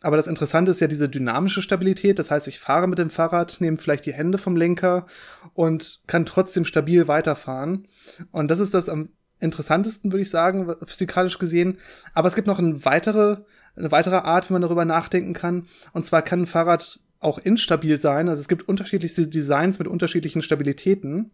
Aber 0.00 0.16
das 0.16 0.28
Interessante 0.28 0.70
ist 0.70 0.80
ja 0.80 0.86
diese 0.86 1.08
dynamische 1.08 1.62
Stabilität. 1.62 2.18
Das 2.18 2.30
heißt, 2.30 2.46
ich 2.46 2.60
fahre 2.60 2.86
mit 2.86 2.98
dem 2.98 3.10
Fahrrad, 3.10 3.60
nehme 3.60 3.76
vielleicht 3.76 4.06
die 4.06 4.12
Hände 4.12 4.38
vom 4.38 4.56
Lenker 4.56 5.06
und 5.54 6.00
kann 6.06 6.26
trotzdem 6.26 6.64
stabil 6.64 7.08
weiterfahren. 7.08 7.84
Und 8.30 8.48
das 8.48 8.60
ist 8.60 8.74
das 8.74 8.88
am 8.88 9.08
interessantesten, 9.40 10.12
würde 10.12 10.22
ich 10.22 10.30
sagen, 10.30 10.72
physikalisch 10.84 11.38
gesehen. 11.38 11.78
Aber 12.14 12.28
es 12.28 12.34
gibt 12.34 12.46
noch 12.46 12.58
eine 12.58 12.84
weitere, 12.84 13.38
eine 13.76 13.90
weitere 13.90 14.16
Art, 14.16 14.48
wie 14.48 14.52
man 14.52 14.62
darüber 14.62 14.84
nachdenken 14.84 15.32
kann. 15.32 15.66
Und 15.92 16.04
zwar 16.04 16.22
kann 16.22 16.42
ein 16.42 16.46
Fahrrad 16.46 17.00
auch 17.20 17.38
instabil 17.38 17.98
sein. 17.98 18.28
Also 18.28 18.40
es 18.40 18.48
gibt 18.48 18.68
unterschiedlichste 18.68 19.26
Designs 19.26 19.78
mit 19.78 19.88
unterschiedlichen 19.88 20.42
Stabilitäten. 20.42 21.32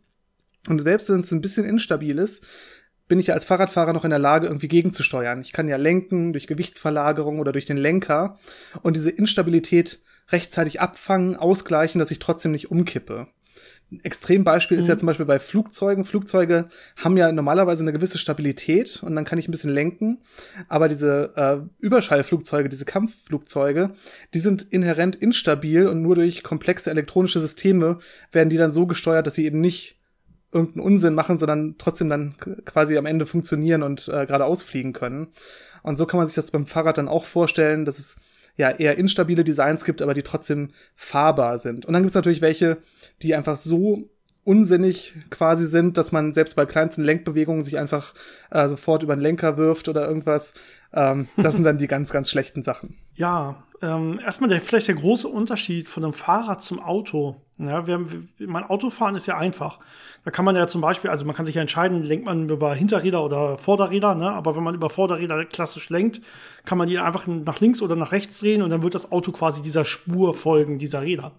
Und 0.68 0.82
selbst 0.82 1.10
wenn 1.10 1.20
es 1.20 1.32
ein 1.32 1.40
bisschen 1.40 1.64
instabil 1.64 2.18
ist, 2.18 2.46
bin 3.06 3.18
ich 3.18 3.26
ja 3.28 3.34
als 3.34 3.44
Fahrradfahrer 3.44 3.92
noch 3.92 4.04
in 4.04 4.10
der 4.10 4.18
Lage, 4.18 4.46
irgendwie 4.46 4.68
gegenzusteuern. 4.68 5.40
Ich 5.40 5.52
kann 5.52 5.68
ja 5.68 5.76
lenken 5.76 6.32
durch 6.32 6.46
Gewichtsverlagerung 6.46 7.38
oder 7.38 7.52
durch 7.52 7.66
den 7.66 7.76
Lenker 7.76 8.38
und 8.82 8.96
diese 8.96 9.10
Instabilität 9.10 10.00
rechtzeitig 10.30 10.80
abfangen, 10.80 11.36
ausgleichen, 11.36 11.98
dass 11.98 12.10
ich 12.10 12.18
trotzdem 12.18 12.52
nicht 12.52 12.70
umkippe. 12.70 13.28
Ein 13.92 14.00
Extrembeispiel 14.02 14.78
mhm. 14.78 14.80
ist 14.80 14.88
ja 14.88 14.94
mhm. 14.94 14.98
zum 14.98 15.06
Beispiel 15.06 15.26
bei 15.26 15.38
Flugzeugen. 15.38 16.04
Flugzeuge 16.06 16.68
haben 16.96 17.16
ja 17.16 17.30
normalerweise 17.30 17.84
eine 17.84 17.92
gewisse 17.92 18.18
Stabilität 18.18 19.02
und 19.02 19.14
dann 19.14 19.26
kann 19.26 19.38
ich 19.38 19.46
ein 19.46 19.50
bisschen 19.50 19.70
lenken. 19.70 20.22
Aber 20.68 20.88
diese 20.88 21.32
äh, 21.36 21.84
Überschallflugzeuge, 21.84 22.70
diese 22.70 22.86
Kampfflugzeuge, 22.86 23.92
die 24.32 24.38
sind 24.38 24.62
inhärent 24.62 25.16
instabil 25.16 25.86
und 25.86 26.00
nur 26.00 26.14
durch 26.14 26.42
komplexe 26.42 26.90
elektronische 26.90 27.40
Systeme 27.40 27.98
werden 28.32 28.48
die 28.48 28.56
dann 28.56 28.72
so 28.72 28.86
gesteuert, 28.86 29.26
dass 29.26 29.34
sie 29.34 29.44
eben 29.44 29.60
nicht 29.60 29.98
irgendeinen 30.54 30.84
Unsinn 30.84 31.14
machen, 31.14 31.38
sondern 31.38 31.74
trotzdem 31.78 32.08
dann 32.08 32.34
quasi 32.64 32.96
am 32.96 33.06
Ende 33.06 33.26
funktionieren 33.26 33.82
und 33.82 34.08
äh, 34.08 34.26
geradeaus 34.26 34.62
fliegen 34.62 34.92
können. 34.92 35.28
Und 35.82 35.98
so 35.98 36.06
kann 36.06 36.18
man 36.18 36.26
sich 36.26 36.36
das 36.36 36.50
beim 36.50 36.66
Fahrrad 36.66 36.96
dann 36.98 37.08
auch 37.08 37.24
vorstellen, 37.24 37.84
dass 37.84 37.98
es 37.98 38.16
ja 38.56 38.70
eher 38.70 38.96
instabile 38.96 39.44
Designs 39.44 39.84
gibt, 39.84 40.00
aber 40.00 40.14
die 40.14 40.22
trotzdem 40.22 40.70
fahrbar 40.94 41.58
sind. 41.58 41.86
Und 41.86 41.92
dann 41.92 42.02
gibt 42.02 42.10
es 42.10 42.14
natürlich 42.14 42.40
welche, 42.40 42.78
die 43.22 43.34
einfach 43.34 43.56
so 43.56 44.08
unsinnig 44.44 45.14
quasi 45.30 45.66
sind, 45.66 45.96
dass 45.96 46.12
man 46.12 46.32
selbst 46.32 46.54
bei 46.54 46.66
kleinsten 46.66 47.02
Lenkbewegungen 47.02 47.64
sich 47.64 47.78
einfach 47.78 48.14
äh, 48.50 48.68
sofort 48.68 49.02
über 49.02 49.16
den 49.16 49.22
Lenker 49.22 49.56
wirft 49.56 49.88
oder 49.88 50.06
irgendwas. 50.06 50.54
Ähm, 50.92 51.28
das 51.36 51.54
sind 51.54 51.64
dann 51.64 51.78
die 51.78 51.86
ganz, 51.86 52.10
ganz 52.10 52.30
schlechten 52.30 52.62
Sachen. 52.62 52.96
Ja, 53.16 53.62
ähm, 53.80 54.18
erstmal 54.24 54.50
der, 54.50 54.60
vielleicht 54.60 54.88
der 54.88 54.96
große 54.96 55.28
Unterschied 55.28 55.88
von 55.88 56.02
einem 56.02 56.12
Fahrrad 56.12 56.62
zum 56.62 56.80
Auto. 56.80 57.36
Ja, 57.58 57.86
wir 57.86 57.94
haben, 57.94 58.28
mein 58.40 58.64
Autofahren 58.64 59.14
ist 59.14 59.26
ja 59.26 59.36
einfach. 59.36 59.78
Da 60.24 60.32
kann 60.32 60.44
man 60.44 60.56
ja 60.56 60.66
zum 60.66 60.80
Beispiel, 60.80 61.10
also 61.10 61.24
man 61.24 61.36
kann 61.36 61.46
sich 61.46 61.54
ja 61.54 61.60
entscheiden, 61.60 62.02
lenkt 62.02 62.24
man 62.24 62.48
über 62.48 62.74
Hinterräder 62.74 63.24
oder 63.24 63.56
Vorderräder, 63.56 64.16
ne? 64.16 64.30
aber 64.30 64.56
wenn 64.56 64.64
man 64.64 64.74
über 64.74 64.90
Vorderräder 64.90 65.44
klassisch 65.44 65.90
lenkt, 65.90 66.22
kann 66.64 66.76
man 66.76 66.88
die 66.88 66.98
einfach 66.98 67.28
nach 67.28 67.60
links 67.60 67.82
oder 67.82 67.94
nach 67.94 68.10
rechts 68.10 68.40
drehen 68.40 68.62
und 68.62 68.70
dann 68.70 68.82
wird 68.82 68.96
das 68.96 69.12
Auto 69.12 69.30
quasi 69.30 69.62
dieser 69.62 69.84
Spur 69.84 70.34
folgen, 70.34 70.80
dieser 70.80 71.02
Räder. 71.02 71.30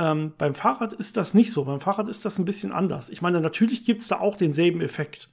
Ähm, 0.00 0.32
beim 0.38 0.54
Fahrrad 0.54 0.94
ist 0.94 1.18
das 1.18 1.34
nicht 1.34 1.52
so. 1.52 1.66
Beim 1.66 1.80
Fahrrad 1.80 2.08
ist 2.08 2.24
das 2.24 2.38
ein 2.38 2.46
bisschen 2.46 2.72
anders. 2.72 3.10
Ich 3.10 3.20
meine, 3.20 3.40
natürlich 3.40 3.84
gibt 3.84 4.00
es 4.00 4.08
da 4.08 4.18
auch 4.18 4.38
denselben 4.38 4.80
Effekt. 4.80 5.28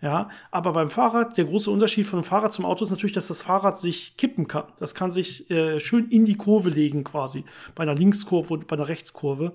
Ja, 0.00 0.28
aber 0.52 0.72
beim 0.72 0.90
Fahrrad, 0.90 1.36
der 1.38 1.44
große 1.44 1.70
Unterschied 1.70 2.06
von 2.06 2.20
dem 2.20 2.24
Fahrrad 2.24 2.52
zum 2.52 2.64
Auto 2.64 2.84
ist 2.84 2.90
natürlich, 2.90 3.14
dass 3.14 3.28
das 3.28 3.42
Fahrrad 3.42 3.78
sich 3.78 4.16
kippen 4.16 4.46
kann. 4.46 4.64
Das 4.78 4.94
kann 4.94 5.10
sich 5.10 5.50
äh, 5.50 5.80
schön 5.80 6.08
in 6.10 6.24
die 6.24 6.36
Kurve 6.36 6.70
legen 6.70 7.02
quasi. 7.02 7.44
Bei 7.74 7.82
einer 7.82 7.96
Linkskurve 7.96 8.54
und 8.54 8.66
bei 8.68 8.76
einer 8.76 8.88
Rechtskurve. 8.88 9.54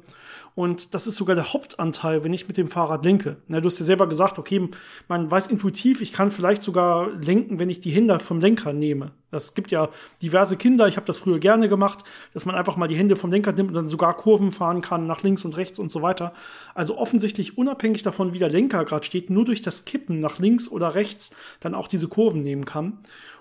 Und 0.56 0.93
das 0.93 1.08
ist 1.08 1.16
sogar 1.16 1.36
der 1.36 1.51
Hauptanteil, 1.51 2.24
wenn 2.24 2.34
ich 2.34 2.47
mit 2.47 2.58
dem 2.58 2.68
Fahrrad 2.68 3.04
lenke. 3.06 3.38
Na, 3.47 3.60
du 3.60 3.68
hast 3.68 3.80
ja 3.80 3.86
selber 3.86 4.08
gesagt, 4.08 4.38
okay, 4.38 4.70
man 5.08 5.32
weiß 5.32 5.47
intuitiv, 5.47 6.01
ich 6.01 6.14
kann 6.14 6.30
vielleicht 6.30 6.62
sogar 6.62 7.10
lenken, 7.10 7.58
wenn 7.58 7.72
ich 7.72 7.80
die 7.80 7.89
Hände 7.89 8.20
vom 8.20 8.39
Lenker 8.39 8.72
nehme. 8.72 9.12
Das 9.32 9.56
gibt 9.56 9.72
ja 9.72 9.89
diverse 10.22 10.56
Kinder, 10.56 10.88
ich 10.88 10.95
habe 10.95 11.08
das 11.08 11.18
früher 11.18 11.39
gerne 11.39 11.68
gemacht, 11.68 12.04
dass 12.34 12.45
man 12.45 12.54
einfach 12.54 12.78
mal 12.78 12.88
die 12.88 12.95
Hände 12.95 13.16
vom 13.16 13.32
Lenker 13.32 13.51
nimmt 13.51 13.70
und 13.70 13.76
dann 13.76 13.88
sogar 13.88 14.16
Kurven 14.16 14.51
fahren 14.51 14.82
kann, 14.82 15.08
nach 15.08 15.24
links 15.24 15.43
und 15.43 15.58
rechts 15.58 15.80
und 15.80 15.91
so 15.91 16.04
weiter. 16.04 16.34
Also 16.76 16.99
offensichtlich 16.99 17.58
unabhängig 17.58 18.04
davon, 18.04 18.34
wie 18.34 18.39
der 18.39 18.49
Lenker 18.49 18.86
gerade 18.86 19.06
steht, 19.06 19.32
nur 19.32 19.45
durch 19.45 19.64
das 19.64 19.86
Kippen 19.86 20.20
nach 20.20 20.38
links 20.38 20.68
oder 20.70 20.93
rechts 20.93 21.32
dann 21.62 21.74
auch 21.74 21.88
diese 21.88 22.08
Kurven 22.08 22.43
nehmen 22.43 22.66
kann. 22.66 22.99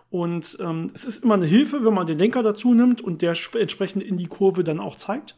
Und 0.08 0.58
ähm, 0.60 0.90
es 0.94 1.04
ist 1.04 1.24
immer 1.24 1.34
eine 1.34 1.46
Hilfe, 1.46 1.84
wenn 1.84 1.94
man 1.94 2.06
den 2.06 2.18
Lenker 2.18 2.42
dazu 2.42 2.72
nimmt 2.74 3.02
und 3.02 3.22
der 3.22 3.34
entsprechend 3.58 4.02
in 4.02 4.16
die 4.16 4.26
Kurve 4.26 4.64
dann 4.64 4.80
auch 4.80 4.96
zeigt. 4.96 5.36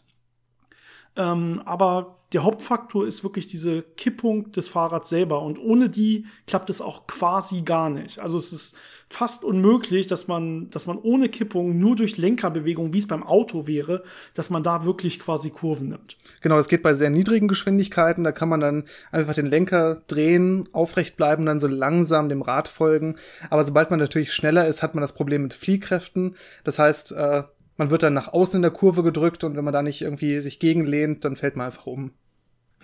Ähm, 1.16 1.62
aber 1.64 2.18
der 2.34 2.42
Hauptfaktor 2.42 3.06
ist 3.06 3.22
wirklich 3.22 3.46
diese 3.46 3.82
Kippung 3.82 4.50
des 4.50 4.68
Fahrrads 4.68 5.08
selber. 5.08 5.42
Und 5.42 5.60
ohne 5.60 5.88
die 5.88 6.26
klappt 6.48 6.68
es 6.68 6.80
auch 6.80 7.06
quasi 7.06 7.62
gar 7.62 7.90
nicht. 7.90 8.18
Also 8.18 8.38
es 8.38 8.52
ist 8.52 8.76
fast 9.08 9.44
unmöglich, 9.44 10.08
dass 10.08 10.26
man, 10.26 10.68
dass 10.70 10.86
man 10.86 10.98
ohne 10.98 11.28
Kippung 11.28 11.78
nur 11.78 11.94
durch 11.94 12.18
Lenkerbewegung, 12.18 12.92
wie 12.92 12.98
es 12.98 13.06
beim 13.06 13.22
Auto 13.22 13.68
wäre, 13.68 14.02
dass 14.34 14.50
man 14.50 14.64
da 14.64 14.84
wirklich 14.84 15.20
quasi 15.20 15.50
Kurven 15.50 15.90
nimmt. 15.90 16.16
Genau, 16.40 16.56
das 16.56 16.68
geht 16.68 16.82
bei 16.82 16.94
sehr 16.94 17.10
niedrigen 17.10 17.46
Geschwindigkeiten. 17.46 18.24
Da 18.24 18.32
kann 18.32 18.48
man 18.48 18.58
dann 18.58 18.84
einfach 19.12 19.34
den 19.34 19.46
Lenker 19.46 20.02
drehen, 20.08 20.68
aufrecht 20.72 21.16
bleiben, 21.16 21.46
dann 21.46 21.60
so 21.60 21.68
langsam 21.68 22.28
dem 22.28 22.42
Rad 22.42 22.66
folgen. 22.66 23.14
Aber 23.48 23.62
sobald 23.62 23.90
man 23.90 24.00
natürlich 24.00 24.32
schneller 24.32 24.66
ist, 24.66 24.82
hat 24.82 24.96
man 24.96 25.02
das 25.02 25.14
Problem 25.14 25.42
mit 25.42 25.54
Fliehkräften. 25.54 26.34
Das 26.64 26.80
heißt, 26.80 27.12
äh, 27.12 27.44
man 27.76 27.90
wird 27.90 28.02
dann 28.02 28.14
nach 28.14 28.32
außen 28.32 28.56
in 28.56 28.62
der 28.62 28.70
Kurve 28.70 29.02
gedrückt 29.02 29.44
und 29.44 29.56
wenn 29.56 29.64
man 29.64 29.74
da 29.74 29.82
nicht 29.82 30.02
irgendwie 30.02 30.40
sich 30.40 30.58
gegenlehnt, 30.58 31.24
dann 31.24 31.36
fällt 31.36 31.56
man 31.56 31.66
einfach 31.66 31.86
um. 31.86 32.12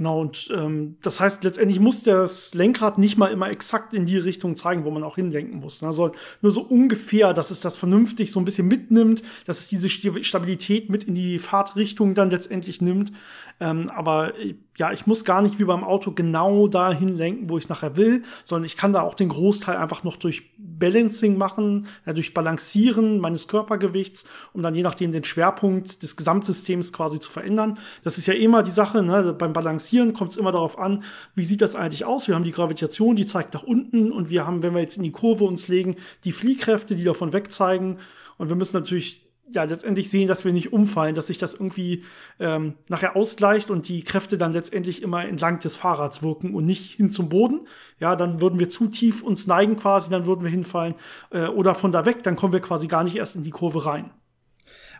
Genau, 0.00 0.18
und 0.18 0.48
ähm, 0.56 0.96
das 1.02 1.20
heißt, 1.20 1.44
letztendlich 1.44 1.78
muss 1.78 2.02
das 2.02 2.54
Lenkrad 2.54 2.96
nicht 2.96 3.18
mal 3.18 3.26
immer 3.26 3.50
exakt 3.50 3.92
in 3.92 4.06
die 4.06 4.16
Richtung 4.16 4.56
zeigen, 4.56 4.84
wo 4.84 4.90
man 4.90 5.04
auch 5.04 5.16
hinlenken 5.16 5.60
muss. 5.60 5.82
Also 5.82 6.12
nur 6.40 6.52
so 6.52 6.62
ungefähr, 6.62 7.34
dass 7.34 7.50
es 7.50 7.60
das 7.60 7.76
vernünftig 7.76 8.30
so 8.30 8.40
ein 8.40 8.46
bisschen 8.46 8.66
mitnimmt, 8.66 9.22
dass 9.44 9.58
es 9.58 9.68
diese 9.68 9.90
Stabilität 9.90 10.88
mit 10.88 11.04
in 11.04 11.14
die 11.14 11.38
Fahrtrichtung 11.38 12.14
dann 12.14 12.30
letztendlich 12.30 12.80
nimmt. 12.80 13.12
Ähm, 13.60 13.90
aber 13.90 14.32
ja, 14.78 14.90
ich 14.92 15.06
muss 15.06 15.26
gar 15.26 15.42
nicht 15.42 15.58
wie 15.58 15.64
beim 15.64 15.84
Auto 15.84 16.12
genau 16.12 16.66
dahin 16.66 17.16
lenken, 17.18 17.50
wo 17.50 17.58
ich 17.58 17.68
nachher 17.68 17.98
will, 17.98 18.22
sondern 18.42 18.64
ich 18.64 18.78
kann 18.78 18.94
da 18.94 19.02
auch 19.02 19.12
den 19.12 19.28
Großteil 19.28 19.76
einfach 19.76 20.02
noch 20.02 20.16
durch 20.16 20.50
Balancing 20.56 21.36
machen, 21.36 21.86
ja, 22.06 22.14
durch 22.14 22.32
Balancieren 22.32 23.20
meines 23.20 23.46
Körpergewichts, 23.46 24.24
um 24.54 24.62
dann 24.62 24.74
je 24.74 24.82
nachdem 24.82 25.12
den 25.12 25.24
Schwerpunkt 25.24 26.02
des 26.02 26.16
Gesamtsystems 26.16 26.94
quasi 26.94 27.20
zu 27.20 27.30
verändern. 27.30 27.78
Das 28.02 28.16
ist 28.16 28.26
ja 28.26 28.32
immer 28.32 28.62
die 28.62 28.70
Sache, 28.70 29.02
ne? 29.02 29.34
beim 29.34 29.52
Balancieren 29.52 30.14
kommt 30.14 30.30
es 30.30 30.38
immer 30.38 30.52
darauf 30.52 30.78
an, 30.78 31.02
wie 31.34 31.44
sieht 31.44 31.60
das 31.60 31.74
eigentlich 31.74 32.06
aus? 32.06 32.26
Wir 32.26 32.34
haben 32.34 32.44
die 32.44 32.50
Gravitation, 32.50 33.16
die 33.16 33.26
zeigt 33.26 33.52
nach 33.52 33.62
unten 33.62 34.10
und 34.10 34.30
wir 34.30 34.46
haben, 34.46 34.62
wenn 34.62 34.72
wir 34.72 34.80
jetzt 34.80 34.96
in 34.96 35.02
die 35.02 35.12
Kurve 35.12 35.44
uns 35.44 35.68
legen, 35.68 35.96
die 36.24 36.32
Fliehkräfte, 36.32 36.96
die 36.96 37.04
davon 37.04 37.34
wegzeigen. 37.34 37.98
Und 38.38 38.48
wir 38.48 38.56
müssen 38.56 38.76
natürlich 38.76 39.29
ja 39.52 39.64
letztendlich 39.64 40.10
sehen, 40.10 40.28
dass 40.28 40.44
wir 40.44 40.52
nicht 40.52 40.72
umfallen, 40.72 41.14
dass 41.14 41.28
sich 41.28 41.38
das 41.38 41.54
irgendwie 41.54 42.04
ähm, 42.38 42.74
nachher 42.88 43.16
ausgleicht 43.16 43.70
und 43.70 43.88
die 43.88 44.02
Kräfte 44.02 44.38
dann 44.38 44.52
letztendlich 44.52 45.02
immer 45.02 45.26
entlang 45.26 45.60
des 45.60 45.76
Fahrrads 45.76 46.22
wirken 46.22 46.54
und 46.54 46.66
nicht 46.66 46.94
hin 46.94 47.10
zum 47.10 47.28
Boden. 47.28 47.66
Ja, 47.98 48.16
dann 48.16 48.40
würden 48.40 48.58
wir 48.58 48.68
zu 48.68 48.88
tief 48.88 49.22
uns 49.22 49.46
neigen 49.46 49.76
quasi, 49.76 50.10
dann 50.10 50.26
würden 50.26 50.42
wir 50.42 50.50
hinfallen 50.50 50.94
äh, 51.30 51.46
oder 51.46 51.74
von 51.74 51.92
da 51.92 52.06
weg, 52.06 52.22
dann 52.22 52.36
kommen 52.36 52.52
wir 52.52 52.60
quasi 52.60 52.86
gar 52.86 53.04
nicht 53.04 53.16
erst 53.16 53.36
in 53.36 53.42
die 53.42 53.50
Kurve 53.50 53.86
rein. 53.86 54.10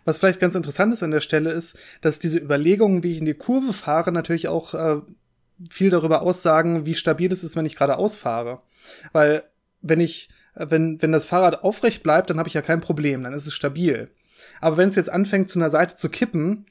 Was 0.05 0.18
vielleicht 0.18 0.40
ganz 0.40 0.55
interessant 0.55 0.92
ist 0.92 1.03
an 1.03 1.11
der 1.11 1.20
Stelle 1.20 1.51
ist, 1.51 1.78
dass 2.01 2.18
diese 2.18 2.38
Überlegungen, 2.38 3.03
wie 3.03 3.12
ich 3.12 3.18
in 3.18 3.26
die 3.26 3.34
Kurve 3.34 3.72
fahre, 3.72 4.12
natürlich 4.12 4.48
auch 4.48 4.74
äh, 4.74 5.01
viel 5.70 5.90
darüber 5.90 6.22
aussagen, 6.22 6.86
wie 6.86 6.94
stabil 6.94 7.30
es 7.30 7.44
ist, 7.44 7.57
wenn 7.57 7.66
ich 7.66 7.76
gerade 7.76 7.96
ausfahre. 7.98 8.61
Weil 9.12 9.44
wenn 9.82 10.01
ich 10.01 10.30
wenn, 10.55 11.01
wenn 11.01 11.12
das 11.12 11.24
Fahrrad 11.24 11.62
aufrecht 11.64 12.03
bleibt, 12.03 12.30
dann 12.30 12.38
habe 12.38 12.48
ich 12.48 12.55
ja 12.55 12.62
kein 12.62 12.80
Problem, 12.80 13.22
dann 13.22 13.32
ist 13.32 13.46
es 13.46 13.55
stabil. 13.55 14.11
Aber 14.61 14.76
wenn 14.76 14.88
es 14.88 14.97
jetzt 14.97 15.11
anfängt, 15.11 15.51
zu 15.51 15.59
einer 15.59 15.70
Seite 15.70 15.97
zu 15.97 16.09
kippen 16.09 16.66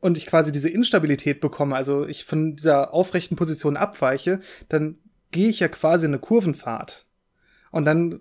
und 0.00 0.16
ich 0.18 0.26
quasi 0.26 0.52
diese 0.52 0.68
Instabilität 0.68 1.40
bekomme, 1.40 1.76
also 1.76 2.06
ich 2.06 2.24
von 2.24 2.56
dieser 2.56 2.92
aufrechten 2.92 3.36
Position 3.36 3.76
abweiche, 3.76 4.40
dann 4.68 4.98
gehe 5.30 5.48
ich 5.48 5.60
ja 5.60 5.68
quasi 5.68 6.06
in 6.06 6.12
eine 6.12 6.20
Kurvenfahrt. 6.20 7.06
Und 7.70 7.84
dann 7.84 8.20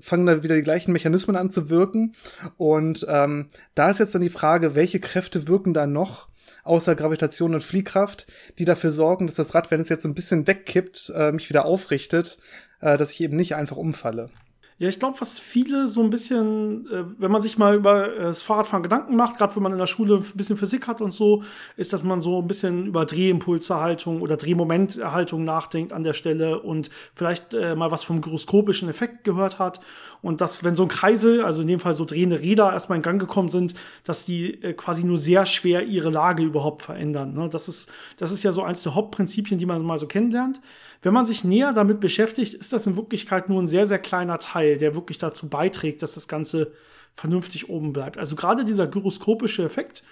fangen 0.00 0.26
da 0.26 0.42
wieder 0.42 0.56
die 0.56 0.62
gleichen 0.62 0.92
Mechanismen 0.92 1.36
an 1.36 1.50
zu 1.50 1.68
wirken. 1.70 2.14
Und 2.56 3.06
ähm, 3.08 3.48
da 3.74 3.90
ist 3.90 3.98
jetzt 3.98 4.14
dann 4.14 4.22
die 4.22 4.30
Frage, 4.30 4.74
welche 4.74 5.00
Kräfte 5.00 5.48
wirken 5.48 5.74
da 5.74 5.86
noch 5.86 6.28
außer 6.62 6.94
Gravitation 6.94 7.54
und 7.54 7.62
Fliehkraft, 7.62 8.26
die 8.58 8.64
dafür 8.64 8.90
sorgen, 8.90 9.26
dass 9.26 9.36
das 9.36 9.54
Rad, 9.54 9.70
wenn 9.70 9.80
es 9.80 9.88
jetzt 9.88 10.02
so 10.02 10.08
ein 10.08 10.14
bisschen 10.14 10.46
wegkippt, 10.46 11.12
äh, 11.14 11.32
mich 11.32 11.48
wieder 11.48 11.64
aufrichtet, 11.64 12.38
äh, 12.80 12.96
dass 12.96 13.12
ich 13.12 13.20
eben 13.20 13.36
nicht 13.36 13.54
einfach 13.54 13.76
umfalle. 13.76 14.30
Ja, 14.78 14.88
ich 14.88 14.98
glaube, 14.98 15.20
was 15.20 15.38
viele 15.38 15.86
so 15.86 16.02
ein 16.02 16.10
bisschen, 16.10 16.88
äh, 16.90 17.04
wenn 17.18 17.30
man 17.30 17.40
sich 17.40 17.58
mal 17.58 17.76
über 17.76 18.12
äh, 18.12 18.22
das 18.22 18.42
Fahrradfahren 18.42 18.82
Gedanken 18.82 19.14
macht, 19.14 19.38
gerade 19.38 19.54
wenn 19.54 19.62
man 19.62 19.70
in 19.70 19.78
der 19.78 19.86
Schule 19.86 20.16
ein 20.16 20.24
bisschen 20.34 20.56
Physik 20.56 20.88
hat 20.88 21.00
und 21.00 21.12
so, 21.12 21.44
ist, 21.76 21.92
dass 21.92 22.02
man 22.02 22.20
so 22.20 22.40
ein 22.42 22.48
bisschen 22.48 22.86
über 22.86 23.06
Drehimpulserhaltung 23.06 24.20
oder 24.20 24.36
Drehmomenterhaltung 24.36 25.44
nachdenkt 25.44 25.92
an 25.92 26.02
der 26.02 26.12
Stelle 26.12 26.58
und 26.60 26.90
vielleicht 27.14 27.54
äh, 27.54 27.76
mal 27.76 27.92
was 27.92 28.02
vom 28.02 28.20
gyroskopischen 28.20 28.88
Effekt 28.88 29.22
gehört 29.22 29.60
hat. 29.60 29.78
Und 30.22 30.40
dass, 30.40 30.64
wenn 30.64 30.74
so 30.74 30.84
ein 30.84 30.88
Kreisel, 30.88 31.44
also 31.44 31.62
in 31.62 31.68
dem 31.68 31.78
Fall 31.78 31.94
so 31.94 32.04
drehende 32.04 32.40
Räder, 32.40 32.72
erstmal 32.72 32.96
in 32.96 33.02
Gang 33.02 33.20
gekommen 33.20 33.50
sind, 33.50 33.74
dass 34.02 34.24
die 34.24 34.60
äh, 34.62 34.72
quasi 34.72 35.04
nur 35.04 35.18
sehr 35.18 35.46
schwer 35.46 35.84
ihre 35.84 36.10
Lage 36.10 36.42
überhaupt 36.42 36.82
verändern. 36.82 37.34
Ne? 37.34 37.48
Das, 37.48 37.68
ist, 37.68 37.92
das 38.16 38.32
ist 38.32 38.42
ja 38.42 38.50
so 38.50 38.62
eins 38.64 38.82
der 38.82 38.96
Hauptprinzipien, 38.96 39.58
die 39.58 39.66
man 39.66 39.84
mal 39.84 39.98
so 39.98 40.08
kennenlernt. 40.08 40.60
Wenn 41.04 41.12
man 41.12 41.26
sich 41.26 41.44
näher 41.44 41.74
damit 41.74 42.00
beschäftigt, 42.00 42.54
ist 42.54 42.72
das 42.72 42.86
in 42.86 42.96
Wirklichkeit 42.96 43.50
nur 43.50 43.60
ein 43.60 43.68
sehr, 43.68 43.84
sehr 43.84 43.98
kleiner 43.98 44.38
Teil, 44.38 44.78
der 44.78 44.94
wirklich 44.94 45.18
dazu 45.18 45.50
beiträgt, 45.50 46.02
dass 46.02 46.14
das 46.14 46.28
Ganze 46.28 46.72
vernünftig 47.14 47.68
oben 47.68 47.92
bleibt. 47.92 48.16
Also 48.16 48.36
gerade 48.36 48.64
dieser 48.64 48.86
gyroskopische 48.86 49.62
Effekt, 49.64 50.02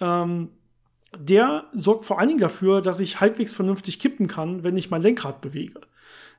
ähm, 0.00 0.50
der 1.18 1.64
sorgt 1.72 2.04
vor 2.04 2.20
allen 2.20 2.28
Dingen 2.28 2.40
dafür, 2.40 2.80
dass 2.80 3.00
ich 3.00 3.20
halbwegs 3.20 3.54
vernünftig 3.54 3.98
kippen 3.98 4.28
kann, 4.28 4.62
wenn 4.62 4.76
ich 4.76 4.88
mein 4.88 5.02
Lenkrad 5.02 5.40
bewege. 5.40 5.80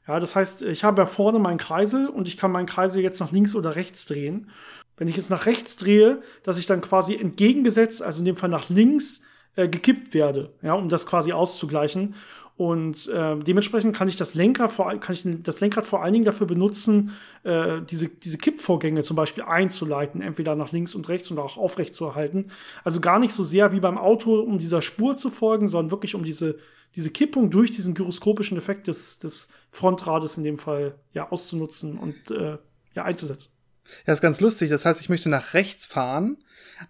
Ja, 0.08 0.22
das 0.22 0.38
heißt, 0.38 0.62
ich 0.62 0.86
habe 0.86 1.02
ja 1.02 1.06
vorne 1.06 1.40
meinen 1.40 1.58
Kreisel 1.58 2.08
und 2.08 2.30
ich 2.30 2.38
kann 2.38 2.54
meinen 2.54 2.66
Kreisel 2.66 3.04
jetzt 3.04 3.20
nach 3.20 3.34
links 3.34 3.56
oder 3.56 3.76
rechts 3.76 4.06
drehen. 4.06 4.50
Wenn 4.96 5.10
ich 5.10 5.18
jetzt 5.18 5.30
nach 5.30 5.46
rechts 5.46 5.76
drehe, 5.76 6.22
dass 6.44 6.58
ich 6.58 6.66
dann 6.66 6.80
quasi 6.80 7.16
entgegengesetzt, 7.16 8.02
also 8.02 8.20
in 8.20 8.26
dem 8.26 8.38
Fall 8.38 8.50
nach 8.50 8.70
links, 8.70 9.24
äh, 9.58 9.68
gekippt 9.68 10.14
werde, 10.14 10.54
ja, 10.62 10.76
um 10.76 10.88
das 10.88 11.06
quasi 11.06 11.34
auszugleichen. 11.34 12.16
Und 12.58 13.08
äh, 13.10 13.38
dementsprechend 13.38 13.96
kann 13.96 14.08
ich 14.08 14.16
das 14.16 14.34
Lenker 14.34 14.68
vor, 14.68 14.92
kann 15.00 15.14
ich 15.14 15.24
das 15.44 15.62
Lenkrad 15.62 15.86
vor 15.86 16.02
allen 16.02 16.14
Dingen 16.14 16.26
dafür 16.26 16.48
benutzen, 16.48 17.12
äh, 17.44 17.82
diese, 17.88 18.10
diese 18.10 18.40
Kippvorgänge 18.40 19.04
zum 19.04 19.16
Beispiel 19.16 19.44
einzuleiten, 19.44 20.22
entweder 20.22 20.56
nach 20.56 20.72
links 20.72 20.96
und 20.96 21.08
rechts 21.08 21.30
und 21.30 21.38
auch 21.38 21.58
aufrecht 21.58 21.94
zu 21.94 22.06
erhalten. 22.06 22.48
Also 22.84 23.00
gar 23.00 23.20
nicht 23.20 23.34
so 23.34 23.44
sehr 23.44 23.74
wie 23.74 23.80
beim 23.80 24.00
Auto, 24.00 24.40
um 24.40 24.58
dieser 24.58 24.82
Spur 24.82 25.16
zu 25.16 25.30
folgen, 25.30 25.68
sondern 25.68 25.92
wirklich 25.92 26.16
um 26.16 26.24
diese, 26.24 26.58
diese 26.96 27.12
Kippung 27.12 27.52
durch 27.52 27.70
diesen 27.70 27.94
gyroskopischen 27.94 28.58
Effekt 28.58 28.88
des, 28.88 29.20
des 29.20 29.50
Frontrades 29.70 30.40
in 30.40 30.44
dem 30.44 30.58
Fall 30.58 30.96
ja 31.14 31.32
auszunutzen 31.32 32.00
und 32.00 32.32
äh, 32.32 32.58
ja 32.96 33.04
einzusetzen. 33.04 33.57
Ja, 34.06 34.14
ist 34.14 34.22
ganz 34.22 34.42
lustig. 34.42 34.70
Das 34.70 34.86
heißt, 34.86 35.02
ich 35.02 35.10
möchte 35.10 35.30
nach 35.30 35.54
rechts 35.54 35.86
fahren, 35.86 36.38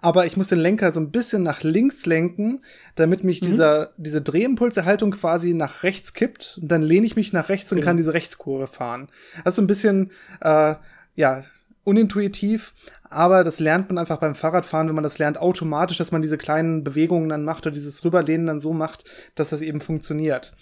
aber 0.01 0.25
ich 0.25 0.37
muss 0.37 0.49
den 0.49 0.59
Lenker 0.59 0.91
so 0.91 0.99
ein 0.99 1.11
bisschen 1.11 1.43
nach 1.43 1.63
links 1.63 2.05
lenken, 2.05 2.61
damit 2.95 3.23
mich 3.23 3.41
mhm. 3.41 3.47
dieser, 3.47 3.93
diese 3.97 4.21
Drehimpulserhaltung 4.21 5.11
quasi 5.11 5.53
nach 5.53 5.83
rechts 5.83 6.13
kippt. 6.13 6.59
Und 6.61 6.69
dann 6.69 6.81
lehne 6.81 7.05
ich 7.05 7.15
mich 7.15 7.33
nach 7.33 7.49
rechts 7.49 7.71
und 7.71 7.77
genau. 7.77 7.87
kann 7.87 7.97
diese 7.97 8.13
Rechtskurve 8.13 8.67
fahren. 8.67 9.09
Das 9.43 9.53
ist 9.53 9.55
so 9.57 9.61
ein 9.61 9.67
bisschen, 9.67 10.11
äh, 10.41 10.75
ja, 11.15 11.41
unintuitiv, 11.87 12.73
aber 13.09 13.45
das 13.45 13.61
lernt 13.61 13.89
man 13.89 13.97
einfach 13.97 14.17
beim 14.17 14.35
Fahrradfahren, 14.35 14.89
wenn 14.89 14.95
man 14.95 15.05
das 15.05 15.19
lernt, 15.19 15.37
automatisch, 15.37 15.97
dass 15.97 16.11
man 16.11 16.21
diese 16.21 16.37
kleinen 16.37 16.83
Bewegungen 16.83 17.29
dann 17.29 17.45
macht 17.45 17.65
oder 17.65 17.73
dieses 17.73 18.03
Rüberlehnen 18.03 18.45
dann 18.45 18.59
so 18.59 18.73
macht, 18.73 19.05
dass 19.35 19.51
das 19.51 19.61
eben 19.61 19.79
funktioniert. 19.79 20.53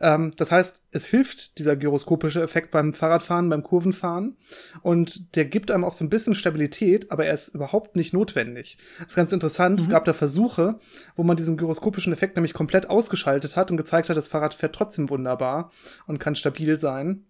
Ähm, 0.00 0.32
das 0.36 0.52
heißt, 0.52 0.82
es 0.90 1.06
hilft 1.06 1.58
dieser 1.58 1.76
gyroskopische 1.76 2.42
Effekt 2.42 2.70
beim 2.70 2.92
Fahrradfahren, 2.92 3.48
beim 3.48 3.62
Kurvenfahren 3.62 4.36
und 4.82 5.36
der 5.36 5.44
gibt 5.44 5.70
einem 5.70 5.84
auch 5.84 5.92
so 5.92 6.04
ein 6.04 6.10
bisschen 6.10 6.34
Stabilität, 6.34 7.10
aber 7.10 7.26
er 7.26 7.34
ist 7.34 7.48
überhaupt 7.48 7.96
nicht 7.96 8.12
notwendig. 8.12 8.78
Das 8.98 9.08
ist 9.08 9.16
ganz 9.16 9.32
interessant. 9.32 9.78
Mhm. 9.78 9.84
Es 9.84 9.90
gab 9.90 10.04
da 10.04 10.12
Versuche, 10.12 10.76
wo 11.14 11.22
man 11.22 11.36
diesen 11.36 11.56
gyroskopischen 11.56 12.12
Effekt 12.12 12.36
nämlich 12.36 12.54
komplett 12.54 12.88
ausgeschaltet 12.88 13.56
hat 13.56 13.70
und 13.70 13.76
gezeigt 13.76 14.08
hat, 14.08 14.16
das 14.16 14.28
Fahrrad 14.28 14.54
fährt 14.54 14.74
trotzdem 14.74 15.10
wunderbar 15.10 15.70
und 16.06 16.18
kann 16.18 16.34
stabil 16.34 16.78
sein. 16.78 17.24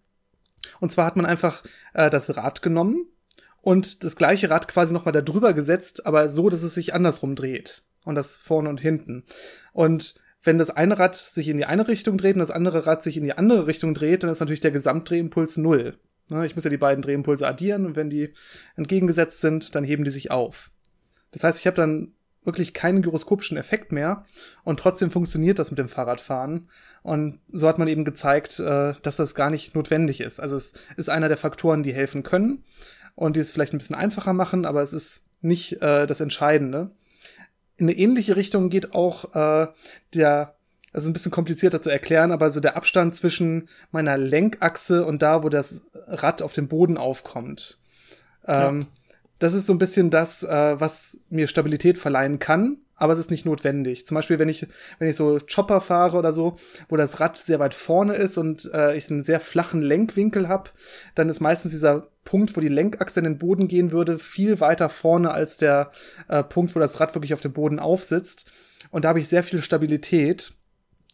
Und 0.81 0.91
zwar 0.93 1.07
hat 1.07 1.17
man 1.17 1.27
einfach 1.27 1.63
äh, 1.95 2.11
das 2.11 2.37
Rad 2.37 2.63
genommen 2.63 3.07
und 3.63 4.05
das 4.05 4.17
gleiche 4.17 4.51
Rad 4.51 4.69
quasi 4.69 4.93
nochmal 4.93 5.13
da 5.13 5.23
drüber 5.23 5.53
gesetzt, 5.53 6.07
aber 6.07 6.29
so, 6.29 6.49
dass 6.49 6.63
es 6.63 6.75
sich 6.75 6.95
andersrum 6.95 7.35
dreht. 7.35 7.83
Und 8.05 8.15
das 8.15 8.37
vorne 8.37 8.69
und 8.69 8.81
hinten. 8.81 9.25
Und 9.73 10.15
wenn 10.43 10.59
das 10.59 10.71
eine 10.71 10.99
Rad 10.99 11.17
sich 11.17 11.49
in 11.49 11.57
die 11.57 11.65
eine 11.65 11.89
Richtung 11.89 12.19
dreht 12.19 12.35
und 12.35 12.41
das 12.41 12.51
andere 12.51 12.87
Rad 12.87 13.03
sich 13.03 13.17
in 13.17 13.25
die 13.25 13.33
andere 13.33 13.67
Richtung 13.67 13.95
dreht, 13.95 14.23
dann 14.23 14.31
ist 14.31 14.41
natürlich 14.41 14.61
der 14.61 14.71
Gesamtdrehimpuls 14.71 15.57
null. 15.57 15.99
Ne, 16.29 16.45
ich 16.45 16.55
muss 16.55 16.65
ja 16.65 16.71
die 16.71 16.77
beiden 16.77 17.03
Drehimpulse 17.03 17.47
addieren 17.47 17.87
und 17.87 17.97
wenn 17.97 18.11
die 18.11 18.33
entgegengesetzt 18.77 19.41
sind, 19.41 19.75
dann 19.75 19.85
heben 19.85 20.05
die 20.05 20.11
sich 20.11 20.31
auf. 20.31 20.71
Das 21.31 21.45
heißt, 21.45 21.61
ich 21.61 21.67
habe 21.67 21.77
dann 21.77 22.13
wirklich 22.47 22.75
keinen 22.75 23.03
gyroskopischen 23.03 23.57
Effekt 23.57 23.93
mehr 23.93 24.25
und 24.65 24.79
trotzdem 24.79 25.11
funktioniert 25.11 25.59
das 25.59 25.71
mit 25.71 25.79
dem 25.79 25.89
Fahrradfahren. 25.89 26.69
Und 27.03 27.41
so 27.53 27.69
hat 27.69 27.79
man 27.79 27.89
eben 27.89 28.05
gezeigt, 28.05 28.59
äh, 28.61 28.95
dass 29.03 29.17
das 29.17 29.35
gar 29.35 29.51
nicht 29.51 29.75
notwendig 29.75 30.21
ist. 30.21 30.41
Also 30.41 30.57
es 30.57 30.75
ist 30.97 31.11
einer 31.11 31.29
der 31.29 31.37
Faktoren, 31.37 31.83
die 31.83 31.93
helfen 31.93 32.23
können 32.23 32.65
und 33.15 33.37
die 33.37 33.41
es 33.41 33.51
vielleicht 33.51 33.75
ein 33.75 33.79
bisschen 33.79 33.97
einfacher 33.97 34.33
machen, 34.33 34.65
aber 34.65 34.83
es 34.83 34.93
ist 34.93 35.25
nicht 35.41 35.83
äh, 35.83 36.07
das 36.07 36.21
Entscheidende 36.21 36.93
in 37.77 37.89
eine 37.89 37.97
ähnliche 37.97 38.37
Richtung 38.37 38.71
geht 38.71 38.95
auch 38.95 39.35
äh, 39.35 39.69
der, 40.15 40.55
also 40.93 41.11
ein 41.11 41.13
bisschen 41.13 41.33
komplizierter 41.33 41.83
zu 41.83 41.91
erklären, 41.91 42.33
aber 42.33 42.51
so 42.51 42.61
der 42.61 42.77
Abstand 42.77 43.15
zwischen 43.15 43.69
meiner 43.91 44.17
Lenkachse 44.17 45.05
und 45.05 45.23
da, 45.23 45.43
wo 45.43 45.49
das 45.49 45.83
Rad 46.07 46.43
auf 46.43 46.53
dem 46.53 46.69
Boden 46.69 46.97
aufkommt. 46.97 47.79
Ähm, 48.47 48.81
ja. 48.81 48.87
Das 49.39 49.53
ist 49.53 49.67
so 49.67 49.75
ein 49.75 49.79
bisschen 49.79 50.11
das, 50.11 50.43
äh, 50.43 50.81
was 50.81 51.19
mir 51.29 51.47
Stabilität 51.47 51.99
verleihen 51.99 52.39
kann 52.39 52.79
aber 52.97 53.13
es 53.13 53.19
ist 53.19 53.31
nicht 53.31 53.45
notwendig. 53.45 54.07
Zum 54.07 54.15
Beispiel, 54.15 54.39
wenn 54.39 54.49
ich, 54.49 54.67
wenn 54.99 55.09
ich 55.09 55.17
so 55.17 55.39
Chopper 55.39 55.81
fahre 55.81 56.17
oder 56.17 56.33
so, 56.33 56.57
wo 56.89 56.97
das 56.97 57.21
Rad 57.21 57.37
sehr 57.37 57.61
weit 57.61 57.75
vorne 57.75 58.15
ist 58.15 58.39
und 58.39 58.71
äh, 58.73 58.97
ich 58.97 59.11
einen 59.11 59.23
sehr 59.23 59.41
flachen 59.41 59.83
Lenkwinkel 59.83 60.49
habe, 60.49 60.71
dann 61.15 61.29
ist 61.29 61.41
meistens 61.41 61.73
dieser 61.73 62.07
Punkt, 62.27 62.55
wo 62.55 62.61
die 62.61 62.69
Lenkachse 62.69 63.21
in 63.21 63.25
den 63.25 63.39
Boden 63.39 63.69
gehen 63.69 63.91
würde, 63.91 64.19
viel 64.19 64.61
weiter 64.61 64.91
vorne 64.91 65.31
als 65.31 65.57
der 65.57 65.91
äh, 66.29 66.43
Punkt, 66.43 66.77
wo 66.77 66.81
das 66.81 67.01
Rad 67.01 67.15
wirklich 67.15 67.33
auf 67.33 67.41
dem 67.41 67.55
Boden 67.55 67.79
aufsitzt. 67.79 68.53
Und 68.91 69.07
da 69.07 69.09
habe 69.09 69.21
ich 69.21 69.29
sehr 69.29 69.43
viel 69.43 69.63
Stabilität 69.63 70.53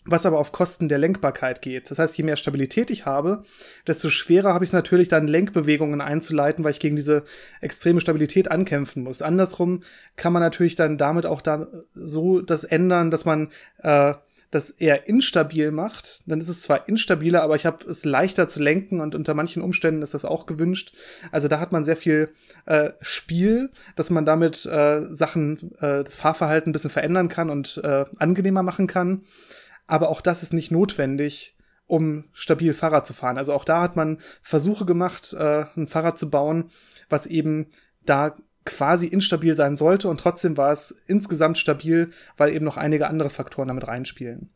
was 0.04 0.26
aber 0.26 0.38
auf 0.38 0.52
Kosten 0.52 0.88
der 0.88 0.98
Lenkbarkeit 0.98 1.62
geht. 1.62 1.90
Das 1.90 1.98
heißt, 1.98 2.16
je 2.16 2.24
mehr 2.24 2.36
Stabilität 2.36 2.90
ich 2.90 3.06
habe, 3.06 3.42
desto 3.86 4.10
schwerer 4.10 4.52
habe 4.52 4.64
ich 4.64 4.70
es 4.70 4.74
natürlich 4.74 5.08
dann 5.08 5.28
Lenkbewegungen 5.28 6.00
einzuleiten, 6.00 6.64
weil 6.64 6.72
ich 6.72 6.80
gegen 6.80 6.96
diese 6.96 7.22
extreme 7.60 8.00
Stabilität 8.00 8.50
ankämpfen 8.50 9.04
muss. 9.04 9.22
Andersrum 9.22 9.82
kann 10.16 10.32
man 10.32 10.42
natürlich 10.42 10.74
dann 10.74 10.98
damit 10.98 11.24
auch 11.24 11.40
da 11.40 11.68
so 11.94 12.40
das 12.40 12.64
ändern, 12.64 13.10
dass 13.12 13.24
man 13.24 13.50
äh, 13.78 14.14
das 14.52 14.70
eher 14.70 15.08
instabil 15.08 15.72
macht, 15.72 16.22
dann 16.26 16.40
ist 16.40 16.48
es 16.48 16.62
zwar 16.62 16.88
instabiler, 16.88 17.42
aber 17.42 17.56
ich 17.56 17.66
habe 17.66 17.84
es 17.84 18.04
leichter 18.04 18.46
zu 18.46 18.62
lenken 18.62 19.00
und 19.00 19.16
unter 19.16 19.34
manchen 19.34 19.62
Umständen 19.62 20.02
ist 20.02 20.14
das 20.14 20.24
auch 20.24 20.46
gewünscht. 20.46 20.94
Also 21.32 21.48
da 21.48 21.58
hat 21.58 21.72
man 21.72 21.82
sehr 21.82 21.96
viel 21.96 22.28
äh, 22.66 22.90
Spiel, 23.00 23.70
dass 23.96 24.10
man 24.10 24.24
damit 24.24 24.64
äh, 24.66 25.06
Sachen, 25.08 25.72
äh, 25.80 26.04
das 26.04 26.16
Fahrverhalten 26.16 26.70
ein 26.70 26.72
bisschen 26.72 26.90
verändern 26.90 27.28
kann 27.28 27.50
und 27.50 27.80
äh, 27.82 28.04
angenehmer 28.18 28.62
machen 28.62 28.86
kann 28.86 29.22
aber 29.86 30.08
auch 30.08 30.20
das 30.20 30.42
ist 30.42 30.52
nicht 30.52 30.70
notwendig, 30.70 31.56
um 31.86 32.24
stabil 32.32 32.72
Fahrrad 32.72 33.06
zu 33.06 33.12
fahren. 33.12 33.36
Also 33.36 33.52
auch 33.52 33.66
da 33.66 33.82
hat 33.82 33.96
man 33.96 34.18
Versuche 34.40 34.86
gemacht, 34.86 35.34
äh, 35.34 35.66
ein 35.76 35.88
Fahrrad 35.88 36.18
zu 36.18 36.30
bauen, 36.30 36.70
was 37.10 37.26
eben 37.26 37.66
da 38.04 38.34
quasi 38.64 39.06
instabil 39.06 39.56
sein 39.56 39.76
sollte 39.76 40.08
und 40.08 40.20
trotzdem 40.20 40.56
war 40.56 40.72
es 40.72 40.94
insgesamt 41.06 41.58
stabil, 41.58 42.10
weil 42.36 42.54
eben 42.54 42.64
noch 42.64 42.76
einige 42.76 43.08
andere 43.08 43.30
Faktoren 43.30 43.68
damit 43.68 43.86
reinspielen. 43.86 44.50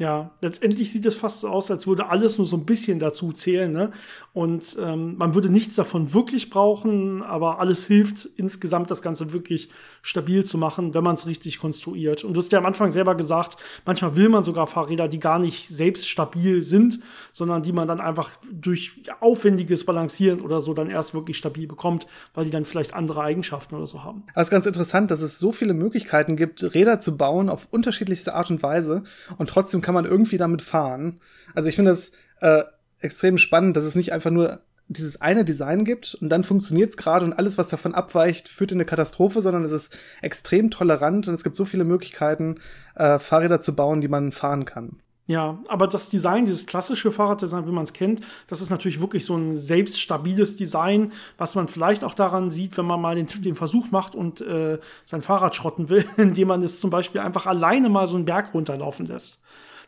Ja, 0.00 0.30
letztendlich 0.40 0.90
sieht 0.90 1.04
es 1.04 1.16
fast 1.16 1.40
so 1.40 1.48
aus, 1.48 1.70
als 1.70 1.86
würde 1.86 2.08
alles 2.08 2.38
nur 2.38 2.46
so 2.46 2.56
ein 2.56 2.64
bisschen 2.64 2.98
dazu 2.98 3.30
zählen. 3.30 3.70
Ne? 3.70 3.90
Und 4.32 4.74
ähm, 4.80 5.16
man 5.18 5.34
würde 5.34 5.50
nichts 5.50 5.76
davon 5.76 6.14
wirklich 6.14 6.48
brauchen, 6.48 7.22
aber 7.22 7.60
alles 7.60 7.86
hilft 7.88 8.26
insgesamt, 8.36 8.90
das 8.90 9.02
Ganze 9.02 9.34
wirklich 9.34 9.68
stabil 10.00 10.44
zu 10.44 10.56
machen, 10.56 10.94
wenn 10.94 11.04
man 11.04 11.14
es 11.14 11.26
richtig 11.26 11.58
konstruiert. 11.58 12.24
Und 12.24 12.32
du 12.32 12.38
hast 12.38 12.50
ja 12.52 12.58
am 12.58 12.64
Anfang 12.64 12.90
selber 12.90 13.14
gesagt, 13.14 13.58
manchmal 13.84 14.16
will 14.16 14.30
man 14.30 14.42
sogar 14.42 14.66
Fahrräder, 14.66 15.08
die 15.08 15.18
gar 15.18 15.38
nicht 15.38 15.68
selbst 15.68 16.08
stabil 16.08 16.62
sind, 16.62 17.00
sondern 17.32 17.62
die 17.62 17.72
man 17.72 17.86
dann 17.86 18.00
einfach 18.00 18.30
durch 18.50 19.02
aufwendiges 19.20 19.84
Balancieren 19.84 20.40
oder 20.40 20.62
so 20.62 20.72
dann 20.72 20.88
erst 20.88 21.12
wirklich 21.12 21.36
stabil 21.36 21.66
bekommt, 21.66 22.06
weil 22.32 22.46
die 22.46 22.50
dann 22.50 22.64
vielleicht 22.64 22.94
andere 22.94 23.20
Eigenschaften 23.20 23.74
oder 23.74 23.86
so 23.86 24.02
haben. 24.02 24.24
Es 24.34 24.44
ist 24.44 24.50
ganz 24.50 24.64
interessant, 24.64 25.10
dass 25.10 25.20
es 25.20 25.38
so 25.38 25.52
viele 25.52 25.74
Möglichkeiten 25.74 26.36
gibt, 26.36 26.62
Räder 26.74 26.98
zu 26.98 27.18
bauen 27.18 27.50
auf 27.50 27.68
unterschiedlichste 27.70 28.34
Art 28.34 28.50
und 28.50 28.62
Weise 28.62 29.04
und 29.36 29.50
trotzdem 29.50 29.81
kann 29.82 29.94
man 29.94 30.04
irgendwie 30.04 30.38
damit 30.38 30.62
fahren. 30.62 31.20
Also 31.54 31.68
ich 31.68 31.76
finde 31.76 31.90
das 31.90 32.12
äh, 32.40 32.62
extrem 33.00 33.38
spannend, 33.38 33.76
dass 33.76 33.84
es 33.84 33.94
nicht 33.94 34.12
einfach 34.12 34.30
nur 34.30 34.60
dieses 34.88 35.20
eine 35.20 35.44
Design 35.44 35.84
gibt 35.84 36.14
und 36.14 36.28
dann 36.28 36.44
funktioniert 36.44 36.90
es 36.90 36.96
gerade 36.96 37.24
und 37.24 37.32
alles, 37.32 37.58
was 37.58 37.68
davon 37.68 37.94
abweicht, 37.94 38.48
führt 38.48 38.72
in 38.72 38.78
eine 38.78 38.84
Katastrophe, 38.84 39.40
sondern 39.40 39.64
es 39.64 39.72
ist 39.72 39.98
extrem 40.20 40.70
tolerant 40.70 41.28
und 41.28 41.34
es 41.34 41.44
gibt 41.44 41.56
so 41.56 41.64
viele 41.64 41.84
Möglichkeiten, 41.84 42.56
äh, 42.94 43.18
Fahrräder 43.18 43.60
zu 43.60 43.74
bauen, 43.74 44.00
die 44.00 44.08
man 44.08 44.32
fahren 44.32 44.64
kann. 44.64 45.00
Ja, 45.26 45.60
aber 45.68 45.86
das 45.86 46.10
Design, 46.10 46.46
dieses 46.46 46.66
klassische 46.66 47.12
Fahrraddesign, 47.12 47.66
wie 47.66 47.72
man 47.72 47.84
es 47.84 47.92
kennt, 47.92 48.22
das 48.48 48.60
ist 48.60 48.70
natürlich 48.70 49.00
wirklich 49.00 49.24
so 49.24 49.36
ein 49.36 49.54
selbststabiles 49.54 50.56
Design, 50.56 51.12
was 51.38 51.54
man 51.54 51.68
vielleicht 51.68 52.02
auch 52.02 52.14
daran 52.14 52.50
sieht, 52.50 52.76
wenn 52.76 52.86
man 52.86 53.00
mal 53.00 53.14
den, 53.14 53.28
den 53.28 53.54
Versuch 53.54 53.92
macht 53.92 54.16
und 54.16 54.40
äh, 54.40 54.78
sein 55.04 55.22
Fahrrad 55.22 55.54
schrotten 55.54 55.88
will, 55.88 56.04
indem 56.16 56.48
man 56.48 56.60
es 56.60 56.80
zum 56.80 56.90
Beispiel 56.90 57.20
einfach 57.20 57.46
alleine 57.46 57.88
mal 57.88 58.08
so 58.08 58.16
einen 58.16 58.24
Berg 58.24 58.52
runterlaufen 58.52 59.06
lässt 59.06 59.41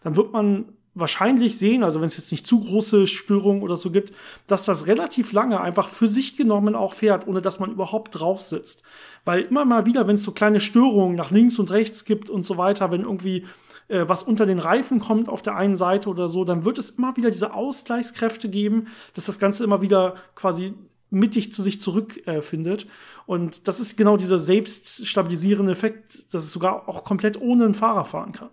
dann 0.05 0.17
wird 0.17 0.33
man 0.33 0.67
wahrscheinlich 0.95 1.59
sehen, 1.59 1.83
also 1.83 2.01
wenn 2.01 2.07
es 2.07 2.17
jetzt 2.17 2.31
nicht 2.31 2.47
zu 2.47 2.61
große 2.61 3.07
Störungen 3.07 3.63
oder 3.63 3.77
so 3.77 3.91
gibt, 3.91 4.13
dass 4.47 4.65
das 4.65 4.87
relativ 4.87 5.33
lange 5.33 5.61
einfach 5.61 5.89
für 5.89 6.07
sich 6.07 6.37
genommen 6.37 6.77
auch 6.77 6.95
fährt, 6.95 7.27
ohne 7.27 7.41
dass 7.41 7.59
man 7.59 7.73
überhaupt 7.73 8.19
drauf 8.21 8.41
sitzt. 8.41 8.85
Weil 9.25 9.43
immer 9.43 9.65
mal 9.65 9.87
wieder, 9.87 10.07
wenn 10.07 10.15
es 10.15 10.23
so 10.23 10.33
kleine 10.33 10.61
Störungen 10.61 11.17
nach 11.17 11.33
links 11.33 11.59
und 11.59 11.71
rechts 11.73 12.05
gibt 12.05 12.31
und 12.31 12.47
so 12.47 12.57
weiter, 12.57 12.93
wenn 12.93 13.03
irgendwie 13.03 13.45
äh, 13.89 14.05
was 14.07 14.23
unter 14.23 14.47
den 14.47 14.61
Reifen 14.61 15.01
kommt 15.01 15.29
auf 15.29 15.43
der 15.43 15.57
einen 15.57 15.77
Seite 15.77 16.09
oder 16.09 16.29
so, 16.29 16.45
dann 16.45 16.65
wird 16.65 16.79
es 16.79 16.91
immer 16.91 17.17
wieder 17.17 17.31
diese 17.31 17.55
Ausgleichskräfte 17.55 18.49
geben, 18.49 18.87
dass 19.15 19.27
das 19.27 19.41
Ganze 19.41 19.65
immer 19.65 19.83
wieder 19.83 20.15
quasi 20.37 20.75
mittig 21.11 21.53
zu 21.53 21.63
sich 21.63 21.81
zurückfindet. 21.81 22.85
Äh, 22.85 22.87
und 23.27 23.67
das 23.67 23.81
ist 23.81 23.97
genau 23.97 24.17
dieser 24.17 24.39
selbststabilisierende 24.39 25.73
Effekt, 25.73 26.33
dass 26.33 26.45
es 26.45 26.53
sogar 26.53 26.89
auch 26.89 27.05
komplett 27.05 27.41
ohne 27.41 27.65
einen 27.65 27.75
Fahrer 27.75 28.05
fahren 28.05 28.33
kann. 28.33 28.51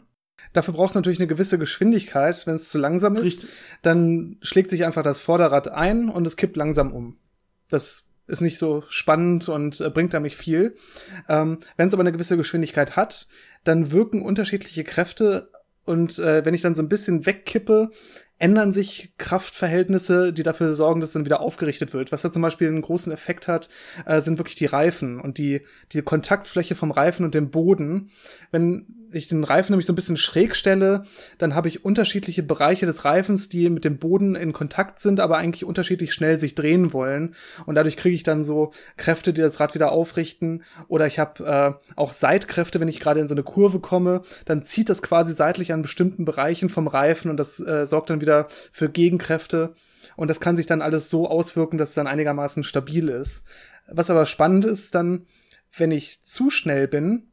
Dafür 0.53 0.73
braucht 0.73 0.89
es 0.89 0.95
natürlich 0.95 1.19
eine 1.19 1.27
gewisse 1.27 1.57
Geschwindigkeit. 1.57 2.45
Wenn 2.45 2.55
es 2.55 2.69
zu 2.69 2.77
langsam 2.77 3.15
ist, 3.15 3.43
Richtig. 3.43 3.49
dann 3.81 4.37
schlägt 4.41 4.71
sich 4.71 4.85
einfach 4.85 5.03
das 5.03 5.21
Vorderrad 5.21 5.69
ein 5.69 6.09
und 6.09 6.27
es 6.27 6.37
kippt 6.37 6.57
langsam 6.57 6.91
um. 6.93 7.17
Das 7.69 8.05
ist 8.27 8.41
nicht 8.41 8.57
so 8.57 8.83
spannend 8.87 9.49
und 9.49 9.81
äh, 9.81 9.89
bringt 9.89 10.13
damit 10.13 10.33
viel. 10.33 10.75
Ähm, 11.27 11.59
Wenn 11.77 11.87
es 11.87 11.93
aber 11.93 12.01
eine 12.01 12.11
gewisse 12.11 12.37
Geschwindigkeit 12.37 12.95
hat, 12.95 13.27
dann 13.63 13.91
wirken 13.91 14.21
unterschiedliche 14.21 14.83
Kräfte 14.83 15.51
und 15.83 16.19
äh, 16.19 16.45
wenn 16.45 16.53
ich 16.53 16.61
dann 16.61 16.75
so 16.75 16.81
ein 16.81 16.89
bisschen 16.89 17.25
wegkippe, 17.25 17.89
ändern 18.37 18.71
sich 18.71 19.13
Kraftverhältnisse, 19.17 20.33
die 20.33 20.43
dafür 20.43 20.73
sorgen, 20.73 20.99
dass 20.99 21.09
es 21.09 21.13
dann 21.13 21.25
wieder 21.25 21.41
aufgerichtet 21.41 21.93
wird. 21.93 22.11
Was 22.11 22.23
da 22.23 22.31
zum 22.31 22.41
Beispiel 22.41 22.67
einen 22.67 22.81
großen 22.81 23.11
Effekt 23.11 23.47
hat, 23.47 23.69
äh, 24.05 24.19
sind 24.19 24.39
wirklich 24.39 24.55
die 24.55 24.65
Reifen 24.65 25.19
und 25.19 25.37
die, 25.37 25.61
die 25.91 26.01
Kontaktfläche 26.01 26.73
vom 26.73 26.91
Reifen 26.91 27.23
und 27.23 27.35
dem 27.35 27.51
Boden. 27.51 28.09
Wenn 28.49 29.00
ich 29.13 29.27
den 29.27 29.43
Reifen 29.43 29.73
nämlich 29.73 29.85
so 29.85 29.93
ein 29.93 29.95
bisschen 29.95 30.17
schräg 30.17 30.55
stelle, 30.55 31.03
dann 31.37 31.53
habe 31.53 31.67
ich 31.67 31.85
unterschiedliche 31.85 32.41
Bereiche 32.41 32.87
des 32.87 33.05
Reifens, 33.05 33.47
die 33.47 33.69
mit 33.69 33.85
dem 33.85 33.99
Boden 33.99 34.35
in 34.35 34.51
Kontakt 34.51 34.99
sind, 34.99 35.19
aber 35.19 35.37
eigentlich 35.37 35.65
unterschiedlich 35.65 36.13
schnell 36.13 36.39
sich 36.39 36.55
drehen 36.55 36.93
wollen. 36.93 37.35
Und 37.67 37.75
dadurch 37.75 37.97
kriege 37.97 38.15
ich 38.15 38.23
dann 38.23 38.43
so 38.43 38.71
Kräfte, 38.97 39.33
die 39.33 39.41
das 39.41 39.59
Rad 39.59 39.75
wieder 39.75 39.91
aufrichten. 39.91 40.63
Oder 40.87 41.05
ich 41.05 41.19
habe 41.19 41.45
äh, 41.45 41.91
auch 41.95 42.11
Seitkräfte, 42.11 42.79
wenn 42.79 42.87
ich 42.87 42.99
gerade 42.99 43.19
in 43.19 43.27
so 43.27 43.35
eine 43.35 43.43
Kurve 43.43 43.79
komme, 43.79 44.23
dann 44.45 44.63
zieht 44.63 44.89
das 44.89 45.03
quasi 45.03 45.33
seitlich 45.33 45.73
an 45.73 45.83
bestimmten 45.83 46.25
Bereichen 46.25 46.69
vom 46.69 46.87
Reifen 46.87 47.29
und 47.29 47.37
das 47.37 47.59
äh, 47.59 47.85
sorgt 47.85 48.09
dann 48.09 48.21
wieder 48.21 48.31
wieder 48.31 48.47
für 48.71 48.89
Gegenkräfte. 48.89 49.73
Und 50.15 50.29
das 50.29 50.39
kann 50.39 50.57
sich 50.57 50.65
dann 50.65 50.81
alles 50.81 51.09
so 51.09 51.27
auswirken, 51.27 51.77
dass 51.77 51.89
es 51.89 51.95
dann 51.95 52.07
einigermaßen 52.07 52.63
stabil 52.63 53.09
ist. 53.09 53.43
Was 53.87 54.09
aber 54.09 54.25
spannend 54.25 54.65
ist 54.65 54.95
dann, 54.95 55.25
wenn 55.75 55.91
ich 55.91 56.21
zu 56.21 56.49
schnell 56.49 56.87
bin, 56.87 57.30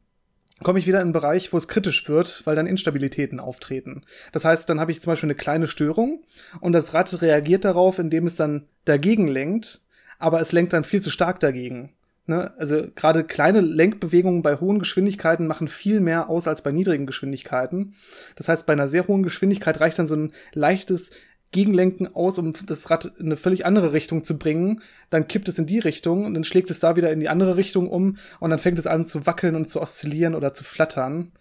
komme 0.63 0.79
ich 0.79 0.87
wieder 0.87 0.99
in 0.99 1.05
einen 1.05 1.13
Bereich, 1.13 1.51
wo 1.53 1.57
es 1.57 1.67
kritisch 1.67 2.07
wird, 2.09 2.45
weil 2.45 2.55
dann 2.55 2.67
Instabilitäten 2.67 3.39
auftreten. 3.39 4.03
Das 4.31 4.45
heißt, 4.45 4.69
dann 4.69 4.79
habe 4.79 4.91
ich 4.91 5.01
zum 5.01 5.11
Beispiel 5.11 5.27
eine 5.27 5.35
kleine 5.35 5.67
Störung 5.67 6.23
und 6.59 6.73
das 6.73 6.93
Rad 6.93 7.21
reagiert 7.21 7.65
darauf, 7.65 7.99
indem 7.99 8.27
es 8.27 8.35
dann 8.35 8.67
dagegen 8.85 9.27
lenkt, 9.27 9.81
aber 10.17 10.41
es 10.41 10.51
lenkt 10.51 10.73
dann 10.73 10.83
viel 10.83 11.01
zu 11.01 11.09
stark 11.09 11.39
dagegen. 11.39 11.93
Ne? 12.29 12.53
Also 12.57 12.85
gerade 12.93 13.23
kleine 13.23 13.61
Lenkbewegungen 13.61 14.43
bei 14.43 14.57
hohen 14.57 14.77
Geschwindigkeiten 14.77 15.47
machen 15.47 15.67
viel 15.67 15.99
mehr 15.99 16.29
aus 16.29 16.47
als 16.47 16.61
bei 16.61 16.71
niedrigen 16.71 17.07
Geschwindigkeiten. 17.07 17.95
Das 18.35 18.47
heißt, 18.47 18.67
bei 18.67 18.73
einer 18.73 18.87
sehr 18.87 19.07
hohen 19.07 19.23
Geschwindigkeit 19.23 19.79
reicht 19.79 19.97
dann 19.97 20.05
so 20.05 20.15
ein 20.15 20.31
leichtes 20.53 21.09
Gegenlenken 21.51 22.13
aus, 22.15 22.37
um 22.37 22.53
das 22.65 22.89
Rad 22.91 23.05
in 23.17 23.27
eine 23.27 23.37
völlig 23.37 23.65
andere 23.65 23.93
Richtung 23.93 24.23
zu 24.23 24.37
bringen. 24.37 24.81
Dann 25.09 25.27
kippt 25.27 25.47
es 25.47 25.57
in 25.57 25.65
die 25.65 25.79
Richtung 25.79 26.25
und 26.25 26.33
dann 26.35 26.43
schlägt 26.43 26.69
es 26.69 26.79
da 26.79 26.95
wieder 26.95 27.11
in 27.11 27.19
die 27.19 27.29
andere 27.29 27.57
Richtung 27.57 27.89
um 27.89 28.17
und 28.39 28.49
dann 28.51 28.59
fängt 28.59 28.77
es 28.77 28.87
an 28.87 29.05
zu 29.05 29.25
wackeln 29.25 29.55
und 29.55 29.69
zu 29.69 29.81
oszillieren 29.81 30.35
oder 30.35 30.53
zu 30.53 30.63
flattern. 30.63 31.31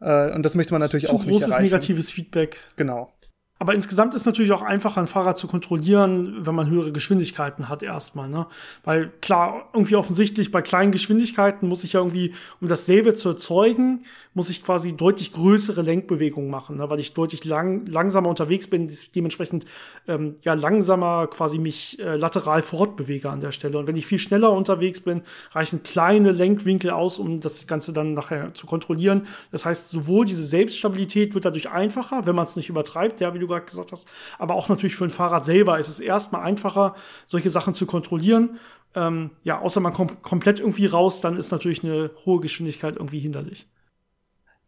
Äh, 0.00 0.32
und 0.32 0.44
das 0.44 0.54
möchte 0.54 0.72
man 0.72 0.80
natürlich 0.80 1.06
zu 1.06 1.12
auch 1.12 1.24
nicht 1.24 1.28
erreichen. 1.28 1.50
großes 1.50 1.60
negatives 1.60 2.10
Feedback. 2.12 2.58
Genau. 2.76 3.12
Aber 3.60 3.74
insgesamt 3.74 4.14
ist 4.14 4.24
natürlich 4.24 4.52
auch 4.52 4.62
einfacher, 4.62 5.00
ein 5.00 5.08
Fahrrad 5.08 5.36
zu 5.36 5.48
kontrollieren, 5.48 6.46
wenn 6.46 6.54
man 6.54 6.70
höhere 6.70 6.92
Geschwindigkeiten 6.92 7.68
hat 7.68 7.82
erstmal. 7.82 8.28
Ne? 8.28 8.46
Weil 8.84 9.10
klar, 9.20 9.68
irgendwie 9.72 9.96
offensichtlich 9.96 10.52
bei 10.52 10.62
kleinen 10.62 10.92
Geschwindigkeiten 10.92 11.66
muss 11.66 11.82
ich 11.82 11.94
ja 11.94 12.00
irgendwie, 12.00 12.34
um 12.60 12.68
dasselbe 12.68 13.14
zu 13.14 13.30
erzeugen, 13.30 14.04
muss 14.32 14.48
ich 14.48 14.62
quasi 14.62 14.96
deutlich 14.96 15.32
größere 15.32 15.82
Lenkbewegungen 15.82 16.48
machen, 16.48 16.76
ne? 16.76 16.88
weil 16.88 17.00
ich 17.00 17.14
deutlich 17.14 17.44
lang, 17.44 17.84
langsamer 17.86 18.28
unterwegs 18.28 18.68
bin, 18.68 18.88
dementsprechend 19.16 19.66
ähm, 20.06 20.36
ja 20.44 20.54
langsamer 20.54 21.26
quasi 21.26 21.58
mich 21.58 21.98
äh, 21.98 22.14
lateral 22.14 22.62
fortbewege 22.62 23.28
an 23.28 23.40
der 23.40 23.50
Stelle. 23.50 23.76
Und 23.78 23.88
wenn 23.88 23.96
ich 23.96 24.06
viel 24.06 24.20
schneller 24.20 24.52
unterwegs 24.52 25.00
bin, 25.00 25.22
reichen 25.50 25.82
kleine 25.82 26.30
Lenkwinkel 26.30 26.90
aus, 26.90 27.18
um 27.18 27.40
das 27.40 27.66
Ganze 27.66 27.92
dann 27.92 28.12
nachher 28.14 28.54
zu 28.54 28.66
kontrollieren. 28.66 29.26
Das 29.50 29.64
heißt, 29.64 29.88
sowohl 29.88 30.26
diese 30.26 30.44
Selbststabilität 30.44 31.34
wird 31.34 31.44
dadurch 31.44 31.68
einfacher, 31.70 32.24
wenn 32.24 32.36
man 32.36 32.44
es 32.44 32.54
nicht 32.54 32.68
übertreibt, 32.68 33.20
ja, 33.20 33.34
wie 33.34 33.40
du 33.40 33.47
gerade 33.48 33.66
gesagt 33.66 33.92
hast. 33.92 34.08
Aber 34.38 34.54
auch 34.54 34.68
natürlich 34.68 34.96
für 34.96 35.04
ein 35.04 35.10
Fahrrad 35.10 35.44
selber 35.44 35.78
ist 35.78 35.88
es 35.88 36.00
erstmal 36.00 36.42
einfacher, 36.42 36.94
solche 37.26 37.50
Sachen 37.50 37.74
zu 37.74 37.86
kontrollieren. 37.86 38.58
Ähm, 38.94 39.30
ja, 39.42 39.60
außer 39.60 39.80
man 39.80 39.92
kommt 39.92 40.22
komplett 40.22 40.60
irgendwie 40.60 40.86
raus, 40.86 41.20
dann 41.20 41.36
ist 41.36 41.50
natürlich 41.50 41.84
eine 41.84 42.10
hohe 42.24 42.40
Geschwindigkeit 42.40 42.96
irgendwie 42.96 43.20
hinderlich. 43.20 43.68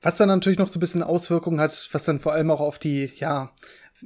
Was 0.02 0.16
dann 0.16 0.28
natürlich 0.28 0.58
noch 0.58 0.68
so 0.68 0.78
ein 0.78 0.80
bisschen 0.80 1.02
Auswirkungen 1.02 1.60
hat, 1.60 1.88
was 1.92 2.04
dann 2.04 2.20
vor 2.20 2.32
allem 2.32 2.50
auch 2.50 2.60
auf 2.60 2.78
die, 2.78 3.12
ja, 3.16 3.50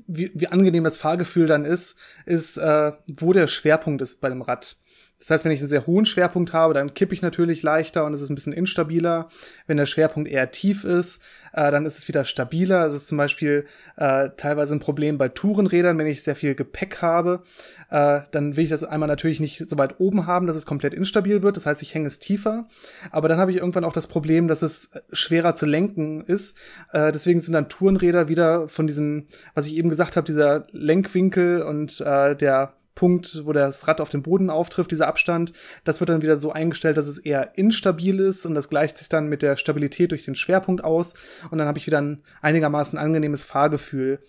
wie, 0.07 0.31
wie 0.35 0.49
angenehm 0.49 0.85
das 0.85 0.97
Fahrgefühl 0.97 1.47
dann 1.47 1.65
ist, 1.65 1.99
ist, 2.27 2.57
äh, 2.57 2.93
wo 3.17 3.33
der 3.33 3.47
Schwerpunkt 3.47 4.03
ist 4.03 4.21
bei 4.21 4.29
dem 4.29 4.43
Rad. 4.43 4.77
Das 5.25 5.31
heißt, 5.31 5.45
wenn 5.47 5.53
ich 5.53 5.61
einen 5.61 5.71
sehr 5.71 5.87
hohen 5.87 6.05
Schwerpunkt 6.05 6.53
habe, 6.53 6.75
dann 6.75 6.93
kippe 6.93 7.15
ich 7.15 7.23
natürlich 7.23 7.63
leichter 7.63 8.05
und 8.05 8.13
es 8.13 8.21
ist 8.21 8.29
ein 8.29 8.35
bisschen 8.35 8.53
instabiler. 8.53 9.31
Wenn 9.67 9.79
der 9.79 9.87
Schwerpunkt 9.87 10.29
eher 10.29 10.51
tief 10.51 10.85
ist, 10.85 11.23
äh, 11.55 11.71
dann 11.71 11.87
ist 11.87 11.97
es 11.97 12.09
wieder 12.09 12.27
stabiler. 12.27 12.85
Es 12.85 12.93
ist 12.93 13.09
zum 13.09 13.17
Beispiel 13.17 13.65
äh, 13.97 14.29
teilweise 14.37 14.75
ein 14.75 14.81
Problem 14.81 15.17
bei 15.17 15.31
Tourenrädern, 15.31 15.99
wenn 15.99 16.07
ich 16.07 16.23
sehr 16.23 16.37
viel 16.37 16.55
Gepäck 16.55 17.01
habe. 17.01 17.43
Äh, 17.89 18.21
dann 18.33 18.59
will 18.59 18.65
ich 18.65 18.71
das 18.71 18.85
einmal 18.85 19.09
natürlich 19.09 19.41
nicht 19.41 19.67
so 19.67 19.79
weit 19.79 19.99
oben 19.99 20.27
haben, 20.27 20.47
dass 20.47 20.57
es 20.57 20.67
komplett 20.67 20.93
instabil 20.93 21.43
wird. 21.43 21.57
Das 21.57 21.65
heißt, 21.65 21.81
ich 21.81 21.95
hänge 21.95 22.09
es 22.09 22.19
tiefer. 22.19 22.69
Aber 23.11 23.27
dann 23.27 23.39
habe 23.39 23.51
ich 23.51 23.57
irgendwann 23.57 23.85
auch 23.85 23.95
das 23.95 24.09
Problem, 24.09 24.47
dass 24.47 24.61
es 24.61 24.91
schwerer 25.11 25.55
zu 25.55 25.65
lenken 25.65 26.21
ist. 26.21 26.55
Äh, 26.93 27.13
deswegen 27.13 27.41
sind 27.41 27.55
dann 27.55 27.71
Tourenräder 27.71 28.29
wieder 28.29 28.69
von 28.69 28.87
diesem, 28.87 29.27
was 29.55 29.65
ich 29.65 29.77
eben 29.77 29.89
gesagt 29.89 30.17
habe, 30.17 30.27
dieser 30.27 30.67
Lenkwinkel 30.73 31.63
und 31.63 32.03
äh, 32.03 32.37
der 32.37 32.75
Punkt, 32.95 33.43
wo 33.45 33.53
das 33.53 33.89
Rad 33.89 34.01
auf 34.01 34.09
den 34.09 34.23
Boden 34.23 34.51
auftrifft, 34.51 34.91
dieser 34.91 35.09
Abstand, 35.09 35.53
das 35.85 36.01
wird 36.01 36.11
dann 36.11 36.23
wieder 36.23 36.37
so 36.37 36.53
eingestellt, 36.53 36.97
dass 36.97 37.09
es 37.09 37.19
eher 37.19 37.57
instabil 37.59 38.21
ist 38.21 38.47
und 38.47 38.55
das 38.55 38.69
gleicht 38.69 38.99
sich 38.99 39.09
dann 39.09 39.29
mit 39.29 39.43
der 39.43 39.57
Stabilität 39.57 40.13
durch 40.13 40.25
den 40.25 40.35
Schwerpunkt 40.35 40.85
aus 40.85 41.15
und 41.51 41.59
dann 41.59 41.67
habe 41.67 41.79
ich 41.79 41.87
wieder 41.87 42.01
ein 42.01 42.23
einigermaßen 42.41 42.99
angenehmes 42.99 43.45
Fahrgefühl. 43.45 44.21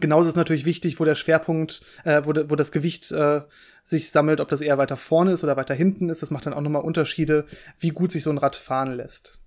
Genauso 0.00 0.28
ist 0.28 0.36
natürlich 0.36 0.64
wichtig, 0.64 1.00
wo 1.00 1.04
der 1.04 1.14
Schwerpunkt, 1.14 1.82
äh, 2.04 2.22
wo, 2.24 2.32
de, 2.32 2.50
wo 2.50 2.56
das 2.56 2.72
Gewicht 2.72 3.10
äh, 3.10 3.40
sich 3.82 4.10
sammelt, 4.10 4.40
ob 4.40 4.48
das 4.48 4.60
eher 4.60 4.78
weiter 4.78 4.96
vorne 4.96 5.32
ist 5.32 5.42
oder 5.42 5.56
weiter 5.56 5.74
hinten 5.74 6.10
ist. 6.10 6.20
Das 6.20 6.30
macht 6.30 6.46
dann 6.46 6.52
auch 6.52 6.60
nochmal 6.60 6.82
Unterschiede, 6.82 7.46
wie 7.80 7.88
gut 7.88 8.12
sich 8.12 8.22
so 8.22 8.30
ein 8.30 8.38
Rad 8.38 8.54
fahren 8.54 8.92
lässt. 8.92 9.40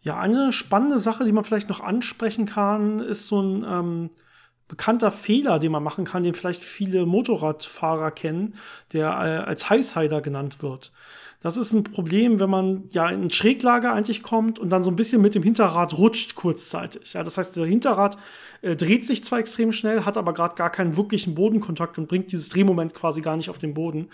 Ja, 0.00 0.18
eine 0.18 0.52
spannende 0.52 0.98
Sache, 0.98 1.24
die 1.24 1.32
man 1.32 1.44
vielleicht 1.44 1.68
noch 1.68 1.80
ansprechen 1.80 2.46
kann, 2.46 2.98
ist 3.00 3.26
so 3.26 3.40
ein 3.40 3.64
ähm, 3.68 4.10
bekannter 4.72 5.12
Fehler, 5.12 5.58
den 5.58 5.70
man 5.70 5.82
machen 5.82 6.06
kann, 6.06 6.22
den 6.22 6.32
vielleicht 6.32 6.64
viele 6.64 7.04
Motorradfahrer 7.04 8.10
kennen, 8.10 8.54
der 8.94 9.08
äh, 9.08 9.46
als 9.46 9.68
Highsider 9.68 10.22
genannt 10.22 10.62
wird. 10.62 10.92
Das 11.42 11.58
ist 11.58 11.74
ein 11.74 11.84
Problem, 11.84 12.40
wenn 12.40 12.48
man 12.48 12.84
ja 12.90 13.10
in 13.10 13.28
Schräglage 13.28 13.92
eigentlich 13.92 14.22
kommt 14.22 14.58
und 14.58 14.70
dann 14.70 14.82
so 14.82 14.90
ein 14.90 14.96
bisschen 14.96 15.20
mit 15.20 15.34
dem 15.34 15.42
Hinterrad 15.42 15.98
rutscht 15.98 16.36
kurzzeitig. 16.36 17.12
Ja, 17.12 17.22
das 17.22 17.36
heißt, 17.36 17.54
der 17.54 17.66
Hinterrad 17.66 18.16
äh, 18.62 18.74
dreht 18.74 19.04
sich 19.04 19.22
zwar 19.22 19.40
extrem 19.40 19.72
schnell, 19.72 20.06
hat 20.06 20.16
aber 20.16 20.32
gerade 20.32 20.54
gar 20.54 20.70
keinen 20.70 20.96
wirklichen 20.96 21.34
Bodenkontakt 21.34 21.98
und 21.98 22.08
bringt 22.08 22.32
dieses 22.32 22.48
Drehmoment 22.48 22.94
quasi 22.94 23.20
gar 23.20 23.36
nicht 23.36 23.50
auf 23.50 23.58
den 23.58 23.74
Boden. 23.74 24.08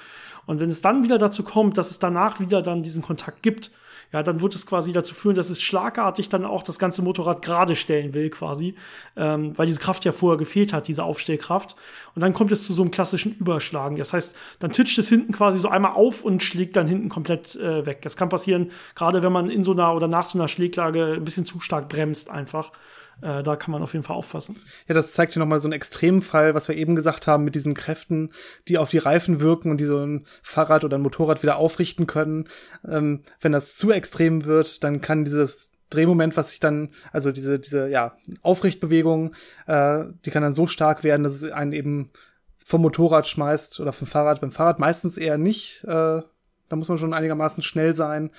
Und 0.46 0.58
wenn 0.58 0.70
es 0.70 0.80
dann 0.80 1.04
wieder 1.04 1.18
dazu 1.18 1.44
kommt, 1.44 1.78
dass 1.78 1.92
es 1.92 2.00
danach 2.00 2.40
wieder 2.40 2.62
dann 2.62 2.82
diesen 2.82 3.02
Kontakt 3.04 3.44
gibt, 3.44 3.70
ja, 4.12 4.22
dann 4.22 4.40
wird 4.40 4.54
es 4.54 4.66
quasi 4.66 4.92
dazu 4.92 5.14
führen, 5.14 5.36
dass 5.36 5.50
es 5.50 5.60
schlagartig 5.60 6.28
dann 6.30 6.44
auch 6.44 6.62
das 6.62 6.78
ganze 6.78 7.02
Motorrad 7.02 7.42
gerade 7.42 7.76
stellen 7.76 8.14
will, 8.14 8.30
quasi, 8.30 8.74
ähm, 9.16 9.56
weil 9.58 9.66
diese 9.66 9.80
Kraft 9.80 10.04
ja 10.04 10.12
vorher 10.12 10.38
gefehlt 10.38 10.72
hat, 10.72 10.88
diese 10.88 11.04
Aufstellkraft. 11.04 11.76
Und 12.14 12.22
dann 12.22 12.32
kommt 12.32 12.50
es 12.50 12.64
zu 12.64 12.72
so 12.72 12.82
einem 12.82 12.90
klassischen 12.90 13.34
Überschlagen. 13.34 13.96
Das 13.96 14.14
heißt, 14.14 14.34
dann 14.60 14.72
titscht 14.72 14.98
es 14.98 15.08
hinten 15.08 15.32
quasi 15.32 15.58
so 15.58 15.68
einmal 15.68 15.92
auf 15.92 16.24
und 16.24 16.42
schlägt 16.42 16.76
dann 16.76 16.86
hinten 16.86 17.10
komplett 17.10 17.56
äh, 17.56 17.84
weg. 17.84 18.00
Das 18.02 18.16
kann 18.16 18.30
passieren, 18.30 18.70
gerade 18.94 19.22
wenn 19.22 19.32
man 19.32 19.50
in 19.50 19.62
so 19.62 19.72
einer 19.72 19.94
oder 19.94 20.08
nach 20.08 20.24
so 20.24 20.38
einer 20.38 20.48
Schläglage 20.48 21.14
ein 21.14 21.24
bisschen 21.24 21.44
zu 21.44 21.60
stark 21.60 21.88
bremst 21.90 22.30
einfach. 22.30 22.72
Äh, 23.20 23.42
da 23.42 23.56
kann 23.56 23.72
man 23.72 23.82
auf 23.82 23.92
jeden 23.92 24.04
Fall 24.04 24.16
aufpassen. 24.16 24.56
Ja, 24.86 24.94
das 24.94 25.12
zeigt 25.12 25.32
hier 25.32 25.40
nochmal 25.40 25.60
so 25.60 25.66
einen 25.66 25.72
extremen 25.72 26.22
Fall, 26.22 26.54
was 26.54 26.68
wir 26.68 26.76
eben 26.76 26.94
gesagt 26.94 27.26
haben, 27.26 27.44
mit 27.44 27.54
diesen 27.54 27.74
Kräften, 27.74 28.32
die 28.68 28.78
auf 28.78 28.90
die 28.90 28.98
Reifen 28.98 29.40
wirken 29.40 29.70
und 29.70 29.80
die 29.80 29.84
so 29.84 29.98
ein 29.98 30.26
Fahrrad 30.42 30.84
oder 30.84 30.98
ein 30.98 31.02
Motorrad 31.02 31.42
wieder 31.42 31.56
aufrichten 31.56 32.06
können. 32.06 32.48
Ähm, 32.86 33.22
wenn 33.40 33.52
das 33.52 33.76
zu 33.76 33.90
extrem 33.90 34.44
wird, 34.44 34.84
dann 34.84 35.00
kann 35.00 35.24
dieses 35.24 35.72
Drehmoment, 35.90 36.36
was 36.36 36.50
sich 36.50 36.60
dann, 36.60 36.90
also 37.12 37.32
diese, 37.32 37.58
diese, 37.58 37.88
ja, 37.88 38.14
Aufrichtbewegung, 38.42 39.34
äh, 39.66 40.04
die 40.24 40.30
kann 40.30 40.42
dann 40.42 40.52
so 40.52 40.66
stark 40.66 41.02
werden, 41.02 41.24
dass 41.24 41.34
es 41.34 41.50
einen 41.50 41.72
eben 41.72 42.10
vom 42.64 42.82
Motorrad 42.82 43.26
schmeißt 43.26 43.80
oder 43.80 43.92
vom 43.92 44.06
Fahrrad. 44.06 44.42
Beim 44.42 44.52
Fahrrad 44.52 44.78
meistens 44.78 45.16
eher 45.16 45.38
nicht. 45.38 45.82
Äh, 45.84 46.22
da 46.68 46.76
muss 46.76 46.88
man 46.88 46.98
schon 46.98 47.14
einigermaßen 47.14 47.62
schnell 47.62 47.94
sein. 47.94 48.30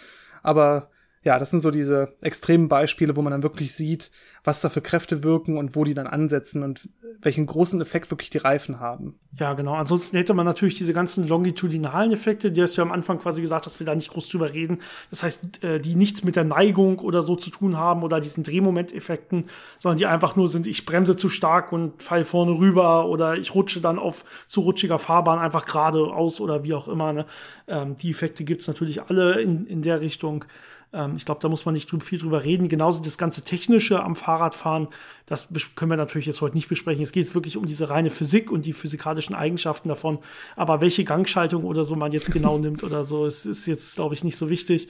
Aber 0.44 0.92
ja, 1.24 1.38
das 1.38 1.50
sind 1.50 1.62
so 1.62 1.72
diese 1.72 2.16
extremen 2.22 2.70
Beispiele, 2.70 3.16
wo 3.16 3.22
man 3.22 3.32
dann 3.32 3.44
wirklich 3.44 3.74
sieht, 3.74 4.12
was 4.44 4.62
da 4.62 4.70
für 4.70 4.82
Kräfte 4.82 5.24
wirken 5.24 5.58
und 5.58 5.76
wo 5.76 5.84
die 5.84 5.94
dann 5.94 6.08
ansetzen 6.08 6.64
und 6.64 6.90
welchen 7.22 7.46
großen 7.46 7.82
Effekt 7.82 8.10
wirklich 8.10 8.30
die 8.30 8.38
Reifen 8.38 8.80
haben. 8.80 9.20
Ja, 9.38 9.54
genau. 9.54 9.74
Ansonsten 9.74 10.16
hätte 10.16 10.34
man 10.34 10.46
natürlich 10.46 10.78
diese 10.78 10.94
ganzen 10.94 11.28
longitudinalen 11.28 12.14
Effekte, 12.14 12.52
die 12.52 12.62
hast 12.62 12.78
du 12.78 12.82
ja 12.82 12.86
am 12.86 12.94
Anfang 12.94 13.20
quasi 13.20 13.42
gesagt, 13.42 13.66
dass 13.66 13.80
wir 13.80 13.86
da 13.86 13.94
nicht 13.94 14.12
groß 14.12 14.30
drüber 14.30 14.54
reden. 14.54 14.80
Das 15.10 15.24
heißt, 15.24 15.64
äh, 15.64 15.80
die 15.80 15.96
nichts 15.96 16.24
mit 16.24 16.38
der 16.38 16.46
Neigung 16.46 17.00
oder 17.00 17.22
so 17.22 17.36
zu 17.36 17.50
tun 17.50 17.78
haben 17.78 18.04
oder 18.04 18.22
diesen 18.22 18.44
Drehmomenteffekten, 18.44 19.48
sondern 19.78 19.98
die 19.98 20.06
einfach 20.06 20.38
nur 20.38 20.48
sind, 20.48 20.68
ich 20.68 20.86
bremse 20.86 21.18
zu 21.18 21.28
stark 21.28 21.74
und 21.74 22.02
fall 22.02 22.24
vorne 22.24 22.58
rüber 22.58 23.08
oder 23.08 23.38
ich 23.38 23.54
rutsche 23.54 23.82
dann 23.82 24.00
auf 24.00 24.24
zu 24.48 24.62
rutschiger 24.62 25.00
Fahrbahn 25.00 25.40
einfach 25.40 25.66
geradeaus 25.66 26.40
oder 26.40 26.64
wie 26.64 26.74
auch 26.74 26.88
immer. 26.88 27.12
Ne? 27.12 27.26
Ähm, 27.68 27.98
die 27.98 28.10
Effekte 28.10 28.46
gibt's 28.46 28.68
natürlich 28.68 29.02
alle 29.04 29.42
in, 29.42 29.66
in 29.66 29.82
der 29.82 30.00
Richtung. 30.00 30.46
Ähm, 30.92 31.14
ich 31.16 31.26
glaube, 31.26 31.42
da 31.42 31.50
muss 31.50 31.66
man 31.66 31.74
nicht 31.74 31.92
drü 31.92 32.00
viel 32.00 32.20
drüber 32.20 32.44
reden. 32.44 32.70
Genauso 32.70 33.04
das 33.04 33.18
ganze 33.18 33.44
Technische 33.44 34.04
am 34.04 34.16
Fahrradfahren, 34.16 34.88
das 35.26 35.50
können 35.76 35.92
wir 35.92 35.98
natürlich 35.98 36.26
jetzt 36.26 36.42
heute 36.42 36.56
nicht 36.56 36.70
besprechen. 36.70 37.04
Es 37.04 37.12
geht 37.12 37.24
jetzt 37.24 37.36
wirklich 37.36 37.58
um 37.58 37.66
diese 37.66 37.90
reine 37.90 38.10
Physik 38.10 38.52
und 38.52 38.66
die 38.66 38.74
physikalischen 38.74 39.36
Eigenschaften 39.36 39.90
davon. 39.90 40.20
Aber 40.56 40.82
welche 40.82 41.04
Gangschaltung 41.04 41.64
oder 41.64 41.84
so 41.84 41.96
man 41.96 42.12
jetzt 42.12 42.32
genau 42.32 42.58
nimmt 42.60 42.84
oder 42.84 43.04
so, 43.04 43.26
es 43.26 43.46
ist 43.46 43.66
jetzt, 43.66 43.96
glaube 43.96 44.16
ich, 44.16 44.24
nicht 44.24 44.38
so 44.38 44.50
wichtig. 44.50 44.88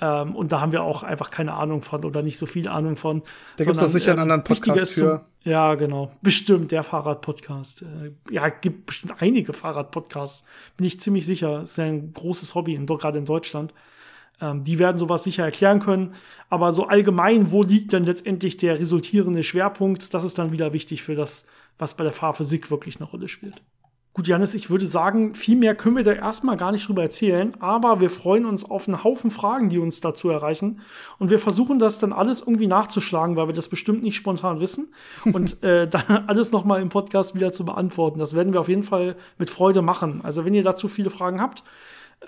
Ähm, 0.00 0.34
und 0.34 0.52
da 0.52 0.60
haben 0.60 0.72
wir 0.72 0.82
auch 0.82 1.02
einfach 1.02 1.30
keine 1.30 1.54
Ahnung 1.54 1.82
von 1.82 2.04
oder 2.04 2.22
nicht 2.22 2.38
so 2.38 2.46
viel 2.46 2.68
Ahnung 2.68 2.96
von. 2.96 3.22
Da 3.56 3.64
gibt 3.64 3.76
es 3.76 3.82
auch 3.82 3.88
sicher 3.88 4.12
einen 4.12 4.20
anderen 4.20 4.44
Podcast 4.44 4.94
für. 4.94 5.24
Zum, 5.44 5.52
ja, 5.52 5.74
genau. 5.74 6.10
Bestimmt, 6.22 6.70
der 6.70 6.84
Fahrradpodcast. 6.84 7.82
Äh, 7.82 8.12
ja, 8.30 8.48
gibt 8.48 8.86
bestimmt 8.86 9.14
einige 9.20 9.52
Fahrradpodcasts. 9.52 10.46
Bin 10.76 10.86
ich 10.86 11.00
ziemlich 11.00 11.26
sicher. 11.26 11.62
Ist 11.62 11.76
ja 11.76 11.84
ein 11.84 12.14
großes 12.14 12.54
Hobby, 12.54 12.78
gerade 12.86 13.18
in 13.18 13.26
Deutschland. 13.26 13.74
Ähm, 14.40 14.64
die 14.64 14.78
werden 14.78 14.98
sowas 14.98 15.24
sicher 15.24 15.44
erklären 15.44 15.80
können. 15.80 16.14
Aber 16.48 16.72
so 16.72 16.86
allgemein, 16.86 17.52
wo 17.52 17.62
liegt 17.62 17.92
denn 17.92 18.04
letztendlich 18.04 18.56
der 18.56 18.78
resultierende 18.80 19.42
Schwerpunkt? 19.42 20.14
Das 20.14 20.24
ist 20.24 20.38
dann 20.38 20.52
wieder 20.52 20.72
wichtig 20.72 21.02
für 21.02 21.14
das, 21.14 21.46
was 21.78 21.94
bei 21.94 22.04
der 22.04 22.12
Fahrphysik 22.12 22.70
wirklich 22.70 22.96
eine 22.96 23.08
Rolle 23.08 23.28
spielt. 23.28 23.62
Gut, 24.12 24.26
Janis, 24.26 24.56
ich 24.56 24.70
würde 24.70 24.88
sagen, 24.88 25.36
viel 25.36 25.54
mehr 25.54 25.76
können 25.76 25.96
wir 25.96 26.02
da 26.02 26.12
erstmal 26.12 26.56
gar 26.56 26.72
nicht 26.72 26.88
drüber 26.88 27.02
erzählen, 27.02 27.54
aber 27.60 28.00
wir 28.00 28.10
freuen 28.10 28.44
uns 28.44 28.68
auf 28.68 28.88
einen 28.88 29.04
Haufen 29.04 29.30
Fragen, 29.30 29.68
die 29.68 29.78
uns 29.78 30.00
dazu 30.00 30.28
erreichen. 30.28 30.80
Und 31.20 31.30
wir 31.30 31.38
versuchen 31.38 31.78
das 31.78 32.00
dann 32.00 32.12
alles 32.12 32.40
irgendwie 32.40 32.66
nachzuschlagen, 32.66 33.36
weil 33.36 33.46
wir 33.46 33.54
das 33.54 33.68
bestimmt 33.68 34.02
nicht 34.02 34.16
spontan 34.16 34.60
wissen. 34.60 34.92
Und 35.32 35.62
äh, 35.62 35.86
dann 35.88 36.24
alles 36.26 36.50
nochmal 36.50 36.82
im 36.82 36.88
Podcast 36.88 37.36
wieder 37.36 37.52
zu 37.52 37.64
beantworten. 37.64 38.18
Das 38.18 38.34
werden 38.34 38.52
wir 38.52 38.60
auf 38.60 38.68
jeden 38.68 38.82
Fall 38.82 39.14
mit 39.38 39.48
Freude 39.48 39.80
machen. 39.80 40.22
Also 40.24 40.44
wenn 40.44 40.54
ihr 40.54 40.64
dazu 40.64 40.88
viele 40.88 41.10
Fragen 41.10 41.40
habt, 41.40 41.62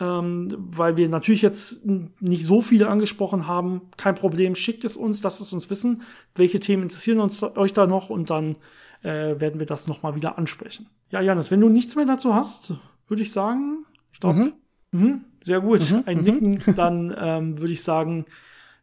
ähm, 0.01 0.55
weil 0.59 0.97
wir 0.97 1.09
natürlich 1.09 1.43
jetzt 1.43 1.85
nicht 1.87 2.45
so 2.45 2.61
viele 2.61 2.89
angesprochen 2.89 3.47
haben, 3.47 3.83
kein 3.97 4.15
Problem, 4.15 4.55
schickt 4.55 4.85
es 4.85 4.97
uns, 4.97 5.23
lasst 5.23 5.41
es 5.41 5.53
uns 5.53 5.69
wissen, 5.71 6.03
welche 6.35 6.61
Themen 6.61 6.85
interessieren 6.85 7.21
uns 7.21 7.43
euch 7.43 7.73
da 7.73 7.87
noch 7.87 8.11
und 8.11 8.31
dann 8.31 8.57
äh, 9.03 9.41
werden 9.41 9.59
wir 9.59 9.67
das 9.67 9.89
nochmal 9.89 10.15
wieder 10.15 10.39
ansprechen. 10.39 10.89
Ja, 11.11 11.21
Janis, 11.21 11.51
wenn 11.51 11.61
du 11.61 11.69
nichts 11.69 11.97
mehr 11.97 12.07
dazu 12.07 12.35
hast, 12.35 12.75
würde 13.09 13.23
ich 13.23 13.33
sagen, 13.33 13.85
ich 14.13 14.21
glaube, 14.21 14.53
mhm. 14.93 15.01
mh, 15.01 15.19
sehr 15.43 15.61
gut, 15.61 15.91
mhm. 15.91 16.03
ein 16.07 16.19
mhm. 16.19 16.25
Nicken, 16.25 16.75
dann 16.77 17.15
ähm, 17.19 17.59
würde 17.61 17.73
ich 17.73 17.83
sagen, 17.83 18.25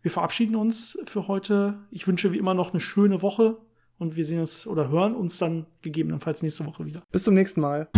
wir 0.02 0.12
verabschieden 0.12 0.56
uns 0.56 0.98
für 1.06 1.28
heute. 1.28 1.80
Ich 1.92 2.08
wünsche 2.08 2.32
wie 2.32 2.38
immer 2.38 2.54
noch 2.54 2.72
eine 2.72 2.80
schöne 2.80 3.22
Woche 3.22 3.58
und 3.98 4.16
wir 4.16 4.24
sehen 4.24 4.40
uns 4.40 4.66
oder 4.66 4.90
hören 4.90 5.14
uns 5.14 5.38
dann 5.40 5.66
gegebenenfalls 5.82 6.42
nächste 6.42 6.66
Woche 6.66 6.86
wieder. 6.86 7.02
Bis 7.12 7.24
zum 7.24 7.34
nächsten 7.34 7.62
Mal. 7.62 7.90